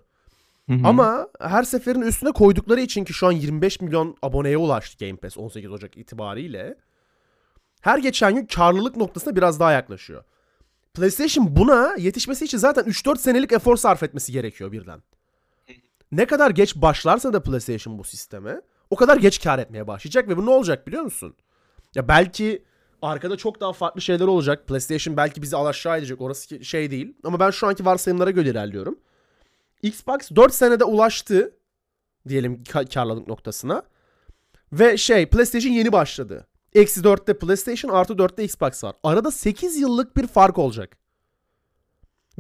Hı 0.69 0.75
hı. 0.75 0.81
Ama 0.85 1.29
her 1.41 1.63
seferin 1.63 2.03
üstüne 2.03 2.33
koydukları 2.33 2.81
için 2.81 3.05
ki 3.05 3.13
şu 3.13 3.27
an 3.27 3.33
25 3.33 3.81
milyon 3.81 4.17
aboneye 4.23 4.57
ulaştı 4.57 5.05
Game 5.07 5.17
Pass 5.17 5.39
18 5.39 5.73
Ocak 5.73 5.97
itibariyle. 5.97 6.77
Her 7.81 7.99
geçen 7.99 8.35
gün 8.35 8.47
karlılık 8.47 8.97
noktasına 8.97 9.37
biraz 9.37 9.61
daha 9.61 9.73
yaklaşıyor. 9.73 10.25
PlayStation 10.95 11.57
buna 11.57 11.95
yetişmesi 11.99 12.45
için 12.45 12.59
zaten 12.59 12.85
3-4 12.85 13.19
senelik 13.19 13.53
efor 13.53 13.77
sarf 13.77 14.03
etmesi 14.03 14.33
gerekiyor 14.33 14.73
birden. 14.73 15.03
Ne 16.13 16.27
kadar 16.27 16.51
geç 16.51 16.77
başlarsa 16.77 17.33
da 17.33 17.43
PlayStation 17.43 17.99
bu 17.99 18.05
sisteme 18.05 18.61
o 18.91 18.97
kadar 18.97 19.17
geç 19.17 19.43
kar 19.45 19.59
etmeye 19.59 19.87
başlayacak 19.87 20.29
ve 20.29 20.37
bu 20.37 20.47
ne 20.47 20.51
olacak 20.51 20.87
biliyor 20.87 21.03
musun? 21.03 21.35
Ya 21.95 22.09
belki 22.09 22.63
arkada 23.03 23.37
çok 23.37 23.61
daha 23.61 23.73
farklı 23.73 24.01
şeyler 24.01 24.27
olacak. 24.27 24.67
PlayStation 24.67 25.17
belki 25.17 25.43
bizi 25.43 25.57
alaşağı 25.57 25.99
edecek 25.99 26.21
orası 26.21 26.65
şey 26.65 26.91
değil. 26.91 27.17
Ama 27.25 27.41
ben 27.41 27.51
şu 27.51 27.67
anki 27.67 27.85
varsayımlara 27.85 28.31
göre 28.31 28.49
ilerliyorum. 28.49 28.99
Xbox 29.83 30.19
4 30.37 30.55
senede 30.55 30.85
ulaştı 30.85 31.53
diyelim 32.29 32.63
ka- 32.63 32.95
karlılık 32.95 33.29
noktasına. 33.29 33.83
Ve 34.73 34.97
şey 34.97 35.27
PlayStation 35.27 35.73
yeni 35.73 35.93
başladı. 35.93 36.47
Eksi 36.75 37.01
4'te 37.01 37.39
PlayStation 37.39 37.91
artı 37.93 38.13
4'te 38.13 38.45
Xbox 38.45 38.85
var. 38.85 38.95
Arada 39.03 39.31
8 39.31 39.77
yıllık 39.77 40.17
bir 40.17 40.27
fark 40.27 40.59
olacak. 40.59 40.97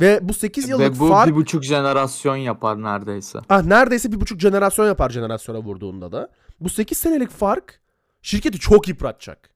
Ve 0.00 0.18
bu 0.22 0.34
8 0.34 0.68
yıllık 0.68 0.96
Ve 0.96 0.98
bu 0.98 1.08
fark 1.08 1.28
bir 1.30 1.34
buçuk 1.34 1.64
jenerasyon 1.64 2.36
yapar 2.36 2.82
neredeyse. 2.82 3.38
ah, 3.48 3.62
neredeyse 3.62 4.12
bir 4.12 4.20
buçuk 4.20 4.40
jenerasyon 4.40 4.86
yapar 4.86 5.10
jenerasyona 5.10 5.58
vurduğunda 5.58 6.12
da. 6.12 6.30
Bu 6.60 6.68
8 6.68 6.98
senelik 6.98 7.30
fark 7.30 7.80
şirketi 8.22 8.58
çok 8.58 8.88
yıpratacak. 8.88 9.50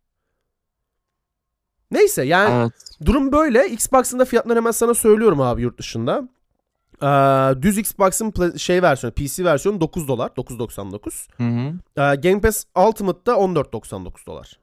Neyse 1.93 2.23
yani 2.23 2.55
Evet. 2.55 2.73
Durum 3.05 3.33
böyle. 3.33 3.69
Xbox'ın 3.69 4.19
da 4.19 4.25
fiyatlarını 4.25 4.59
hemen 4.61 4.71
sana 4.71 4.95
söylüyorum 4.95 5.41
abi 5.41 5.63
yurt 5.63 5.79
dışında. 5.79 6.29
Ee, 7.03 7.63
düz 7.63 7.79
Xbox'ın 7.79 8.57
şey 8.57 8.83
versiyonu, 8.83 9.15
PC 9.15 9.45
versiyonu 9.45 9.81
9 9.81 10.09
dolar, 10.09 10.29
9.99. 10.29 11.29
Hı 11.37 11.45
hı. 11.45 11.73
Ee, 11.97 12.17
Game 12.17 12.41
Pass 12.41 12.65
Ultimate'da 12.89 13.33
14.99 13.33 14.27
dolar. 14.27 14.59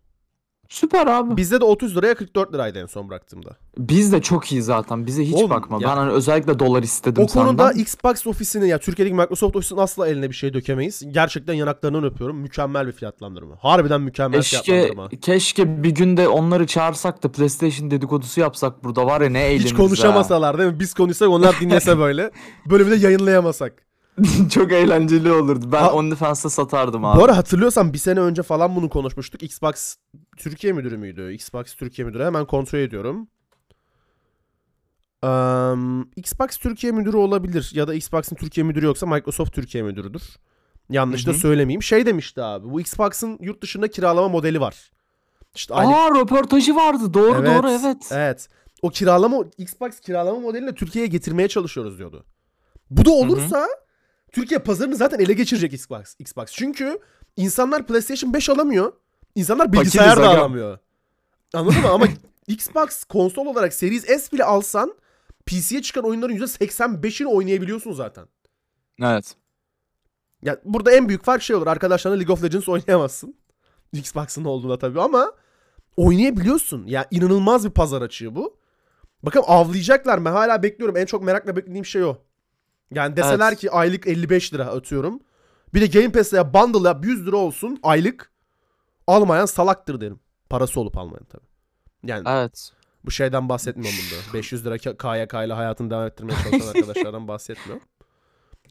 Süper 0.70 1.08
abi. 1.08 1.38
Bizde 1.38 1.62
de 1.62 1.66
30 1.66 1.98
liraya 1.98 2.14
44 2.16 2.54
liraydı 2.54 2.80
en 2.80 2.86
son 2.86 3.10
bıraktığımda. 3.10 3.50
Biz 3.78 4.12
de 4.12 4.22
çok 4.22 4.52
iyi 4.52 4.62
zaten. 4.62 5.06
Bize 5.08 5.24
hiç 5.26 5.36
Oğlum, 5.36 5.50
bakma. 5.50 5.78
ya- 5.82 5.90
Ben 5.90 5.96
hani 5.98 6.12
özellikle 6.12 6.60
dolar 6.60 6.84
istedim 6.84 7.24
O 7.24 7.28
konuda 7.28 7.68
senden. 7.68 7.82
Xbox 7.82 8.28
ofisini 8.28 8.68
ya 8.70 8.78
Türkiye'deki 8.80 9.16
Microsoft 9.18 9.56
ofisinin 9.56 9.80
asla 9.80 10.08
eline 10.08 10.30
bir 10.30 10.36
şey 10.36 10.54
dökemeyiz. 10.54 11.04
Gerçekten 11.12 11.54
yanaklarından 11.54 12.04
öpüyorum. 12.04 12.38
Mükemmel 12.38 12.88
bir 12.88 12.92
fiyatlandırma. 12.92 13.56
Harbiden 13.60 14.02
mükemmel 14.02 14.42
Keşke 14.42 14.64
fiyatlandırma. 14.64 15.10
keşke 15.22 15.84
bir 15.84 15.92
günde 15.92 16.28
onları 16.28 16.68
çağırsak 16.68 17.24
da 17.24 17.32
PlayStation 17.32 17.92
dedikodusu 17.92 18.42
yapsak 18.42 18.84
burada 18.84 19.06
var 19.06 19.22
ya 19.22 19.30
ne 19.30 19.40
eğleniriz 19.46 19.66
Hiç 19.66 19.74
ha. 19.74 19.78
konuşamasalar 19.78 20.58
değil 20.58 20.72
mi? 20.72 20.80
Biz 20.80 20.94
konuşsak 20.94 21.30
onlar 21.30 21.56
dinlese 21.62 21.98
böyle. 21.98 22.32
Böyle 22.70 22.86
bir 22.86 22.92
de 22.92 22.96
yayınlayamasak. 22.96 23.89
Çok 24.52 24.72
eğlenceli 24.72 25.32
olurdu. 25.32 25.72
Ben 25.72 25.82
Ha- 25.82 25.94
OnlyFans'ta 25.94 26.50
satardım 26.50 27.06
abi. 27.06 27.20
Bu 27.20 27.24
arada 27.24 27.38
hatırlıyorsan 27.38 27.94
bir 27.94 27.98
sene 27.98 28.20
önce 28.20 28.44
falan 28.44 28.76
bunu 28.76 28.90
konuşmuştuk. 28.90 29.44
Xbox 29.44 29.96
Türkiye 30.38 30.74
müdürü 30.74 30.98
müydü? 30.98 31.34
Xbox 31.34 31.76
Türkiye 31.76 32.08
müdürü. 32.08 32.24
Hemen 32.24 32.46
kontrol 32.46 32.80
ediyorum. 32.80 33.28
Eee, 35.24 35.76
Xbox 36.16 36.58
Türkiye 36.58 36.92
müdürü 36.92 37.18
olabilir. 37.18 37.72
Ya 37.74 37.88
da 37.88 37.94
Xbox'ın 37.94 38.36
Türkiye 38.36 38.64
müdürü 38.64 38.86
yoksa 38.86 39.06
Microsoft 39.06 39.54
Türkiye 39.54 39.84
müdürüdür. 39.84 40.24
Yanlış 40.90 41.28
da 41.28 41.34
söylemeyeyim. 41.34 41.84
Şey 41.84 42.06
demişti 42.06 42.42
abi. 42.44 42.70
Bu 42.70 42.82
Xbox'ın 42.82 43.38
yurt 43.42 43.62
dışında 43.64 43.88
kiralama 43.88 44.28
modeli 44.28 44.62
var. 44.62 44.92
İşte 45.56 45.74
Aa 45.74 46.10
röportajı 46.10 46.76
vardı. 46.76 47.14
Doğru 47.14 47.46
doğru 47.46 47.70
evet. 47.70 48.10
Evet. 48.12 48.48
O 48.82 48.90
kiralama 48.90 49.38
Xbox 49.58 50.00
kiralama 50.00 50.40
modelini 50.40 50.76
Türkiye'ye 50.76 51.08
getirmeye 51.08 51.48
çalışıyoruz 51.48 51.98
diyordu. 51.98 52.26
Bu 52.90 53.06
da 53.06 53.12
olursa 53.12 53.68
Türkiye 54.32 54.60
pazarını 54.60 54.96
zaten 54.96 55.20
ele 55.20 55.34
geçirecek 55.34 55.74
Xbox. 55.74 56.16
Xbox. 56.20 56.46
Çünkü 56.52 57.00
insanlar 57.38 57.88
PlayStation 57.88 58.34
5 58.34 58.50
alamıyor. 58.50 58.94
İnsanlar 59.36 59.74
bilgisayar 59.74 60.18
da 60.18 60.30
alamıyor. 60.30 60.78
Anladın 61.54 61.82
mı? 61.82 61.90
Ama 61.90 62.08
Xbox 62.48 63.04
konsol 63.04 63.46
olarak 63.46 63.74
Series 63.74 64.06
S 64.06 64.32
bile 64.32 64.44
alsan 64.44 64.96
PC'ye 65.46 65.82
çıkan 65.82 66.04
oyunların 66.04 66.36
%85'ini 66.36 67.26
oynayabiliyorsun 67.26 67.94
zaten. 67.94 68.26
Evet. 69.02 69.36
Ya 70.42 70.62
burada 70.66 70.92
en 70.92 71.08
büyük 71.08 71.24
fark 71.24 71.42
şey 71.42 71.56
olur. 71.56 71.68
Arkadaşlarla 71.68 72.18
League 72.18 72.34
of 72.34 72.44
Legends 72.44 72.70
oynayamazsın. 72.70 73.36
Xbox'ın 73.94 74.46
olduğunda 74.46 74.80
tabii 74.80 75.02
ama 75.02 75.32
oynayabiliyorsun. 75.98 76.88
Ya 76.88 77.08
inanılmaz 77.12 77.66
bir 77.66 77.72
pazar 77.72 78.02
açığı 78.02 78.36
bu. 78.36 78.58
Bakalım 79.24 79.46
avlayacaklar 79.50 80.18
mı? 80.18 80.30
Hala 80.30 80.64
bekliyorum. 80.64 80.98
En 80.98 81.06
çok 81.06 81.24
merakla 81.24 81.56
beklediğim 81.56 81.86
şey 81.86 82.04
o. 82.04 82.18
Yani 82.94 83.16
deseler 83.16 83.48
Evet. 83.50 83.60
ki 83.60 83.72
aylık 83.72 84.08
55 84.08 84.54
lira 84.54 84.66
atıyorum. 84.66 85.20
Bir 85.74 85.82
de 85.82 85.88
Game 86.00 86.12
Pass'e 86.12 86.38
ya 86.38 86.54
bundle 86.54 86.88
yap 86.88 87.06
100 87.06 87.28
lira 87.28 87.36
olsun 87.38 87.80
aylık. 87.84 88.32
Almayan 89.08 89.46
salaktır 89.46 90.02
derim. 90.02 90.20
Parası 90.50 90.80
olup 90.80 90.98
almayan 90.98 91.26
tabii. 91.26 91.46
Yani 92.04 92.24
Evet. 92.28 92.72
bu 93.06 93.12
şeyden 93.12 93.50
bahsetmiyorum 93.50 94.00
bunda. 94.00 94.34
500 94.38 94.66
lira 94.66 94.78
KYK 94.78 95.34
ile 95.46 95.54
hayatını 95.54 95.90
devam 95.90 96.08
ettirmeye 96.08 96.36
çalışan 96.44 96.68
arkadaşlardan 96.68 97.28
bahsetmiyorum. 97.28 97.84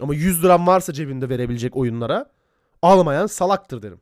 Ama 0.00 0.14
100 0.14 0.44
liram 0.44 0.66
varsa 0.66 0.92
cebinde 0.92 1.28
verebilecek 1.28 1.76
oyunlara 1.76 2.31
almayan 2.83 3.26
salaktır 3.26 3.83
derim. 3.83 4.00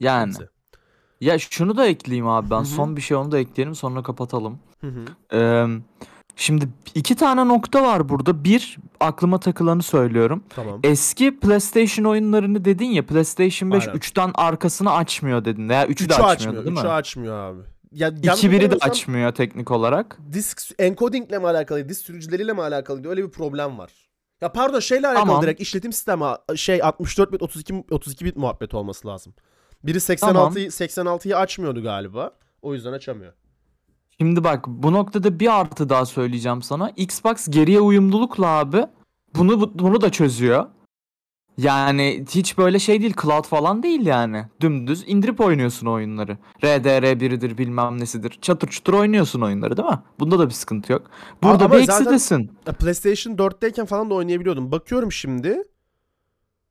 Yani. 0.00 0.26
Neyse. 0.26 0.48
Ya 1.20 1.38
şunu 1.38 1.76
da 1.76 1.86
ekleyeyim 1.86 2.28
abi 2.28 2.50
ben. 2.50 2.56
Hı 2.56 2.60
hı. 2.60 2.64
Son 2.64 2.96
bir 2.96 3.00
şey 3.00 3.16
onu 3.16 3.32
da 3.32 3.38
ekleyelim 3.38 3.74
sonra 3.74 4.02
kapatalım. 4.02 4.58
Hı 4.80 4.86
hı. 4.86 5.04
Ee, 5.36 5.66
şimdi 6.36 6.68
iki 6.94 7.14
tane 7.14 7.48
nokta 7.48 7.82
var 7.82 8.08
burada. 8.08 8.44
Bir 8.44 8.78
aklıma 9.00 9.40
takılanı 9.40 9.82
söylüyorum. 9.82 10.44
Tamam. 10.48 10.80
Eski 10.84 11.40
PlayStation 11.40 12.04
oyunlarını 12.04 12.64
dedin 12.64 12.86
ya 12.86 13.06
PlayStation 13.06 13.70
5 13.72 13.88
Aynen. 13.88 13.98
3'ten 13.98 14.30
arkasını 14.34 14.92
açmıyordu 14.92 15.44
dedin. 15.44 15.68
Veya 15.68 15.86
3'ü 15.86 15.88
de 16.08 16.14
Üçü 16.14 16.22
açmıyordu 16.22 16.58
açmıyor. 16.58 16.64
değil 16.64 16.86
mi? 16.86 16.92
açmıyor 16.92 17.36
abi. 17.36 17.60
Ya, 17.92 18.08
2 18.08 18.26
yanlış 18.26 18.44
biri 18.44 18.50
de 18.50 18.54
hatırlamıyorsam 18.54 18.90
açmıyor 18.90 19.32
teknik 19.32 19.70
olarak. 19.70 20.18
Disk 20.32 20.62
encodingle 20.78 21.38
mi 21.38 21.46
alakalı, 21.46 21.88
disk 21.88 22.00
sürücüleriyle 22.00 22.52
mi 22.52 22.62
alakalıydı? 22.62 23.08
Öyle 23.08 23.24
bir 23.24 23.30
problem 23.30 23.78
var. 23.78 23.90
Ya 24.40 24.52
pardon 24.52 24.80
şeyle 24.80 25.06
alakalı 25.08 25.26
Tamam. 25.26 25.42
direkt 25.42 25.60
işletim 25.60 25.92
sistemi 25.92 26.24
şey 26.56 26.82
64 26.82 27.32
bit 27.32 27.42
32 27.42 27.84
32 27.90 28.24
bit 28.24 28.36
muhabbet 28.36 28.74
olması 28.74 29.08
lazım. 29.08 29.34
Biri 29.84 29.98
86'yı 29.98 30.68
86'yı 30.68 31.36
açmıyordu 31.36 31.82
galiba. 31.82 32.30
O 32.62 32.74
yüzden 32.74 32.92
açamıyor. 32.92 33.32
Şimdi 34.22 34.44
bak 34.44 34.64
bu 34.68 34.92
noktada 34.92 35.40
bir 35.40 35.60
artı 35.60 35.88
daha 35.88 36.06
söyleyeceğim 36.06 36.62
sana. 36.62 36.92
Xbox 36.96 37.48
geriye 37.50 37.80
uyumlulukla 37.80 38.46
abi 38.46 38.86
bunu 39.36 39.72
bunu 39.78 40.00
da 40.00 40.10
çözüyor. 40.10 40.66
Yani 41.58 42.24
hiç 42.30 42.58
böyle 42.58 42.78
şey 42.78 43.02
değil 43.02 43.14
cloud 43.22 43.44
falan 43.44 43.82
değil 43.82 44.06
yani. 44.06 44.46
Dümdüz 44.60 45.04
indirip 45.06 45.40
oynuyorsun 45.40 45.86
oyunları. 45.86 46.38
RDR1'idir 46.62 47.58
bilmem 47.58 48.00
nesidir. 48.00 48.38
Çatır 48.42 48.68
çutur 48.68 48.94
oynuyorsun 48.94 49.40
oyunları 49.40 49.76
değil 49.76 49.88
mi? 49.88 49.98
Bunda 50.20 50.38
da 50.38 50.46
bir 50.46 50.54
sıkıntı 50.54 50.92
yok. 50.92 51.10
Burada 51.42 51.64
ama 51.64 51.74
bir 51.74 51.80
eksidesin. 51.80 52.50
Ya 52.66 52.72
PlayStation 52.72 53.36
4'teyken 53.36 53.86
falan 53.86 54.10
da 54.10 54.14
oynayabiliyordum. 54.14 54.72
Bakıyorum 54.72 55.12
şimdi. 55.12 55.62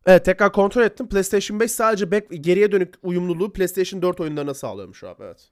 Evet 0.06 0.26
tekrar 0.26 0.52
kontrol 0.52 0.84
ettim. 0.84 1.10
PlayStation 1.10 1.60
5 1.60 1.72
sadece 1.72 2.12
back, 2.12 2.28
geriye 2.42 2.72
dönük 2.72 2.94
uyumluluğu 3.04 3.54
PlayStation 3.54 4.02
4 4.02 4.20
oyunlarına 4.20 4.54
sağlıyormuş 4.54 5.04
abi 5.04 5.24
evet. 5.24 5.52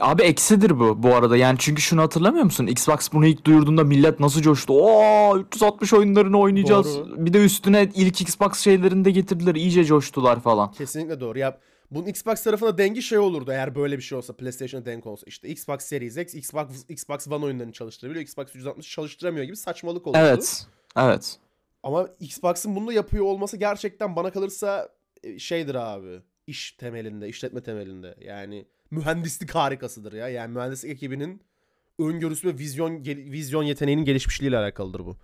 Abi 0.00 0.22
eksidir 0.22 0.78
bu 0.78 1.02
bu 1.02 1.14
arada. 1.14 1.36
Yani 1.36 1.56
çünkü 1.58 1.82
şunu 1.82 2.02
hatırlamıyor 2.02 2.44
musun? 2.44 2.66
Xbox 2.66 3.12
bunu 3.12 3.26
ilk 3.26 3.44
duyurduğunda 3.44 3.84
millet 3.84 4.20
nasıl 4.20 4.42
coştu? 4.42 4.72
Oo 4.72 5.38
360 5.38 5.92
oyunlarını 5.92 6.38
oynayacağız. 6.38 6.98
Doğru. 6.98 7.26
Bir 7.26 7.32
de 7.32 7.44
üstüne 7.44 7.88
ilk 7.94 8.20
Xbox 8.20 8.58
şeylerini 8.58 9.04
de 9.04 9.10
getirdiler. 9.10 9.54
İyice 9.54 9.84
coştular 9.84 10.40
falan. 10.40 10.72
Kesinlikle 10.72 11.20
doğru. 11.20 11.38
Ya 11.38 11.58
bunun 11.90 12.06
Xbox 12.06 12.42
tarafına 12.42 12.78
dengi 12.78 13.02
şey 13.02 13.18
olurdu 13.18 13.50
eğer 13.52 13.74
böyle 13.74 13.96
bir 13.96 14.02
şey 14.02 14.18
olsa 14.18 14.32
PlayStation'a 14.32 14.86
denk 14.86 15.06
olsa. 15.06 15.24
İşte 15.26 15.48
Xbox 15.48 15.80
Series 15.80 16.16
X, 16.16 16.34
Xbox 16.34 16.66
Xbox 16.88 17.28
One 17.28 17.44
oyunlarını 17.44 17.72
çalıştırabiliyor. 17.72 18.22
Xbox 18.22 18.46
360 18.48 18.90
çalıştıramıyor 18.90 19.44
gibi 19.44 19.56
saçmalık 19.56 20.06
olurdu. 20.06 20.18
Evet. 20.20 20.66
Evet. 20.96 21.38
Ama 21.82 22.08
Xbox'ın 22.20 22.76
bunu 22.76 22.92
yapıyor 22.92 23.24
olması 23.24 23.56
gerçekten 23.56 24.16
bana 24.16 24.30
kalırsa 24.30 24.88
e, 25.22 25.38
şeydir 25.38 25.74
abi. 25.74 26.20
İş 26.46 26.72
temelinde, 26.72 27.28
işletme 27.28 27.62
temelinde. 27.62 28.14
Yani 28.20 28.66
mühendislik 28.90 29.50
harikasıdır 29.54 30.12
ya. 30.12 30.28
Yani 30.28 30.52
mühendislik 30.54 30.90
ekibinin 30.92 31.40
öngörüsü 31.98 32.48
ve 32.48 32.58
vizyon 32.58 33.04
vizyon 33.04 33.62
yeteneğinin 33.62 34.04
gelişmişliğiyle 34.04 34.58
alakalıdır 34.58 35.00
bu. 35.00 35.16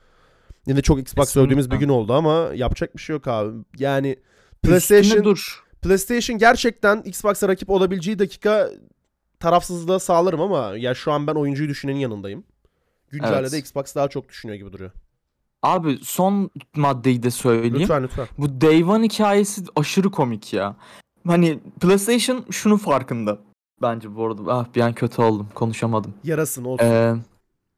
Yine 0.66 0.82
çok 0.82 1.00
Xbox 1.00 1.26
Kesinlikle. 1.26 1.46
övdüğümüz 1.46 1.70
bir 1.70 1.76
gün 1.76 1.88
oldu 1.88 2.12
ama 2.12 2.50
yapacak 2.54 2.96
bir 2.96 3.02
şey 3.02 3.14
yok 3.14 3.28
abi. 3.28 3.52
Yani 3.78 4.16
PlayStation 4.62 5.24
dur. 5.24 5.64
PlayStation 5.82 6.38
gerçekten 6.38 7.02
Xbox'a 7.02 7.48
rakip 7.48 7.70
olabileceği 7.70 8.18
dakika 8.18 8.70
tarafsızlığa 9.40 9.98
sağlarım 9.98 10.40
ama 10.40 10.72
ya 10.76 10.94
şu 10.94 11.12
an 11.12 11.26
ben 11.26 11.34
oyuncuyu 11.34 11.68
düşünenin 11.68 11.98
yanındayım. 11.98 12.44
Güncelde 13.10 13.36
Evet. 13.38 13.52
de 13.52 13.58
Xbox 13.58 13.94
daha 13.94 14.08
çok 14.08 14.28
düşünüyor 14.28 14.58
gibi 14.58 14.72
duruyor. 14.72 14.90
Abi 15.62 15.98
son 16.02 16.50
maddeyi 16.76 17.22
de 17.22 17.30
söyleyeyim. 17.30 17.76
Lütfen 17.80 18.02
lütfen. 18.02 18.26
Bu 18.38 18.60
Day 18.60 18.84
One 18.84 19.04
hikayesi 19.04 19.62
aşırı 19.76 20.10
komik 20.10 20.52
ya. 20.52 20.76
Hani 21.26 21.60
PlayStation 21.80 22.44
şunun 22.50 22.76
farkında. 22.76 23.38
Bence 23.82 24.16
bu 24.16 24.26
arada 24.26 24.42
ah 24.48 24.66
bir 24.74 24.80
an 24.80 24.92
kötü 24.92 25.22
oldum 25.22 25.48
konuşamadım. 25.54 26.14
Yarasın 26.24 26.64
olsun. 26.64 26.84
Ee, 26.86 27.14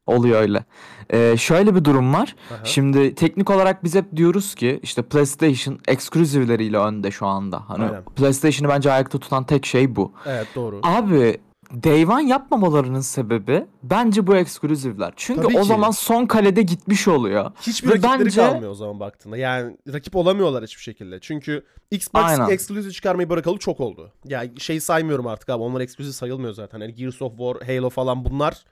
oluyor 0.07 0.41
öyle. 0.41 0.65
Ee, 1.11 1.37
şöyle 1.37 1.75
bir 1.75 1.85
durum 1.85 2.15
var. 2.15 2.37
Aha. 2.51 2.65
Şimdi 2.65 3.15
teknik 3.15 3.51
olarak 3.51 3.85
biz 3.85 3.95
hep 3.95 4.17
diyoruz 4.17 4.55
ki 4.55 4.81
işte 4.83 5.03
PlayStation 5.03 5.79
exclusive'leriyle 5.89 6.79
önde 6.79 7.11
şu 7.11 7.27
anda. 7.27 7.69
Hani 7.69 7.85
Aynen. 7.85 8.05
PlayStation'ı 8.05 8.73
bence 8.73 8.93
ayakta 8.93 9.19
tutan 9.19 9.45
tek 9.45 9.67
şey 9.67 9.97
bu. 9.97 10.13
Evet 10.27 10.47
doğru. 10.55 10.81
Abi 10.83 11.41
Day 11.73 12.05
One 12.07 12.29
yapmamalarının 12.29 13.01
sebebi 13.01 13.67
bence 13.83 14.27
bu 14.27 14.37
exclusive'ler. 14.37 15.13
Çünkü 15.17 15.43
Tabii 15.43 15.59
o 15.59 15.63
ki. 15.63 15.67
zaman 15.69 15.91
son 15.91 16.27
kalede 16.27 16.63
gitmiş 16.63 17.09
oluyor. 17.09 17.53
Hiçbir 17.61 17.89
Ve 17.89 17.93
rakipleri 17.93 18.25
bence- 18.25 18.41
kalmıyor 18.41 18.71
o 18.71 18.75
zaman 18.75 19.01
baktığında. 19.01 19.37
Yani 19.37 19.77
rakip 19.93 20.17
olamıyorlar 20.17 20.65
hiçbir 20.65 20.83
şekilde. 20.83 21.21
Çünkü 21.21 21.65
Xbox 21.91 22.23
Aynen. 22.25 22.49
exclusive 22.49 22.91
çıkarmayı 22.93 23.29
bırakalı 23.31 23.59
çok 23.59 23.81
oldu. 23.81 24.13
Ya 24.25 24.45
şey 24.59 24.81
saymıyorum 24.81 25.27
artık 25.27 25.49
abi. 25.49 25.63
Onlar 25.63 25.81
exclusive 25.81 26.13
sayılmıyor 26.13 26.53
zaten. 26.55 26.81
Yani 26.81 26.95
Gears 26.95 27.23
of 27.23 27.33
War, 27.39 27.67
Halo 27.77 27.91
falan 27.91 28.25
bunlar 28.25 28.65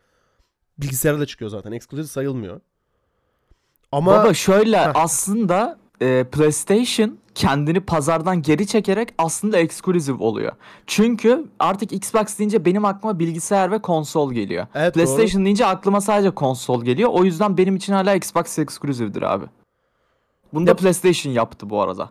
bilgisayara 0.79 1.21
da 1.21 1.27
çıkıyor 1.27 1.51
zaten. 1.51 1.73
Exclusive 1.73 2.07
sayılmıyor. 2.07 2.61
Ama 3.93 4.13
Baba 4.13 4.35
şöyle 4.35 4.79
Heh. 4.79 4.91
aslında 4.95 5.79
e, 6.03 6.25
PlayStation 6.33 7.19
kendini 7.41 7.81
pazardan 7.81 8.43
geri 8.43 8.67
çekerek 8.67 9.15
aslında 9.19 9.59
exclusive 9.59 10.23
oluyor. 10.25 10.53
Çünkü 10.87 11.45
artık 11.59 11.93
Xbox 11.93 12.39
deyince 12.39 12.65
benim 12.65 12.85
aklıma 12.85 13.19
bilgisayar 13.19 13.71
ve 13.71 13.83
konsol 13.83 14.33
geliyor. 14.33 14.67
evet 14.75 14.95
doğru. 14.95 15.05
PlayStation 15.05 15.45
deyince 15.45 15.67
aklıma 15.67 16.01
sadece 16.01 16.31
konsol 16.31 16.85
geliyor. 16.85 17.11
O 17.13 17.25
yüzden 17.25 17.57
benim 17.59 17.77
için 17.77 17.93
hala 17.93 18.15
Xbox 18.15 18.59
exclusive'dir 18.59 19.23
abi. 19.23 19.45
Bunu 20.53 20.67
da 20.67 20.71
Ya- 20.71 20.77
PlayStation 20.77 21.33
yaptı 21.33 21.71
bu 21.71 21.83
arada. 21.83 22.11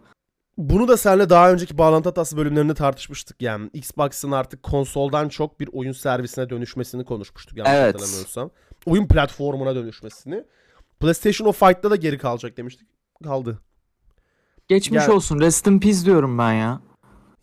Bunu 0.58 0.88
da 0.88 0.98
seninle 0.98 1.30
daha 1.30 1.52
önceki 1.52 1.78
bağlantı 1.78 2.10
hatası 2.10 2.38
bölümlerinde 2.38 2.74
tartışmıştık. 2.74 3.42
Yani 3.42 3.70
Xbox'ın 3.74 4.32
artık 4.32 4.64
konsoldan 4.64 5.30
çok 5.30 5.60
bir 5.60 5.70
oyun 5.74 5.92
servisine 5.92 6.50
dönüşmesini 6.50 7.06
konuşmuştuk 7.06 7.58
yanlış 7.58 7.74
Evet. 7.74 7.94
hatırlamıyorsam. 7.96 8.50
Oyun 8.86 9.08
platformuna 9.08 9.76
dönüşmesini. 9.76 10.44
PlayStation 11.00 11.48
o 11.48 11.52
fight'ta 11.52 11.92
da 11.92 11.96
geri 11.96 12.18
kalacak 12.18 12.58
demiştik. 12.58 12.88
Kaldı. 13.24 13.60
Geçmiş 14.70 15.04
Ya- 15.08 15.14
olsun. 15.14 15.40
Rest 15.40 15.68
in 15.68 15.80
peace 15.80 16.06
diyorum 16.06 16.38
ben 16.38 16.54
ya. 16.54 16.82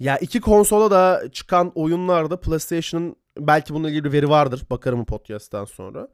Ya 0.01 0.19
iki 0.19 0.41
konsola 0.41 0.91
da 0.91 1.23
çıkan 1.33 1.73
oyunlarda 1.75 2.41
PlayStation'ın 2.41 3.17
belki 3.39 3.75
bununla 3.75 3.89
ilgili 3.91 4.05
bir 4.05 4.13
veri 4.13 4.29
vardır. 4.29 4.63
Bakarım 4.71 5.05
podcast'tan 5.05 5.65
sonra. 5.65 6.09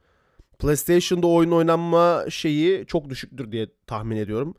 PlayStation'da 0.58 1.26
oyun 1.26 1.50
oynanma 1.50 2.24
şeyi 2.30 2.86
çok 2.86 3.10
düşüktür 3.10 3.52
diye 3.52 3.66
tahmin 3.86 4.16
ediyorum. 4.16 4.54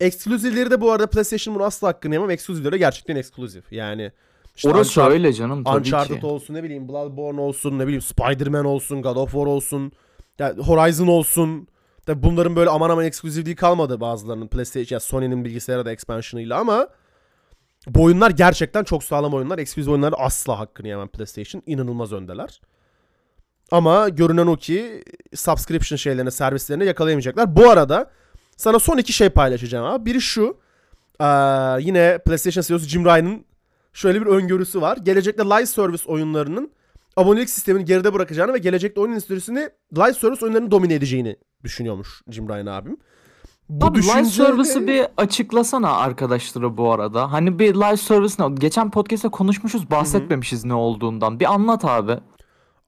Exclusive'leri 0.00 0.70
de 0.70 0.80
bu 0.80 0.92
arada 0.92 1.06
PlayStation 1.06 1.54
bunu 1.54 1.64
asla 1.64 1.88
hakkını 1.88 2.14
yemem. 2.14 2.30
Exclusive'leri 2.30 2.78
gerçekten 2.78 3.16
exclusive. 3.16 3.62
Yani 3.70 4.12
işte 4.56 4.68
Orası 4.68 5.00
Uncharted- 5.00 5.12
öyle 5.12 5.32
canım 5.32 5.64
tabii 5.64 5.78
Uncharted 5.78 6.20
ki. 6.20 6.26
olsun 6.26 6.54
ne 6.54 6.62
bileyim 6.62 6.88
Bloodborne 6.88 7.40
olsun 7.40 7.78
ne 7.78 7.82
bileyim 7.84 8.02
Spider-Man 8.02 8.64
olsun 8.64 9.02
God 9.02 9.16
of 9.16 9.30
War 9.32 9.46
olsun 9.46 9.92
yani 10.38 10.62
Horizon 10.62 11.06
olsun. 11.06 11.68
Tabi 12.06 12.22
bunların 12.22 12.56
böyle 12.56 12.70
aman 12.70 12.90
aman 12.90 13.04
ekskluzivliği 13.04 13.56
kalmadı 13.56 14.00
bazılarının 14.00 14.48
PlayStation 14.48 14.96
ya 14.96 15.00
Sony'nin 15.00 15.44
bilgisayara 15.44 15.84
da 15.86 15.92
expansion'ıyla 15.92 16.58
ama 16.58 16.88
bu 17.86 18.02
oyunlar 18.02 18.30
gerçekten 18.30 18.84
çok 18.84 19.04
sağlam 19.04 19.34
oyunlar. 19.34 19.58
Ekskluzif 19.58 19.90
oyunları 19.90 20.14
asla 20.16 20.58
hakkını 20.58 20.88
yemem 20.88 21.08
PlayStation. 21.08 21.62
İnanılmaz 21.66 22.12
öndeler. 22.12 22.60
Ama 23.70 24.08
görünen 24.08 24.46
o 24.46 24.56
ki 24.56 25.04
subscription 25.34 25.96
şeylerine, 25.96 26.30
servislerine 26.30 26.84
yakalayamayacaklar. 26.84 27.56
Bu 27.56 27.70
arada 27.70 28.10
sana 28.56 28.78
son 28.78 28.98
iki 28.98 29.12
şey 29.12 29.28
paylaşacağım 29.28 29.86
abi. 29.86 30.06
Biri 30.06 30.20
şu. 30.20 30.56
Yine 31.80 32.18
PlayStation 32.26 32.62
CEO'su 32.62 32.86
Jim 32.86 33.04
Ryan'ın 33.04 33.44
şöyle 33.92 34.20
bir 34.20 34.26
öngörüsü 34.26 34.80
var. 34.80 34.96
Gelecekte 34.96 35.44
live 35.44 35.66
service 35.66 36.02
oyunlarının 36.06 36.70
abonelik 37.16 37.50
sistemini 37.50 37.84
geride 37.84 38.14
bırakacağını 38.14 38.54
ve 38.54 38.58
gelecekte 38.58 39.00
oyun 39.00 39.12
endüstrisini 39.12 39.68
live 39.96 40.12
service 40.14 40.44
oyunlarını 40.44 40.70
domine 40.70 40.94
edeceğini 40.94 41.36
düşünüyormuş 41.64 42.22
Jim 42.30 42.48
Ryan 42.48 42.66
abim. 42.66 42.96
Bu 43.68 43.86
Abi 43.86 43.98
live 43.98 44.02
düşünce- 44.06 44.30
service'ı 44.44 44.86
bir 44.86 45.06
açıklasana 45.16 45.96
arkadaşlara 45.96 46.76
bu 46.76 46.92
arada. 46.92 47.32
Hani 47.32 47.58
bir 47.58 47.74
live 47.74 47.96
service 47.96 48.34
ne? 48.38 48.54
Geçen 48.54 48.90
podcast'te 48.90 49.28
konuşmuşuz 49.28 49.90
bahsetmemişiz 49.90 50.64
ne 50.64 50.74
olduğundan. 50.74 51.40
Bir 51.40 51.52
anlat 51.54 51.84
abi. 51.84 52.18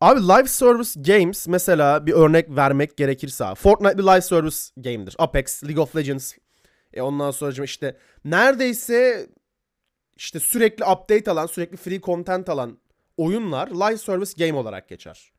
Abi 0.00 0.20
live 0.20 0.46
service 0.46 1.00
games 1.00 1.48
mesela 1.48 2.06
bir 2.06 2.12
örnek 2.12 2.56
vermek 2.56 2.96
gerekirse 2.96 3.54
Fortnite 3.54 3.98
bir 3.98 4.02
live 4.02 4.20
service 4.20 4.56
game'dir. 4.76 5.14
Apex, 5.18 5.64
League 5.64 5.82
of 5.82 5.96
Legends. 5.96 6.32
E 6.94 7.02
ondan 7.02 7.30
sonra 7.30 7.64
işte 7.64 7.96
neredeyse 8.24 9.26
işte 10.16 10.40
sürekli 10.40 10.84
update 10.84 11.30
alan, 11.30 11.46
sürekli 11.46 11.76
free 11.76 12.00
content 12.00 12.48
alan 12.48 12.78
oyunlar 13.18 13.68
live 13.68 13.96
service 13.98 14.46
game 14.46 14.58
olarak 14.58 14.88
geçer. 14.88 15.32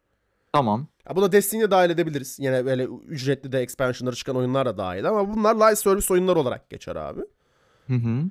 Tamam. 0.54 0.88
Ya 1.10 1.16
buna 1.16 1.32
Destiny'yi 1.32 1.72
dahil 1.72 1.90
edebiliriz. 1.90 2.40
Yine 2.40 2.66
böyle 2.66 2.84
ücretli 2.86 3.52
de 3.52 3.60
expansionları 3.62 4.16
çıkan 4.16 4.36
oyunlar 4.36 4.66
da 4.66 4.78
dahil 4.78 5.10
ama 5.10 5.34
bunlar 5.34 5.56
live 5.56 5.76
service 5.76 6.14
oyunlar 6.14 6.36
olarak 6.36 6.70
geçer 6.70 6.96
abi. 6.96 7.22
Hı 7.88 7.94
hı. 7.94 8.24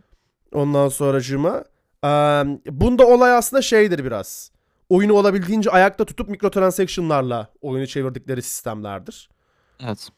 Ondan 0.53 0.89
sonracığıma 0.89 1.65
eee, 2.05 2.47
bunda 2.67 3.07
olay 3.07 3.33
aslında 3.33 3.63
şeydir 3.63 4.05
biraz. 4.05 4.51
Oyunu 4.89 5.13
olabildiğince 5.13 5.71
ayakta 5.71 6.05
tutup 6.05 6.29
mikrotransaction'larla 6.29 7.53
oyunu 7.61 7.87
çevirdikleri 7.87 8.43
sistemlerdir. 8.43 9.29
Evet. 9.85 10.09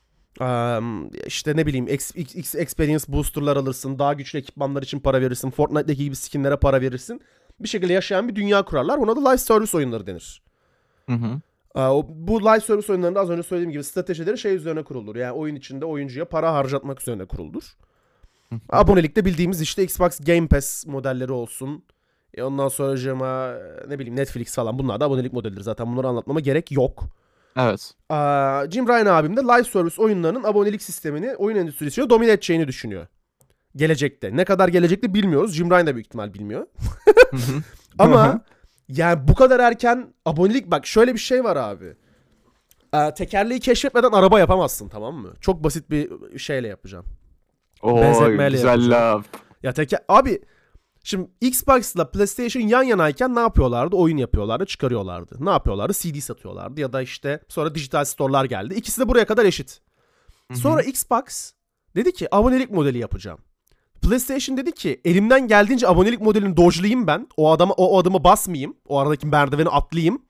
Eee 0.41 0.81
işte 1.26 1.57
ne 1.57 1.66
bileyim 1.66 1.89
X, 1.89 2.11
X, 2.16 2.35
X 2.35 2.55
experience 2.55 3.05
booster'lar 3.09 3.57
alırsın. 3.57 3.99
Daha 3.99 4.12
güçlü 4.12 4.39
ekipmanlar 4.39 4.83
için 4.83 5.01
para 5.01 5.20
verirsin. 5.20 5.51
Fortnite'deki 5.51 6.05
gibi 6.05 6.16
skinlere 6.16 6.57
para 6.57 6.81
verirsin. 6.81 7.20
Bir 7.61 7.69
şekilde 7.69 7.93
yaşayan 7.93 8.29
bir 8.29 8.35
dünya 8.35 8.65
kurarlar. 8.65 9.01
Buna 9.01 9.17
da 9.17 9.29
live 9.29 9.39
service 9.39 9.77
oyunları 9.77 10.07
denir. 10.07 10.43
Hı 11.07 11.13
hı. 11.13 11.41
Bu 12.09 12.41
live 12.41 12.61
service 12.61 12.93
oyunlarında 12.93 13.21
az 13.21 13.31
önce 13.31 13.43
söylediğim 13.43 13.73
gibi 13.73 13.85
stratejileri 13.85 14.39
şey 14.39 14.55
üzerine 14.55 14.83
kurulur. 14.83 15.17
Yani 15.17 15.33
oyun 15.33 15.55
içinde 15.55 15.85
oyuncuya 15.85 16.25
para 16.25 16.55
harcatmak 16.55 17.01
üzerine 17.01 17.25
kurulur. 17.25 17.77
Abonelikte 18.69 19.25
bildiğimiz 19.25 19.61
işte 19.61 19.83
Xbox 19.83 20.21
Game 20.21 20.47
Pass 20.49 20.87
modelleri 20.87 21.33
olsun. 21.33 21.85
E 22.35 22.43
ondan 22.43 22.69
sonra 22.69 23.59
ne 23.89 23.99
bileyim 23.99 24.17
Netflix 24.17 24.55
falan 24.55 24.79
bunlar 24.79 25.01
da 25.01 25.05
abonelik 25.05 25.33
modelidir 25.33 25.61
zaten. 25.61 25.87
Bunları 25.87 26.09
anlatmama 26.09 26.41
gerek 26.41 26.73
yok. 26.73 27.05
Evet. 27.57 27.95
Aa, 28.09 28.65
Jim 28.71 28.89
Ryan 28.89 29.07
abim 29.07 29.37
de 29.37 29.41
live 29.41 29.65
service 29.65 30.03
oyunlarının 30.03 30.45
abonelik 30.45 30.83
sistemini 30.83 31.37
oyun 31.37 31.57
endüstrisine 31.57 32.11
domine 32.11 32.31
edeceğini 32.31 32.69
düşünüyor. 32.69 33.07
Gelecekte. 33.77 34.37
Ne 34.37 34.45
kadar 34.45 34.68
gelecekte 34.68 35.14
bilmiyoruz. 35.14 35.53
Jim 35.55 35.71
Ryan 35.71 35.87
da 35.87 35.95
büyük 35.95 36.07
ihtimal 36.07 36.35
bilmiyor. 36.35 36.66
Ama 37.99 38.41
yani 38.89 39.29
bu 39.29 39.35
kadar 39.35 39.61
erken 39.61 40.14
abonelik 40.25 40.71
bak 40.71 40.87
şöyle 40.87 41.14
bir 41.14 41.18
şey 41.18 41.45
var 41.45 41.57
abi. 41.57 41.95
Ee, 42.95 43.14
tekerleği 43.14 43.61
keşfetmeden 43.61 44.12
araba 44.12 44.39
yapamazsın 44.41 44.89
tamam 44.89 45.14
mı? 45.14 45.33
Çok 45.41 45.64
basit 45.64 45.91
bir 45.91 46.11
şeyle 46.39 46.68
yapacağım. 46.68 47.05
Benzetmeyle 48.03 48.57
güzel 48.57 48.91
laf. 48.91 49.27
Ya 49.62 49.73
teker 49.73 50.01
abi 50.09 50.41
şimdi 51.05 51.31
Xbox'la 51.41 52.11
PlayStation 52.11 52.62
yan 52.62 52.83
yanayken 52.83 53.35
ne 53.35 53.41
yapıyorlardı? 53.41 53.97
Oyun 53.97 54.16
yapıyorlardı, 54.16 54.66
çıkarıyorlardı. 54.66 55.37
Ne 55.41 55.51
yapıyorlardı? 55.51 55.93
CD 55.93 56.21
satıyorlardı 56.21 56.81
ya 56.81 56.93
da 56.93 57.03
işte 57.03 57.41
sonra 57.49 57.75
dijital 57.75 58.05
store'lar 58.05 58.45
geldi. 58.45 58.75
İkisi 58.75 59.01
de 59.01 59.09
buraya 59.09 59.25
kadar 59.27 59.45
eşit. 59.45 59.81
Sonra 60.55 60.83
Xbox 60.83 61.53
dedi 61.97 62.12
ki 62.12 62.35
abonelik 62.35 62.71
modeli 62.71 62.99
yapacağım. 62.99 63.39
PlayStation 64.11 64.57
dedi 64.57 64.73
ki 64.73 65.01
elimden 65.05 65.49
geldiğince 65.49 65.89
abonelik 65.89 66.21
modelini 66.21 66.57
dojlayayım 66.57 67.07
ben. 67.07 67.29
O 67.37 67.51
adama 67.53 67.75
o 67.75 67.99
adımı 67.99 68.25
basmayayım. 68.25 68.77
O 68.89 68.99
aradaki 68.99 69.27
merdiveni 69.27 69.69
atlayayım. 69.69 70.23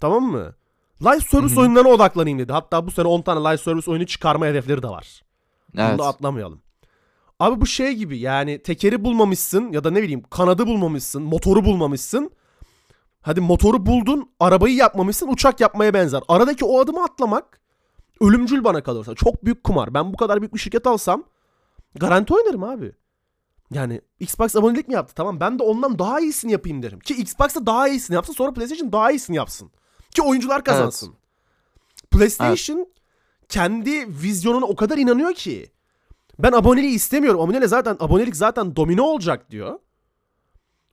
Tamam 0.00 0.24
mı? 0.24 0.54
Live 1.02 1.20
service 1.20 1.54
Hı 1.54 1.56
hı. 1.58 1.60
oyunlarına 1.60 1.88
odaklanayım 1.88 2.38
dedi. 2.38 2.52
Hatta 2.52 2.86
bu 2.86 2.90
sene 2.90 3.06
10 3.06 3.22
tane 3.22 3.48
live 3.48 3.58
service 3.58 3.90
oyunu 3.90 4.06
çıkarma 4.06 4.46
hedefleri 4.46 4.82
de 4.82 4.88
var. 4.88 5.22
Bunu 5.74 5.82
Evet. 5.82 5.98
da 5.98 6.06
atlamayalım. 6.06 6.60
Abi 7.40 7.60
bu 7.60 7.66
şey 7.66 7.92
gibi 7.94 8.18
yani 8.18 8.62
tekeri 8.62 9.04
bulmamışsın 9.04 9.72
ya 9.72 9.84
da 9.84 9.90
ne 9.90 10.02
bileyim 10.02 10.22
kanadı 10.30 10.66
bulmamışsın, 10.66 11.22
motoru 11.22 11.64
bulmamışsın. 11.64 12.30
Hadi 13.22 13.40
motoru 13.40 13.86
buldun, 13.86 14.30
arabayı 14.40 14.74
yapmamışsın, 14.74 15.28
uçak 15.28 15.60
yapmaya 15.60 15.94
benzer. 15.94 16.22
Aradaki 16.28 16.64
o 16.64 16.80
adımı 16.80 17.02
atlamak 17.04 17.60
ölümcül 18.20 18.64
bana 18.64 18.82
kalırsa. 18.82 19.14
Çok 19.14 19.44
büyük 19.44 19.64
kumar. 19.64 19.94
Ben 19.94 20.12
bu 20.12 20.16
kadar 20.16 20.40
büyük 20.40 20.54
bir 20.54 20.58
şirket 20.58 20.86
alsam 20.86 21.24
garanti 21.98 22.34
oynarım 22.34 22.64
abi. 22.64 22.92
Yani 23.70 24.00
Xbox 24.20 24.56
abonelik 24.56 24.88
mi 24.88 24.94
yaptı? 24.94 25.14
Tamam 25.14 25.40
ben 25.40 25.58
de 25.58 25.62
ondan 25.62 25.98
daha 25.98 26.20
iyisini 26.20 26.52
yapayım 26.52 26.82
derim. 26.82 27.00
Ki 27.00 27.14
Xbox 27.14 27.54
da 27.54 27.66
daha 27.66 27.88
iyisini 27.88 28.14
yapsın 28.14 28.32
sonra 28.32 28.52
PlayStation 28.52 28.92
daha 28.92 29.10
iyisini 29.10 29.36
yapsın. 29.36 29.70
Ki 30.10 30.22
oyuncular 30.22 30.64
kazansın. 30.64 31.14
PlayStation 32.10 32.86
kendi 33.48 34.08
vizyonuna 34.22 34.64
o 34.64 34.76
kadar 34.76 34.98
inanıyor 34.98 35.34
ki. 35.34 35.70
Ben 36.38 36.52
aboneliği 36.52 36.94
istemiyorum. 36.94 37.40
Abonelik 37.40 37.68
zaten 37.68 37.96
abonelik 38.00 38.36
zaten 38.36 38.76
domino 38.76 39.02
olacak 39.02 39.50
diyor. 39.50 39.78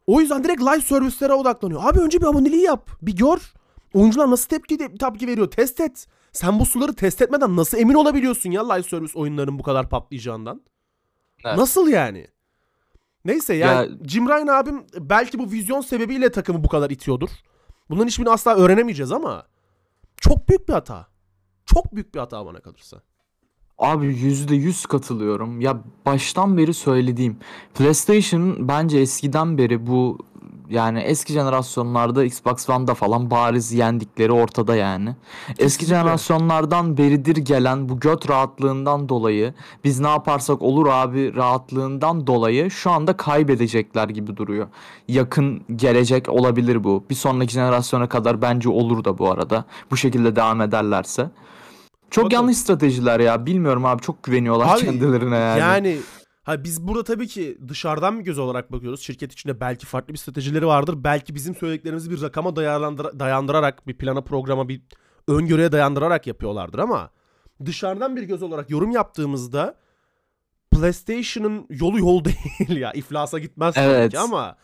O 0.08 0.22
yüzden 0.22 0.44
direkt 0.44 0.62
live 0.62 0.82
servislere 0.82 1.34
odaklanıyor. 1.34 1.82
Abi 1.84 2.00
önce 2.00 2.22
bir 2.22 2.26
aboneliği 2.26 2.62
yap. 2.62 2.90
Bir 3.02 3.16
gör. 3.16 3.54
Oyuncular 3.94 4.32
nasıl 4.32 4.50
tepki 4.50 4.78
tepki 4.78 5.28
veriyor. 5.28 5.52
Test 5.52 5.80
et. 5.80 6.08
Sen 6.32 6.60
bu 6.60 6.66
suları 6.66 6.94
test 6.94 7.22
etmeden 7.22 7.56
nasıl 7.56 7.78
emin 7.78 7.94
olabiliyorsun 7.94 8.52
ya 8.52 8.74
live 8.74 8.84
service 8.84 9.20
oyunlarının 9.20 9.60
bu 9.60 9.64
kadar 9.64 9.90
patlayacağından? 9.90 10.62
Evet. 11.46 11.58
Nasıl 11.58 11.88
yani? 11.88 12.28
Neyse 13.26 13.54
yani 13.54 13.92
Ya- 13.92 14.08
Jim 14.08 14.30
Ryan 14.30 14.48
abim 14.48 14.84
belki 15.00 15.40
bu 15.40 15.52
vizyon 15.52 15.82
sebebiyle 15.82 16.32
takımı 16.32 16.64
bu 16.64 16.68
kadar 16.68 16.90
itiyordur. 16.90 17.30
Bunların 17.90 18.08
hiçbirini 18.08 18.30
asla 18.32 18.56
öğrenemeyeceğiz 18.56 19.12
ama 19.12 19.44
çok 20.18 20.50
büyük 20.50 20.68
bir 20.70 20.74
hata. 20.74 21.08
Çok 21.66 21.96
büyük 21.96 22.16
bir 22.16 22.20
hata 22.20 22.46
bana 22.46 22.60
kalırsa. 22.60 23.02
Abi 23.78 24.06
yüzde 24.06 24.56
yüz 24.56 24.86
katılıyorum. 24.86 25.62
Ya 25.62 25.82
baştan 26.06 26.58
beri 26.58 26.74
söylediğim 26.74 27.38
PlayStation 27.74 28.68
bence 28.68 29.00
eskiden 29.00 29.58
beri 29.58 29.88
bu 29.88 30.18
yani 30.70 31.00
eski 31.00 31.34
jenerasyonlarda 31.34 32.24
Xbox 32.24 32.70
One'da 32.70 32.94
falan 32.94 33.32
bariz 33.32 33.74
yendikleri 33.74 34.32
ortada 34.32 34.76
yani. 34.76 35.16
Eski 35.60 35.86
jenerasyonlardan 35.86 36.98
beridir 36.98 37.36
gelen 37.36 37.90
bu 37.90 38.00
göt 38.00 38.30
rahatlığından 38.30 39.10
dolayı 39.10 39.54
biz 39.84 40.00
ne 40.00 40.08
yaparsak 40.08 40.62
olur 40.62 40.88
abi 40.88 41.36
rahatlığından 41.36 42.28
dolayı 42.28 42.72
şu 42.72 42.92
anda 42.92 43.18
kaybedecekler 43.18 44.10
gibi 44.10 44.38
duruyor. 44.38 44.68
Yakın 45.08 45.62
gelecek 45.76 46.30
olabilir 46.30 46.84
bu. 46.84 47.04
Bir 47.10 47.16
sonraki 47.16 47.54
jenerasyona 47.54 48.10
kadar 48.10 48.42
bence 48.42 48.70
olur 48.70 49.04
da 49.04 49.18
bu 49.18 49.32
arada. 49.32 49.66
Bu 49.92 49.98
şekilde 49.98 50.36
devam 50.36 50.62
ederlerse. 50.62 51.30
Çok 52.10 52.26
Bakalım. 52.26 52.44
yanlış 52.44 52.58
stratejiler 52.58 53.20
ya. 53.20 53.46
Bilmiyorum 53.46 53.86
abi 53.86 54.02
çok 54.02 54.24
güveniyorlar 54.24 54.76
Abi, 54.76 54.86
kendilerine 54.86 55.36
yani. 55.36 55.60
Yani 55.60 55.98
ha 56.44 56.64
biz 56.64 56.88
burada 56.88 57.04
tabii 57.04 57.28
ki 57.28 57.58
dışarıdan 57.68 58.20
bir 58.20 58.24
göz 58.26 58.40
olarak 58.40 58.72
bakıyoruz. 58.72 59.02
Şirket 59.02 59.34
içinde 59.34 59.60
belki 59.60 59.86
farklı 59.86 60.14
bir 60.14 60.18
stratejileri 60.20 60.68
vardır. 60.68 60.96
Belki 61.04 61.36
bizim 61.36 61.56
söylediklerimizi 61.56 62.12
bir 62.12 62.22
rakama 62.22 62.50
dayandıra- 62.50 63.20
dayandırarak, 63.20 63.88
bir 63.88 63.98
plana, 63.98 64.22
programa, 64.22 64.70
bir 64.70 64.82
öngörüye 65.28 65.72
dayandırarak 65.72 66.28
yapıyorlardır 66.28 66.80
ama 66.80 67.10
dışarıdan 67.66 68.16
bir 68.16 68.24
göz 68.24 68.44
olarak 68.44 68.70
yorum 68.70 68.92
yaptığımızda 68.92 69.76
PlayStation'ın 70.72 71.66
yolu 71.70 72.00
yol 72.00 72.26
değil 72.26 72.78
ya. 72.82 72.92
İflasa 72.94 73.40
gitmez 73.40 73.76
tabii 73.76 73.86
Evet. 73.86 74.12
ki 74.12 74.20
ama 74.20 74.56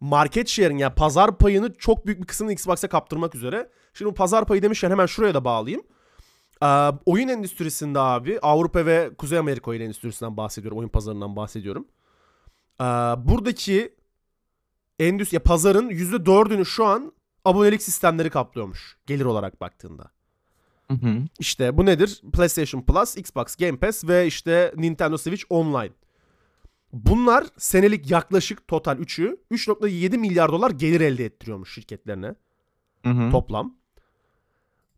market 0.00 0.48
share'in 0.48 0.78
yani 0.78 0.94
pazar 0.94 1.38
payını 1.38 1.74
çok 1.74 2.06
büyük 2.06 2.20
bir 2.20 2.26
kısmını 2.26 2.52
Xbox'a 2.52 2.88
kaptırmak 2.88 3.34
üzere. 3.34 3.70
Şimdi 3.94 4.10
bu 4.10 4.14
pazar 4.14 4.44
payı 4.46 4.62
demişken 4.62 4.90
hemen 4.90 5.06
şuraya 5.06 5.34
da 5.34 5.44
bağlayayım. 5.44 5.82
Ee, 6.62 6.66
oyun 7.06 7.28
endüstrisinde 7.28 7.98
abi 7.98 8.38
Avrupa 8.40 8.86
ve 8.86 9.10
Kuzey 9.18 9.38
Amerika 9.38 9.70
oyun 9.70 9.80
endüstrisinden 9.80 10.36
bahsediyorum. 10.36 10.78
Oyun 10.78 10.88
pazarından 10.88 11.36
bahsediyorum. 11.36 11.86
Ee, 12.80 12.84
buradaki 13.28 13.94
endüstri 14.98 15.34
ya 15.34 15.42
pazarın 15.42 15.90
%4'ünü 15.90 16.64
şu 16.64 16.84
an 16.84 17.12
abonelik 17.44 17.82
sistemleri 17.82 18.30
kaplıyormuş 18.30 18.96
gelir 19.06 19.24
olarak 19.24 19.60
baktığında. 19.60 20.10
Hı 20.90 20.94
hı. 20.94 21.16
İşte 21.38 21.76
bu 21.76 21.86
nedir? 21.86 22.22
PlayStation 22.32 22.82
Plus, 22.82 23.16
Xbox 23.16 23.56
Game 23.56 23.76
Pass 23.76 24.04
ve 24.04 24.26
işte 24.26 24.72
Nintendo 24.76 25.18
Switch 25.18 25.44
Online. 25.50 25.92
Bunlar 26.92 27.44
senelik 27.58 28.10
yaklaşık 28.10 28.68
total 28.68 28.98
3'ü 28.98 29.36
3.7 29.52 30.18
milyar 30.18 30.52
dolar 30.52 30.70
gelir 30.70 31.00
elde 31.00 31.24
ettiriyormuş 31.24 31.74
şirketlerine 31.74 32.34
Hı 33.04 33.10
hı. 33.10 33.30
toplam. 33.30 33.76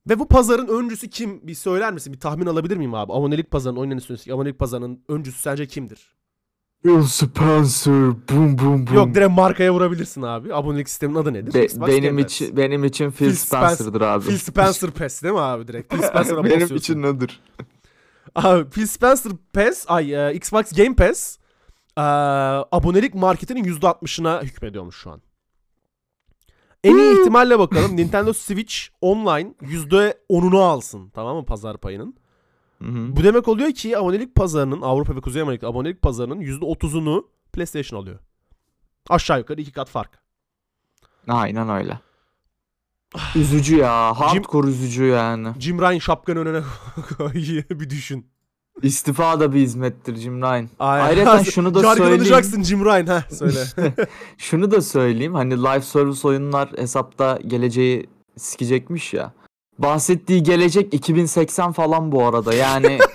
Ve 0.09 0.19
bu 0.19 0.29
pazarın 0.29 0.69
öncüsü 0.69 1.11
kim? 1.11 1.47
Bir 1.47 1.55
söyler 1.55 1.93
misin? 1.93 2.13
Bir 2.13 2.21
tahmin 2.21 2.47
alabilir 2.47 2.77
miyim 2.77 2.95
abi? 2.95 3.13
Abonelik 3.13 3.51
pazarının, 3.51 3.81
oyun 3.81 3.91
endüstrisi, 3.91 4.35
abonelik 4.35 4.59
pazarının 4.59 5.05
öncüsü 5.09 5.39
sence 5.41 5.67
kimdir? 5.67 6.17
Phil 6.83 7.03
Spencer. 7.03 7.93
Boom 7.95 8.59
boom 8.59 8.87
boom. 8.87 8.95
Yok 8.95 9.15
direkt 9.15 9.31
markaya 9.31 9.73
vurabilirsin 9.75 10.23
abi. 10.23 10.55
Abonelik 10.55 10.89
sistemin 10.89 11.15
adı 11.15 11.33
nedir? 11.33 11.55
Be- 11.55 11.65
Xbox 11.65 11.89
benim 11.89 12.19
için 12.19 12.57
benim 12.57 12.85
için 12.85 13.11
Phil, 13.11 13.27
Phil 13.27 13.35
Spencer- 13.37 13.75
Spencer'dır 13.75 14.01
abi. 14.01 14.25
Phil 14.25 14.39
Spencer 14.39 14.91
Pass 14.91 15.23
değil 15.23 15.35
mi 15.35 15.41
abi 15.41 15.69
direkt? 15.69 15.95
Phil 15.95 16.03
Spencer'a 16.03 16.45
benim 16.51 16.77
için 16.77 17.03
nedir? 17.03 17.41
Abi 18.35 18.71
Phil 18.71 18.87
Spencer 18.87 19.33
Pass, 19.53 19.85
ay 19.89 20.15
e, 20.31 20.35
Xbox 20.35 20.73
Game 20.73 20.95
Pass 20.95 21.39
e, 21.97 22.03
abonelik 22.73 23.15
marketinin 23.15 23.65
%60'ına 23.65 24.43
hükmediyormuş 24.43 24.97
şu 24.97 25.11
an. 25.11 25.21
En 26.85 26.99
iyi 26.99 27.21
ihtimalle 27.21 27.59
bakalım 27.59 27.97
Nintendo 27.97 28.33
Switch 28.33 28.77
Online 29.01 29.55
%10'unu 29.63 30.59
alsın 30.59 31.11
tamam 31.11 31.37
mı 31.37 31.45
pazar 31.47 31.79
payının. 31.79 32.17
Bu 33.17 33.25
demek 33.25 33.49
oluyor 33.49 33.73
ki 33.73 33.99
abonelik 33.99 34.35
pazarının 34.35 34.83
Avrupa 34.83 35.17
ve 35.17 35.21
Kuzey 35.21 35.43
Amerika 35.43 35.69
abonelik 35.69 36.03
pazarının 36.03 36.41
%30'unu 36.41 37.25
PlayStation 37.53 38.01
alıyor. 38.01 38.19
Aşağı 39.09 39.39
yukarı 39.39 39.61
iki 39.61 39.73
kat 39.73 39.89
fark. 39.89 40.19
Aynen 41.29 41.69
öyle. 41.69 42.01
Üzücü 43.35 43.77
ya. 43.77 44.21
Hardcore 44.21 44.67
üzücü 44.67 45.05
yani. 45.05 45.49
Jim 45.59 45.81
Ryan 45.81 45.99
şapkanı 45.99 46.39
önüne 46.39 46.63
koy 47.19 47.35
bir 47.71 47.91
düşün. 47.91 48.31
İstifa 48.83 49.41
da 49.41 49.53
bir 49.53 49.61
hizmettir 49.61 50.17
Jim 50.17 50.43
Ryan. 50.43 50.69
Aynen. 50.79 51.27
Ayrıca 51.27 51.45
şunu 51.51 51.75
da 51.75 51.95
söyleyeyim. 51.95 52.65
Jim 52.65 52.85
Ryan 52.85 53.07
ha 53.07 53.25
söyle. 53.31 53.65
Şunu 54.39 54.71
da 54.71 54.81
söyleyeyim. 54.81 55.35
Hani 55.35 55.57
live 55.57 55.81
service 55.81 56.29
oyunlar 56.29 56.69
hesapta 56.77 57.39
geleceği 57.47 58.07
sikecekmiş 58.37 59.15
ya. 59.15 59.33
Bahsettiği 59.79 60.43
gelecek 60.43 60.95
2080 60.95 61.73
falan 61.73 62.13
bu 62.13 62.25
arada. 62.25 62.55
Yani 62.55 62.99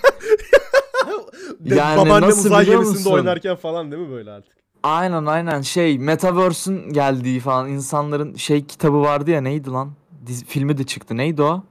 Yani 1.65 1.97
Babaannem 1.97 2.29
nasıl 2.29 2.45
uzay 2.45 2.65
gemisinde 2.65 3.09
oynarken 3.09 3.55
falan 3.55 3.91
değil 3.91 4.03
mi 4.03 4.11
böyle 4.11 4.31
artık? 4.31 4.51
aynen 4.83 5.25
aynen 5.25 5.61
şey 5.61 5.99
Metaverse'ün 5.99 6.93
geldiği 6.93 7.39
falan 7.39 7.69
insanların 7.69 8.35
şey 8.35 8.65
kitabı 8.65 9.01
vardı 9.01 9.31
ya 9.31 9.41
neydi 9.41 9.69
lan? 9.69 9.91
Dizi, 10.25 10.45
filmi 10.45 10.77
de 10.77 10.83
çıktı. 10.83 11.17
Neydi 11.17 11.41
o? 11.41 11.63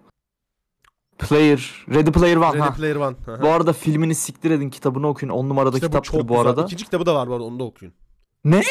Player, 1.28 1.84
Ready 1.94 2.10
Player 2.12 2.36
One. 2.36 2.46
Ready 2.48 2.58
ha. 2.58 2.72
Player 2.74 2.96
One. 2.96 3.16
Bu 3.42 3.48
arada 3.48 3.72
filmini 3.72 4.14
siktir 4.14 4.50
edin 4.50 4.70
kitabını 4.70 5.08
okuyun. 5.08 5.32
10 5.32 5.48
numarada 5.48 5.72
bu 5.76 5.80
kitaptır 5.80 6.12
çok 6.12 6.20
bu, 6.22 6.28
güzel. 6.28 6.40
arada. 6.40 6.62
İkinci 6.64 6.84
kitabı 6.84 7.06
da 7.06 7.14
var 7.14 7.28
bu 7.28 7.32
arada 7.32 7.44
onu 7.44 7.58
da 7.60 7.64
okuyun. 7.64 7.94
Ne? 8.44 8.62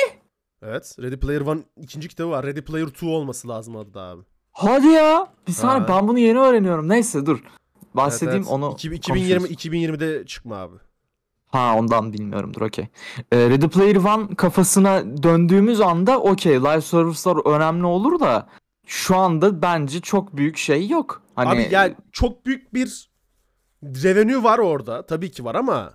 Evet. 0.62 0.96
Ready 1.02 1.16
Player 1.16 1.42
One 1.42 1.60
ikinci 1.82 2.08
kitabı 2.08 2.30
var. 2.32 2.46
Ready 2.46 2.62
Player 2.62 2.88
2 2.88 3.06
olması 3.06 3.48
lazım 3.48 3.76
adı 3.76 3.94
da 3.94 4.02
abi. 4.02 4.22
Hadi 4.52 4.88
ya. 4.88 5.28
Bir 5.48 5.52
saniye 5.52 5.88
ben 5.88 6.08
bunu 6.08 6.20
yeni 6.20 6.40
öğreniyorum. 6.40 6.90
Neyse 6.90 7.26
dur. 7.26 7.44
Bahsedeyim 7.94 8.38
Evet, 8.44 8.48
evet. 8.52 8.64
onu 8.64 8.74
İki- 8.74 8.88
2020 8.90 9.38
konuşuruz. 9.40 9.66
2020'de 9.66 10.26
çıkma 10.26 10.56
abi. 10.56 10.76
Ha 11.48 11.76
ondan 11.78 12.14
bilmiyorumdur 12.14 12.62
okey. 12.62 12.88
Ee, 13.32 13.50
Ready 13.50 13.68
Player 13.68 13.96
One 13.96 14.36
kafasına 14.36 15.24
döndüğümüz 15.24 15.82
anda 15.82 16.20
okey 16.20 16.60
live 16.60 16.82
service'lar 16.82 17.56
önemli 17.56 17.86
olur 17.86 18.20
da 18.20 18.48
şu 18.90 19.16
anda 19.16 19.62
bence 19.62 20.02
çok 20.02 20.38
büyük 20.38 20.58
şey 20.58 20.88
yok. 20.88 21.22
Hani 21.36 21.50
Abi 21.50 21.68
yani 21.72 21.96
çok 22.12 22.46
büyük 22.46 22.74
bir 22.74 23.10
revenue 23.84 24.44
var 24.44 24.60
orada. 24.60 25.06
Tabii 25.06 25.32
ki 25.32 25.46
var 25.46 25.56
ama 25.56 25.94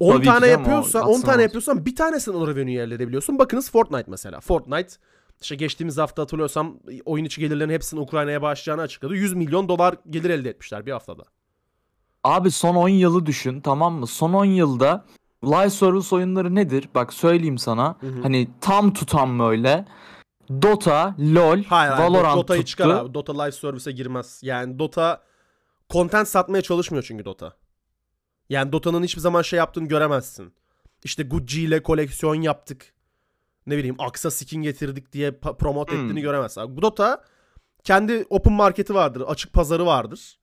10 0.00 0.12
Tabii 0.12 0.26
tane 0.26 0.46
yapıyorsan 0.46 1.02
10 1.02 1.12
atsın 1.12 1.26
tane 1.26 1.42
yapıyorsan 1.42 1.86
bir 1.86 1.96
tanesini 1.96 2.36
o 2.36 2.48
revenue'yi 2.48 2.78
elde 2.78 2.94
edebiliyorsun. 2.94 3.38
Bakınız 3.38 3.70
Fortnite 3.70 4.10
mesela. 4.10 4.40
Fortnite 4.40 4.94
işte 5.40 5.54
geçtiğimiz 5.54 5.98
hafta 5.98 6.22
hatırlıyorsam 6.22 6.76
oyun 7.04 7.24
içi 7.24 7.40
gelirlerin 7.40 7.70
hepsinin 7.70 8.00
Ukrayna'ya 8.00 8.42
bağışlayacağını 8.42 8.82
açıkladı. 8.82 9.14
100 9.14 9.34
milyon 9.34 9.68
dolar 9.68 9.94
gelir 10.10 10.30
elde 10.30 10.50
etmişler 10.50 10.86
bir 10.86 10.92
haftada. 10.92 11.22
Abi 12.24 12.50
son 12.50 12.74
10 12.74 12.88
yılı 12.88 13.26
düşün 13.26 13.60
tamam 13.60 13.94
mı? 13.94 14.06
Son 14.06 14.32
10 14.32 14.44
yılda 14.44 15.04
live 15.44 15.70
service 15.70 16.14
oyunları 16.16 16.54
nedir? 16.54 16.88
Bak 16.94 17.12
söyleyeyim 17.12 17.58
sana. 17.58 17.96
Hı 18.00 18.06
hı. 18.06 18.22
Hani 18.22 18.48
tam 18.60 18.92
tutan 18.92 19.38
böyle. 19.38 19.84
Dota, 20.62 21.14
LoL, 21.20 21.64
Hayır, 21.64 21.92
Valorant 21.92 22.36
Dota'yı 22.36 22.60
tuttu. 22.60 22.70
çıkar 22.70 22.88
abi. 22.88 23.14
Dota 23.14 23.42
live 23.42 23.52
service'e 23.52 23.92
girmez. 23.92 24.40
Yani 24.42 24.78
Dota 24.78 25.22
content 25.90 26.28
satmaya 26.28 26.62
çalışmıyor 26.62 27.04
çünkü 27.08 27.24
Dota. 27.24 27.52
Yani 28.48 28.72
Dota'nın 28.72 29.02
hiçbir 29.02 29.20
zaman 29.20 29.42
şey 29.42 29.56
yaptığını 29.56 29.88
göremezsin. 29.88 30.54
İşte 31.04 31.22
Gucci 31.22 31.62
ile 31.62 31.82
koleksiyon 31.82 32.34
yaptık. 32.34 32.92
Ne 33.66 33.76
bileyim 33.76 33.96
Aksa 33.98 34.30
skin 34.30 34.62
getirdik 34.62 35.12
diye 35.12 35.32
promote 35.38 35.92
Hmm. 35.92 36.04
ettiğini 36.04 36.20
göremezsin. 36.20 36.60
Abi, 36.60 36.76
Bu 36.76 36.82
Dota 36.82 37.24
kendi 37.84 38.26
open 38.30 38.52
marketi 38.52 38.94
vardır. 38.94 39.20
Açık 39.26 39.52
pazarı 39.52 39.86
vardır. 39.86 40.38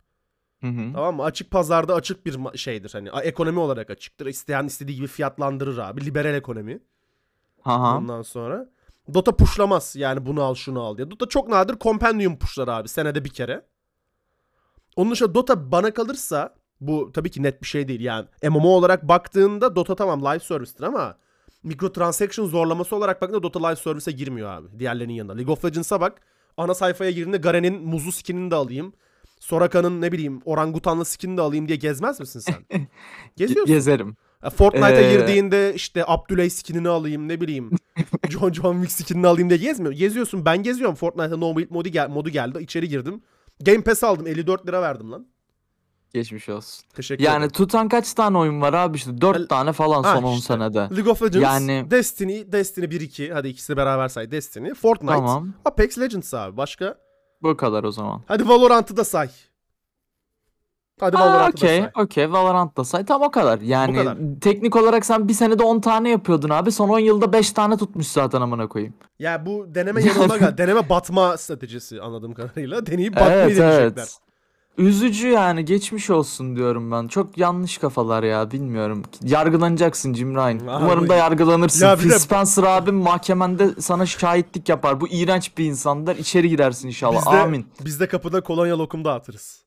Hı 0.61 0.67
hı. 0.67 0.93
Tamam 0.93 1.15
mı? 1.15 1.23
Açık 1.23 1.51
pazarda 1.51 1.95
açık 1.95 2.25
bir 2.25 2.57
şeydir. 2.57 2.89
Hani 2.93 3.09
ekonomi 3.23 3.59
olarak 3.59 3.89
açıktır. 3.89 4.25
İsteyen 4.25 4.65
istediği 4.65 4.95
gibi 4.95 5.07
fiyatlandırır 5.07 5.77
abi. 5.77 6.05
Liberal 6.05 6.33
ekonomi. 6.35 6.79
Aha. 7.65 7.97
Ondan 7.97 8.21
sonra. 8.21 8.69
Dota 9.13 9.35
pushlamaz. 9.35 9.95
Yani 9.95 10.25
bunu 10.25 10.43
al 10.43 10.55
şunu 10.55 10.81
al 10.81 10.97
diye. 10.97 11.11
Dota 11.11 11.25
çok 11.25 11.49
nadir 11.49 11.75
compendium 11.79 12.39
pushlar 12.39 12.67
abi. 12.67 12.87
Senede 12.89 13.25
bir 13.25 13.29
kere. 13.29 13.65
Onun 14.95 15.11
dışında 15.11 15.35
Dota 15.35 15.71
bana 15.71 15.93
kalırsa 15.93 16.55
bu 16.81 17.11
tabii 17.11 17.31
ki 17.31 17.43
net 17.43 17.61
bir 17.61 17.67
şey 17.67 17.87
değil. 17.87 18.01
Yani 18.01 18.27
MMO 18.43 18.67
olarak 18.67 19.03
baktığında 19.07 19.75
Dota 19.75 19.95
tamam 19.95 20.21
live 20.25 20.39
service'tir 20.39 20.83
ama 20.83 21.17
microtransaction 21.63 22.45
zorlaması 22.47 22.95
olarak 22.95 23.21
baktığında 23.21 23.43
Dota 23.43 23.67
live 23.67 23.75
service'e 23.75 24.13
girmiyor 24.13 24.49
abi. 24.49 24.79
Diğerlerinin 24.79 25.13
yanında. 25.13 25.33
League 25.33 25.53
of 25.53 25.65
Legends'a 25.65 26.01
bak. 26.01 26.21
Ana 26.57 26.73
sayfaya 26.73 27.11
girdiğinde 27.11 27.37
Garen'in 27.37 27.81
muzlu 27.87 28.11
skinini 28.11 28.51
de 28.51 28.55
alayım. 28.55 28.93
Soraka'nın 29.39 30.01
ne 30.01 30.11
bileyim 30.11 30.41
orangutanlı 30.45 31.05
skinini 31.05 31.37
de 31.37 31.41
alayım 31.41 31.67
diye 31.67 31.77
gezmez 31.77 32.19
misin 32.19 32.39
sen? 32.39 32.55
Ge- 32.71 32.87
Geziyorsun. 33.35 33.73
Gezerim. 33.73 34.17
Ya 34.47 34.51
Fortnite'a 34.51 34.91
Ee, 35.01 35.11
girdiğinde 35.13 35.73
işte 35.75 36.03
Abdüley 36.07 36.49
skinini 36.49 36.89
alayım 36.89 37.27
ne 37.27 37.41
bileyim. 37.41 37.71
John 38.29 38.53
John 38.53 38.73
Wick 38.83 38.91
skinini 38.91 39.27
alayım 39.27 39.49
diye 39.49 39.59
gezmiyor. 39.59 39.93
Geziyorsun. 39.93 40.45
Ben 40.45 40.63
geziyorum. 40.63 40.95
Fortnite'a 40.95 41.37
no 41.37 41.57
build 41.57 41.71
modu, 41.71 41.89
gel 41.89 42.09
modu 42.09 42.29
geldi. 42.29 42.57
İçeri 42.61 42.89
girdim. 42.89 43.21
Game 43.61 43.81
Pass 43.81 44.03
aldım. 44.03 44.27
54 44.27 44.67
lira 44.67 44.81
verdim 44.81 45.11
lan. 45.11 45.27
Geçmiş 46.13 46.49
olsun. 46.49 46.85
Teşekkür 46.95 47.23
Yani 47.23 47.37
ederim. 47.37 47.51
tutan 47.51 47.89
kaç 47.89 48.13
tane 48.13 48.37
oyun 48.37 48.61
var 48.61 48.73
abi 48.73 48.97
işte 48.97 49.21
4 49.21 49.37
El- 49.37 49.47
tane 49.47 49.73
falan 49.73 50.03
Ha 50.03 50.15
son 50.15 50.23
10 50.23 50.33
işte. 50.33 50.45
senede. 50.47 50.77
League 50.79 51.11
of 51.11 51.21
Legends, 51.21 51.43
Yani- 51.43 51.87
Destiny, 51.91 52.51
Destiny 52.51 52.85
1-2. 52.85 53.31
Hadi 53.33 53.47
ikisi 53.47 53.77
beraber 53.77 54.07
say. 54.07 54.31
Destiny, 54.31 54.73
Fortnite, 54.73 55.13
Tamam. 55.13 55.53
Apex 55.65 55.99
Legends 55.99 56.33
abi. 56.33 56.57
Başka? 56.57 56.97
Bu 57.41 57.57
kadar 57.57 57.83
o 57.83 57.91
zaman. 57.91 58.21
Hadi 58.27 58.47
Valorant'ı 58.49 58.97
da 58.97 59.03
say. 59.03 59.29
Hadi 60.99 61.17
Aa, 61.17 61.21
Valorant'ı 61.21 61.61
da 61.61 61.65
okey, 61.65 61.79
say. 61.79 62.03
okey. 62.03 62.31
Valorant 62.31 62.77
da 62.77 62.83
say. 62.83 63.05
Tam 63.05 63.21
o 63.21 63.31
kadar. 63.31 63.61
Yani 63.61 63.95
kadar. 63.97 64.17
teknik 64.41 64.75
olarak 64.75 65.05
sen 65.05 65.27
bir 65.27 65.33
senede 65.33 65.63
10 65.63 65.79
tane 65.79 66.09
yapıyordun 66.09 66.49
abi. 66.49 66.71
Son 66.71 66.89
10 66.89 66.99
yılda 66.99 67.33
5 67.33 67.51
tane 67.51 67.77
tutmuş 67.77 68.07
zaten 68.07 68.41
amına 68.41 68.67
koyayım. 68.67 68.93
Ya 69.19 69.45
bu 69.45 69.65
deneme 69.75 70.03
yanılma. 70.03 70.39
Deneme 70.57 70.89
batma 70.89 71.37
stratejisi 71.37 72.01
anladığım 72.01 72.33
kadarıyla. 72.33 72.85
Deneyip 72.85 73.15
batmayı 73.15 73.31
Evet 73.33 73.57
deneyecekler. 73.57 73.83
evet. 74.01 74.17
Üzücü 74.77 75.27
yani 75.27 75.65
geçmiş 75.65 76.09
olsun 76.09 76.55
diyorum 76.55 76.91
ben. 76.91 77.07
Çok 77.07 77.37
yanlış 77.37 77.77
kafalar 77.77 78.23
ya 78.23 78.51
bilmiyorum. 78.51 79.03
Yargılanacaksın 79.23 80.13
Jim 80.13 80.35
Ryan. 80.35 80.59
Abi- 80.59 80.83
Umarım 80.85 81.09
da 81.09 81.15
yargılanırsın. 81.15 81.85
Ya 81.85 81.95
Phil 81.95 82.09
de- 82.09 82.19
Spencer 82.19 82.63
abim 82.63 82.95
mahkemende 82.95 83.69
sana 83.79 84.05
şahitlik 84.05 84.69
yapar. 84.69 85.01
Bu 85.01 85.07
iğrenç 85.07 85.57
bir 85.57 85.65
insandır. 85.65 86.17
İçeri 86.17 86.49
girersin 86.49 86.87
inşallah. 86.87 87.17
Biz 87.25 87.25
de, 87.33 87.37
Amin. 87.41 87.67
Biz 87.85 87.99
de 87.99 88.07
kapıda 88.07 88.41
kolonya 88.41 88.79
lokum 88.79 89.05
dağıtırız. 89.05 89.66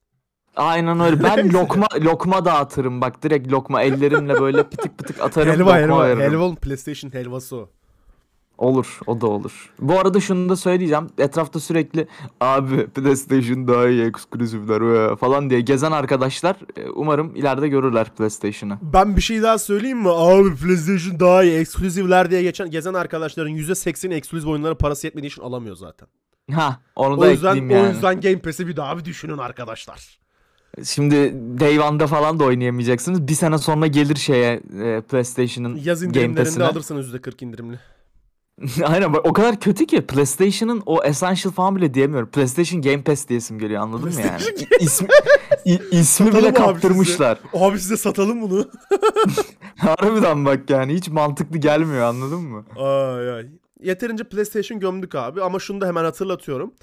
Aynen 0.56 1.00
öyle. 1.00 1.22
Ben 1.22 1.52
lokma 1.52 1.86
lokma 2.00 2.44
dağıtırım 2.44 3.00
bak 3.00 3.22
direkt 3.22 3.52
lokma 3.52 3.82
ellerimle 3.82 4.40
böyle 4.40 4.62
pıtık 4.62 4.98
pıtık 4.98 5.20
atarım 5.20 5.52
helva 5.52 5.64
lokma 5.64 5.76
helva. 5.76 6.00
veririm. 6.08 6.20
Helva 6.32 6.54
PlayStation 6.54 7.12
helvası 7.12 7.56
o. 7.56 7.70
Olur 8.58 8.98
o 9.06 9.20
da 9.20 9.26
olur. 9.26 9.72
Bu 9.78 9.98
arada 9.98 10.20
şunu 10.20 10.48
da 10.48 10.56
söyleyeceğim. 10.56 11.06
Etrafta 11.18 11.60
sürekli 11.60 12.06
abi 12.40 12.86
PlayStation 12.86 13.68
daha 13.68 13.88
iyi 13.88 14.02
eksklusifler 14.04 14.80
ee," 15.12 15.16
falan 15.16 15.50
diye 15.50 15.60
gezen 15.60 15.92
arkadaşlar 15.92 16.56
e, 16.76 16.88
umarım 16.90 17.36
ileride 17.36 17.68
görürler 17.68 18.06
PlayStation'ı. 18.16 18.78
Ben 18.82 19.16
bir 19.16 19.20
şey 19.20 19.42
daha 19.42 19.58
söyleyeyim 19.58 19.98
mi? 19.98 20.08
Abi 20.10 20.54
PlayStation 20.56 21.20
daha 21.20 21.44
iyi. 21.44 21.58
Ekskluzivler 21.58 22.30
diye 22.30 22.42
geçen 22.42 22.70
gezen 22.70 22.94
arkadaşların 22.94 23.52
%80'i 23.52 24.14
ekskluzif 24.14 24.48
oyunlara 24.48 24.74
parası 24.78 25.06
yetmediği 25.06 25.30
için 25.30 25.42
alamıyor 25.42 25.76
zaten. 25.76 26.08
Ha 26.52 26.80
onu 26.96 27.14
O 27.16 27.20
da 27.20 27.30
yüzden 27.30 27.48
ekleyeyim 27.48 27.70
yani. 27.70 27.86
o 27.86 27.92
yüzden 27.92 28.20
Game 28.20 28.38
Pass'i 28.38 28.66
bir 28.66 28.76
daha 28.76 28.98
bir 28.98 29.04
düşünün 29.04 29.38
arkadaşlar. 29.38 30.20
Şimdi 30.84 31.34
Day 31.60 31.80
One'da 31.80 32.06
falan 32.06 32.38
da 32.40 32.44
oynayamayacaksınız. 32.44 33.28
Bir 33.28 33.34
sene 33.34 33.58
sonra 33.58 33.86
gelir 33.86 34.16
şeye 34.16 34.52
e, 34.82 35.00
PlayStation'ın 35.00 35.76
Yaz 35.76 36.02
indirimlerinde 36.02 36.64
alırsınız 36.64 37.14
%40 37.14 37.44
indirimli. 37.44 37.78
Aynen 38.84 39.12
bak 39.12 39.26
o 39.26 39.32
kadar 39.32 39.60
kötü 39.60 39.86
ki 39.86 40.06
PlayStation'ın 40.06 40.82
o 40.86 41.02
Essential 41.04 41.52
falan 41.52 41.76
bile 41.76 41.94
diyemiyorum. 41.94 42.30
PlayStation 42.30 42.82
Game 42.82 43.02
Pass 43.02 43.28
diyesim 43.28 43.58
geliyor 43.58 43.82
anladın 43.82 44.14
mı 44.14 44.20
yani? 44.20 44.42
İsmi, 44.80 45.08
i- 45.66 45.80
ismi 45.90 46.04
Satalım 46.26 46.32
bile 46.38 46.48
abi 46.48 46.52
size. 46.56 46.66
kaptırmışlar. 46.66 47.38
Abi 47.54 47.80
size 47.80 47.96
satalım 47.96 48.42
bunu. 48.42 48.70
Harbiden 49.76 50.44
bak 50.44 50.70
yani 50.70 50.94
hiç 50.94 51.08
mantıklı 51.08 51.58
gelmiyor 51.58 52.02
anladın 52.02 52.40
mı? 52.42 52.64
ay 52.76 53.30
ay. 53.34 53.46
Yeterince 53.82 54.24
PlayStation 54.24 54.80
gömdük 54.80 55.14
abi 55.14 55.42
ama 55.42 55.58
şunu 55.58 55.80
da 55.80 55.86
hemen 55.86 56.04
hatırlatıyorum. 56.04 56.74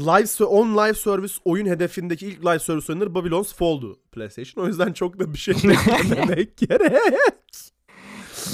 Live 0.00 0.44
on 0.44 0.76
live 0.76 0.94
service 0.94 1.34
oyun 1.44 1.66
hedefindeki 1.66 2.26
ilk 2.26 2.44
live 2.44 2.58
service 2.58 2.92
oyunları 2.92 3.14
Babylon's 3.14 3.54
Fall'du 3.54 3.98
PlayStation. 4.12 4.64
O 4.64 4.66
yüzden 4.66 4.92
çok 4.92 5.18
da 5.20 5.32
bir 5.32 5.38
şey 5.38 5.54
beklememek 5.64 6.56
gerek. 6.56 7.14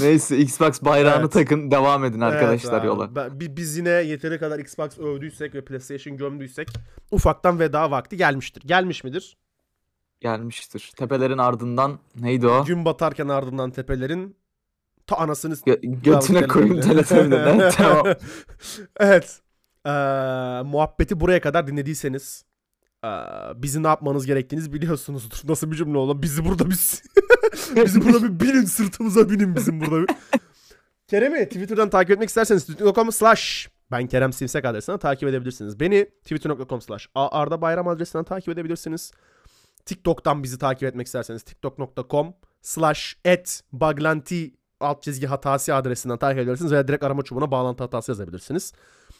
Neyse 0.00 0.38
Xbox 0.38 0.82
bayrağını 0.82 1.20
Evet. 1.20 1.32
takın 1.32 1.70
devam 1.70 2.04
edin 2.04 2.20
arkadaşlar 2.20 2.72
Evet 2.72 2.84
yola. 2.84 3.14
Ben- 3.14 3.40
bi- 3.40 3.56
biz 3.56 3.76
yine 3.76 3.90
yeteri 3.90 4.38
kadar 4.38 4.58
Xbox 4.58 4.98
övdüysek 4.98 5.54
ve 5.54 5.64
PlayStation 5.64 6.16
gömdüysek 6.16 6.68
ufaktan 7.10 7.58
veda 7.58 7.90
vakti 7.90 8.16
gelmiştir. 8.16 8.62
Gelmiş 8.66 9.04
midir? 9.04 9.36
Gelmiştir. 10.20 10.92
Tepelerin 10.96 11.38
ardından 11.38 11.98
neydi 12.20 12.46
o? 12.46 12.64
Gün 12.64 12.84
batarken 12.84 13.28
ardından 13.28 13.70
tepelerin 13.70 14.36
ta 15.06 15.16
anasını 15.16 15.54
Gö- 15.54 16.02
götüne 16.02 16.46
koyayım 16.48 16.80
telefonunu. 16.80 17.68
tamam. 17.76 18.06
evet. 18.96 19.40
Ee, 19.86 19.90
muhabbeti 20.62 21.20
buraya 21.20 21.40
kadar 21.40 21.66
dinlediyseniz 21.66 22.44
ee, 23.04 23.08
bizi 23.54 23.82
ne 23.82 23.86
yapmanız 23.86 24.26
gerektiğinizi 24.26 24.72
biliyorsunuzdur. 24.72 25.38
Nasıl 25.48 25.70
bir 25.70 25.76
cümle 25.76 25.98
oğlum? 25.98 26.22
Bizi 26.22 26.44
burada 26.44 26.70
biz 26.70 27.02
bizi 27.76 28.04
burada 28.04 28.22
bir 28.22 28.40
binin 28.46 28.64
sırtımıza 28.64 29.30
binin 29.30 29.56
bizim 29.56 29.80
burada 29.80 30.02
bir. 30.02 30.14
Kerem'i 31.06 31.44
Twitter'dan 31.44 31.90
takip 31.90 32.10
etmek 32.10 32.28
isterseniz 32.28 32.66
twitter.com 32.66 33.12
slash 33.12 33.68
ben 33.90 34.06
Kerem 34.06 34.32
Simsek 34.32 34.64
adresinden 34.64 34.98
takip 34.98 35.28
edebilirsiniz. 35.28 35.80
Beni 35.80 36.06
twitter.com 36.24 36.80
slash 36.80 37.08
Arda 37.14 37.60
Bayram 37.62 37.88
adresinden 37.88 38.24
takip 38.24 38.48
edebilirsiniz. 38.48 39.12
TikTok'tan 39.86 40.42
bizi 40.42 40.58
takip 40.58 40.82
etmek 40.82 41.06
isterseniz 41.06 41.42
tiktok.com 41.42 42.34
slash 42.62 43.16
et 43.24 43.62
baglanti 43.72 44.54
alt 44.80 45.02
çizgi 45.02 45.26
hatası 45.26 45.74
adresinden 45.74 46.18
takip 46.18 46.38
edebilirsiniz 46.38 46.72
veya 46.72 46.88
direkt 46.88 47.04
arama 47.04 47.22
çubuğuna 47.22 47.50
bağlantı 47.50 47.82
hatası 47.84 48.10
yazabilirsiniz. 48.10 48.72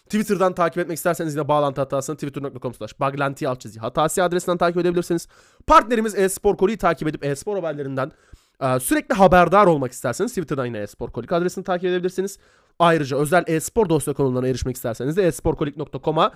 Twitter'dan 0.04 0.54
takip 0.54 0.78
etmek 0.78 0.96
isterseniz 0.96 1.34
yine 1.34 1.48
bağlantı 1.48 1.80
hatasını 1.80 2.16
twitter.com 2.16 2.74
slash 2.74 3.00
baglanti 3.00 3.48
alt 3.48 3.60
çizgi 3.60 3.80
hatası 3.80 4.24
adresinden 4.24 4.58
takip 4.58 4.78
edebilirsiniz. 4.78 5.28
Partnerimiz 5.66 6.14
e-spor 6.14 6.56
takip 6.78 7.08
edip 7.08 7.24
e-spor 7.24 7.56
haberlerinden 7.56 8.12
e, 8.60 8.80
sürekli 8.80 9.14
haberdar 9.14 9.66
olmak 9.66 9.92
isterseniz 9.92 10.30
Twitter'dan 10.30 10.66
yine 10.66 10.78
e-spor 10.78 11.10
kolik 11.10 11.32
adresini 11.32 11.64
takip 11.64 11.84
edebilirsiniz. 11.84 12.38
Ayrıca 12.78 13.16
özel 13.16 13.44
e-spor 13.46 13.88
dosya 13.88 14.14
konularına 14.14 14.48
erişmek 14.48 14.76
isterseniz 14.76 15.16
de 15.16 15.26
e-sporkolik.com'a 15.26 16.32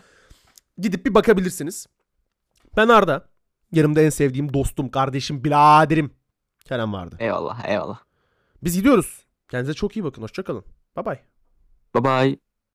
gidip 0.78 1.06
bir 1.06 1.14
bakabilirsiniz. 1.14 1.86
Ben 2.76 2.88
Arda. 2.88 3.28
Yanımda 3.72 4.00
en 4.00 4.10
sevdiğim 4.10 4.54
dostum, 4.54 4.88
kardeşim, 4.88 5.44
biraderim 5.44 6.10
Kerem 6.66 6.92
vardı. 6.92 7.16
Eyvallah 7.18 7.64
eyvallah. 7.64 7.98
Biz 8.62 8.76
gidiyoruz. 8.76 9.26
Kendinize 9.48 9.74
çok 9.74 9.96
iyi 9.96 10.04
bakın. 10.04 10.22
Hoşçakalın. 10.22 10.64
Bye 10.96 11.04
bye. 11.04 11.24
Bye 11.94 12.04
bye. 12.04 12.45